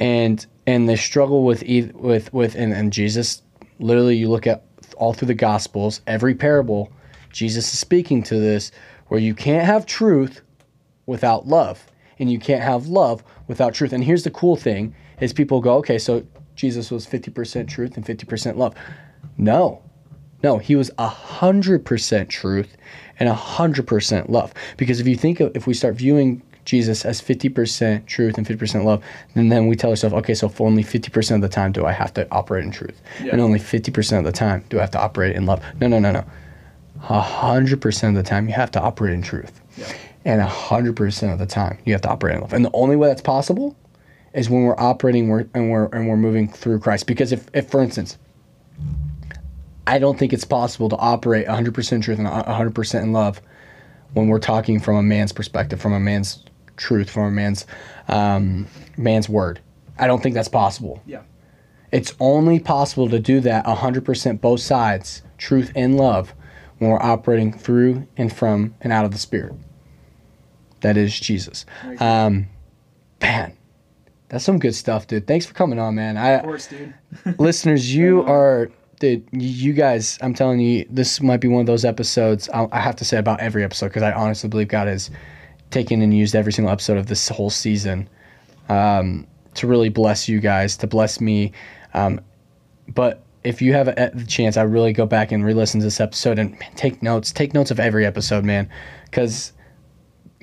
[0.00, 1.62] And and they struggle with
[1.94, 3.42] with with and, and Jesus
[3.78, 4.64] literally you look at
[4.96, 6.90] all through the gospels, every parable,
[7.30, 8.72] Jesus is speaking to this
[9.08, 10.40] where you can't have truth
[11.06, 11.86] without love
[12.18, 13.92] and you can't have love without truth.
[13.92, 16.26] And here's the cool thing is people go, okay, so
[16.56, 18.74] Jesus was 50% truth and 50% love.
[19.38, 19.82] No,
[20.42, 22.76] no, he was 100% truth
[23.18, 24.52] and 100% love.
[24.76, 28.84] Because if you think of, if we start viewing Jesus as 50% truth and 50%
[28.84, 29.02] love,
[29.34, 31.92] then then we tell ourselves, okay, so for only 50% of the time do I
[31.92, 33.00] have to operate in truth.
[33.22, 33.32] Yeah.
[33.32, 35.62] And only 50% of the time do I have to operate in love.
[35.80, 36.24] No, no, no, no.
[37.02, 39.60] 100% of the time you have to operate in truth.
[39.76, 39.92] Yeah.
[40.24, 42.52] And 100% of the time you have to operate in love.
[42.52, 43.76] And the only way that's possible
[44.36, 47.06] is when we're operating and we're and we're moving through Christ.
[47.06, 48.18] Because if, if for instance,
[49.86, 53.40] I don't think it's possible to operate 100% truth and 100% in love
[54.12, 56.44] when we're talking from a man's perspective, from a man's
[56.76, 57.66] truth, from a man's
[58.08, 59.60] um, man's word.
[59.98, 61.02] I don't think that's possible.
[61.06, 61.22] Yeah.
[61.92, 66.34] It's only possible to do that 100% both sides, truth and love,
[66.78, 69.54] when we're operating through and from and out of the Spirit.
[70.80, 71.64] That is Jesus.
[72.00, 72.48] Um,
[73.22, 73.56] man,
[74.28, 75.26] that's some good stuff, dude.
[75.26, 76.16] Thanks for coming on, man.
[76.16, 76.94] I, of course, dude.
[77.38, 79.26] listeners, you are, dude.
[79.32, 82.48] You guys, I'm telling you, this might be one of those episodes.
[82.52, 85.10] I, I have to say about every episode because I honestly believe God has
[85.70, 88.08] taken and used every single episode of this whole season
[88.68, 91.52] um, to really bless you guys, to bless me.
[91.94, 92.20] Um,
[92.88, 96.40] but if you have a, chance, I really go back and re-listen to this episode
[96.40, 97.30] and man, take notes.
[97.30, 98.68] Take notes of every episode, man,
[99.04, 99.52] because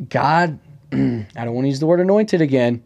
[0.07, 0.57] God.
[0.93, 0.95] I
[1.35, 2.83] don't want to use the word anointed again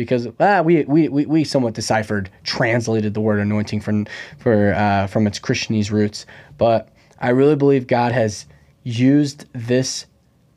[0.00, 4.06] because ah, we, we, we, we somewhat deciphered, translated the word anointing from
[4.38, 6.26] for uh, from its Christianese roots.
[6.56, 8.46] But I really believe God has
[8.82, 10.06] used this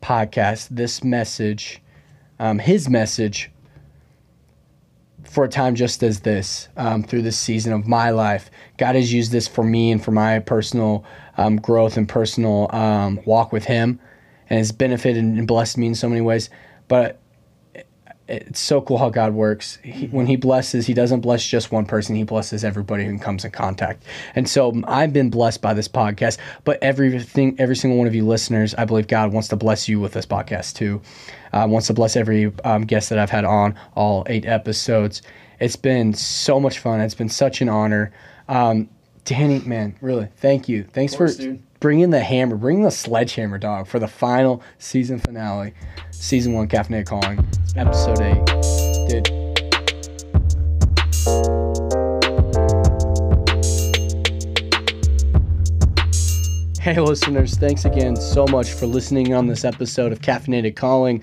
[0.01, 1.81] podcast, this message,
[2.39, 3.51] um, His message,
[5.23, 8.49] for a time just as this um, through this season of my life.
[8.77, 11.03] God has used this for me and for my personal
[11.37, 13.99] um, growth and personal um, walk with Him,
[14.49, 16.49] and has benefited and blessed me in so many ways.
[16.87, 17.19] But
[18.27, 19.77] it's so cool how God works.
[19.83, 22.15] He, when He blesses, He doesn't bless just one person.
[22.15, 24.03] He blesses everybody who comes in contact.
[24.35, 26.37] And so I've been blessed by this podcast.
[26.63, 29.99] But everything, every single one of you listeners, I believe God wants to bless you
[29.99, 31.01] with this podcast too.
[31.51, 35.21] Uh, wants to bless every um, guest that I've had on all eight episodes.
[35.59, 36.99] It's been so much fun.
[37.01, 38.11] It's been such an honor.
[38.47, 38.89] Um,
[39.25, 40.83] Danny, man, really, thank you.
[40.83, 41.63] Thanks course, for dude.
[41.83, 45.73] Bringing the hammer, bringing the sledgehammer, dog, for the final season finale,
[46.11, 47.45] season one, Caffeinated Calling,
[47.75, 48.45] episode eight.
[49.09, 49.27] Dude.
[56.79, 61.21] Hey, listeners, thanks again so much for listening on this episode of Caffeinated Calling.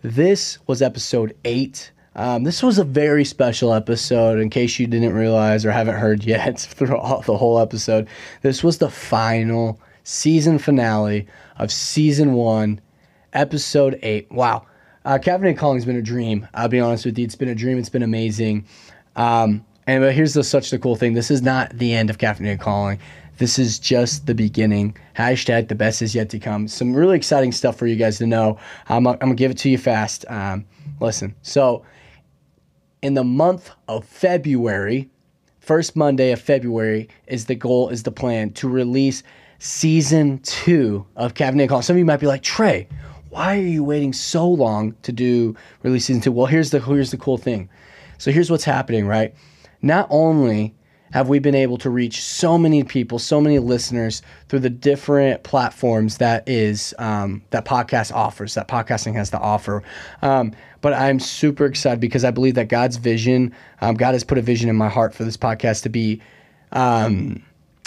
[0.00, 1.92] This was episode eight.
[2.16, 6.24] Um, this was a very special episode, in case you didn't realize or haven't heard
[6.24, 8.08] yet throughout the whole episode.
[8.40, 9.78] This was the final
[10.08, 11.26] season finale
[11.58, 12.80] of season one,
[13.34, 14.30] episode eight.
[14.32, 14.66] Wow.
[15.04, 16.48] Uh, Caffeinated Calling has been a dream.
[16.54, 17.24] I'll be honest with you.
[17.24, 17.78] It's been a dream.
[17.78, 18.66] It's been amazing.
[19.16, 21.12] Um, and but here's the, such the cool thing.
[21.12, 22.98] This is not the end of Caffeinated Calling.
[23.36, 24.96] This is just the beginning.
[25.14, 26.68] Hashtag the best is yet to come.
[26.68, 28.58] Some really exciting stuff for you guys to know.
[28.88, 30.24] I'm, I'm going to give it to you fast.
[30.28, 30.64] Um,
[31.00, 31.34] listen.
[31.42, 31.84] So,
[33.02, 35.08] in the month of February,
[35.60, 39.22] first Monday of February is the goal, is the plan to release
[39.58, 41.82] season two of Caffeinated Call.
[41.82, 42.86] Some of you might be like, Tre,
[43.30, 46.32] why are you waiting so long to do release season two?
[46.32, 47.68] Well, here's the here's the cool thing.
[48.18, 49.34] So here's what's happening, right?
[49.82, 50.74] Not only
[51.12, 55.42] have we been able to reach so many people, so many listeners through the different
[55.42, 59.82] platforms that is um, that podcast offers, that podcasting has to offer.
[60.22, 64.38] Um, but I'm super excited because I believe that God's vision, um, God has put
[64.38, 66.20] a vision in my heart for this podcast to be
[66.72, 67.42] um,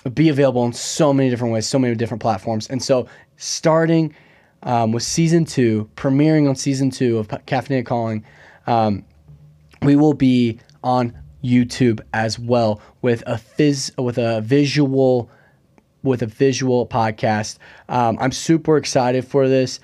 [0.10, 2.68] be available in so many different ways, so many different platforms.
[2.70, 3.08] And so,
[3.38, 4.16] starting
[4.64, 8.26] um, with season two, premiering on season two of Caffeinated Calling,
[8.68, 9.06] um,
[9.82, 15.30] we will be on YouTube as well with a phys with a visual
[16.04, 17.58] with a visual podcast.
[17.90, 19.80] Um, I'm super excited for this.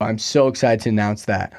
[0.00, 1.52] I'm so excited to announce that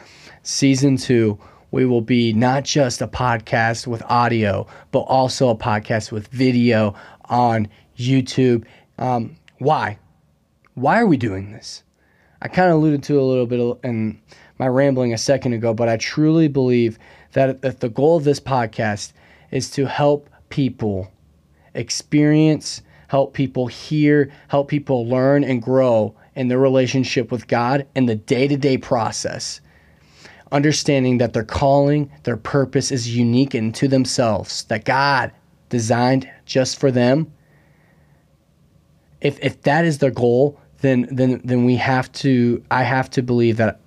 [0.43, 1.37] season two,
[1.71, 6.95] we will be not just a podcast with audio, but also a podcast with video
[7.25, 7.67] on
[7.97, 8.63] YouTube.
[8.97, 9.99] Um, why?
[10.75, 11.83] Why are we doing this?
[12.41, 14.21] I kind of alluded to a little bit in
[14.57, 16.97] my rambling a second ago, but I truly believe
[17.33, 19.11] that if the goal of this podcast
[19.51, 21.11] is to help people
[21.73, 28.07] experience, help people hear, help people learn and grow in their relationship with God and
[28.07, 29.59] the day to day process.
[30.53, 35.33] Understanding that their calling, their purpose is unique and to themselves, that God
[35.67, 37.29] designed just for them.
[39.19, 43.21] If, if that is their goal, then then then we have to I have to
[43.21, 43.81] believe that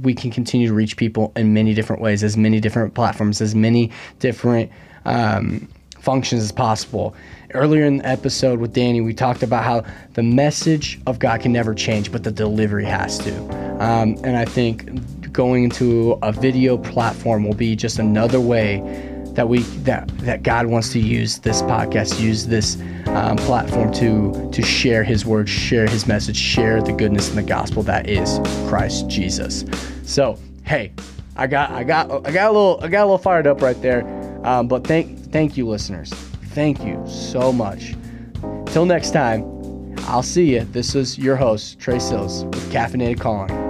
[0.00, 3.54] we can continue to reach people in many different ways, as many different platforms, as
[3.54, 3.90] many
[4.20, 4.72] different
[5.04, 5.68] um,
[6.00, 7.14] functions as possible.
[7.54, 11.52] Earlier in the episode with Danny, we talked about how the message of God can
[11.52, 13.36] never change, but the delivery has to.
[13.82, 18.80] Um, and I think going into a video platform will be just another way
[19.34, 24.50] that we that that God wants to use this podcast, use this um, platform to
[24.52, 28.38] to share His word, share His message, share the goodness and the gospel that is
[28.68, 29.64] Christ Jesus.
[30.04, 30.92] So hey,
[31.36, 33.80] I got I got I got a little I got a little fired up right
[33.80, 34.19] there.
[34.44, 36.10] Um, but thank thank you, listeners.
[36.52, 37.94] Thank you so much.
[38.66, 39.44] Till next time,
[40.06, 40.64] I'll see you.
[40.64, 43.69] This is your host Tre Sills with Caffeinated Calling.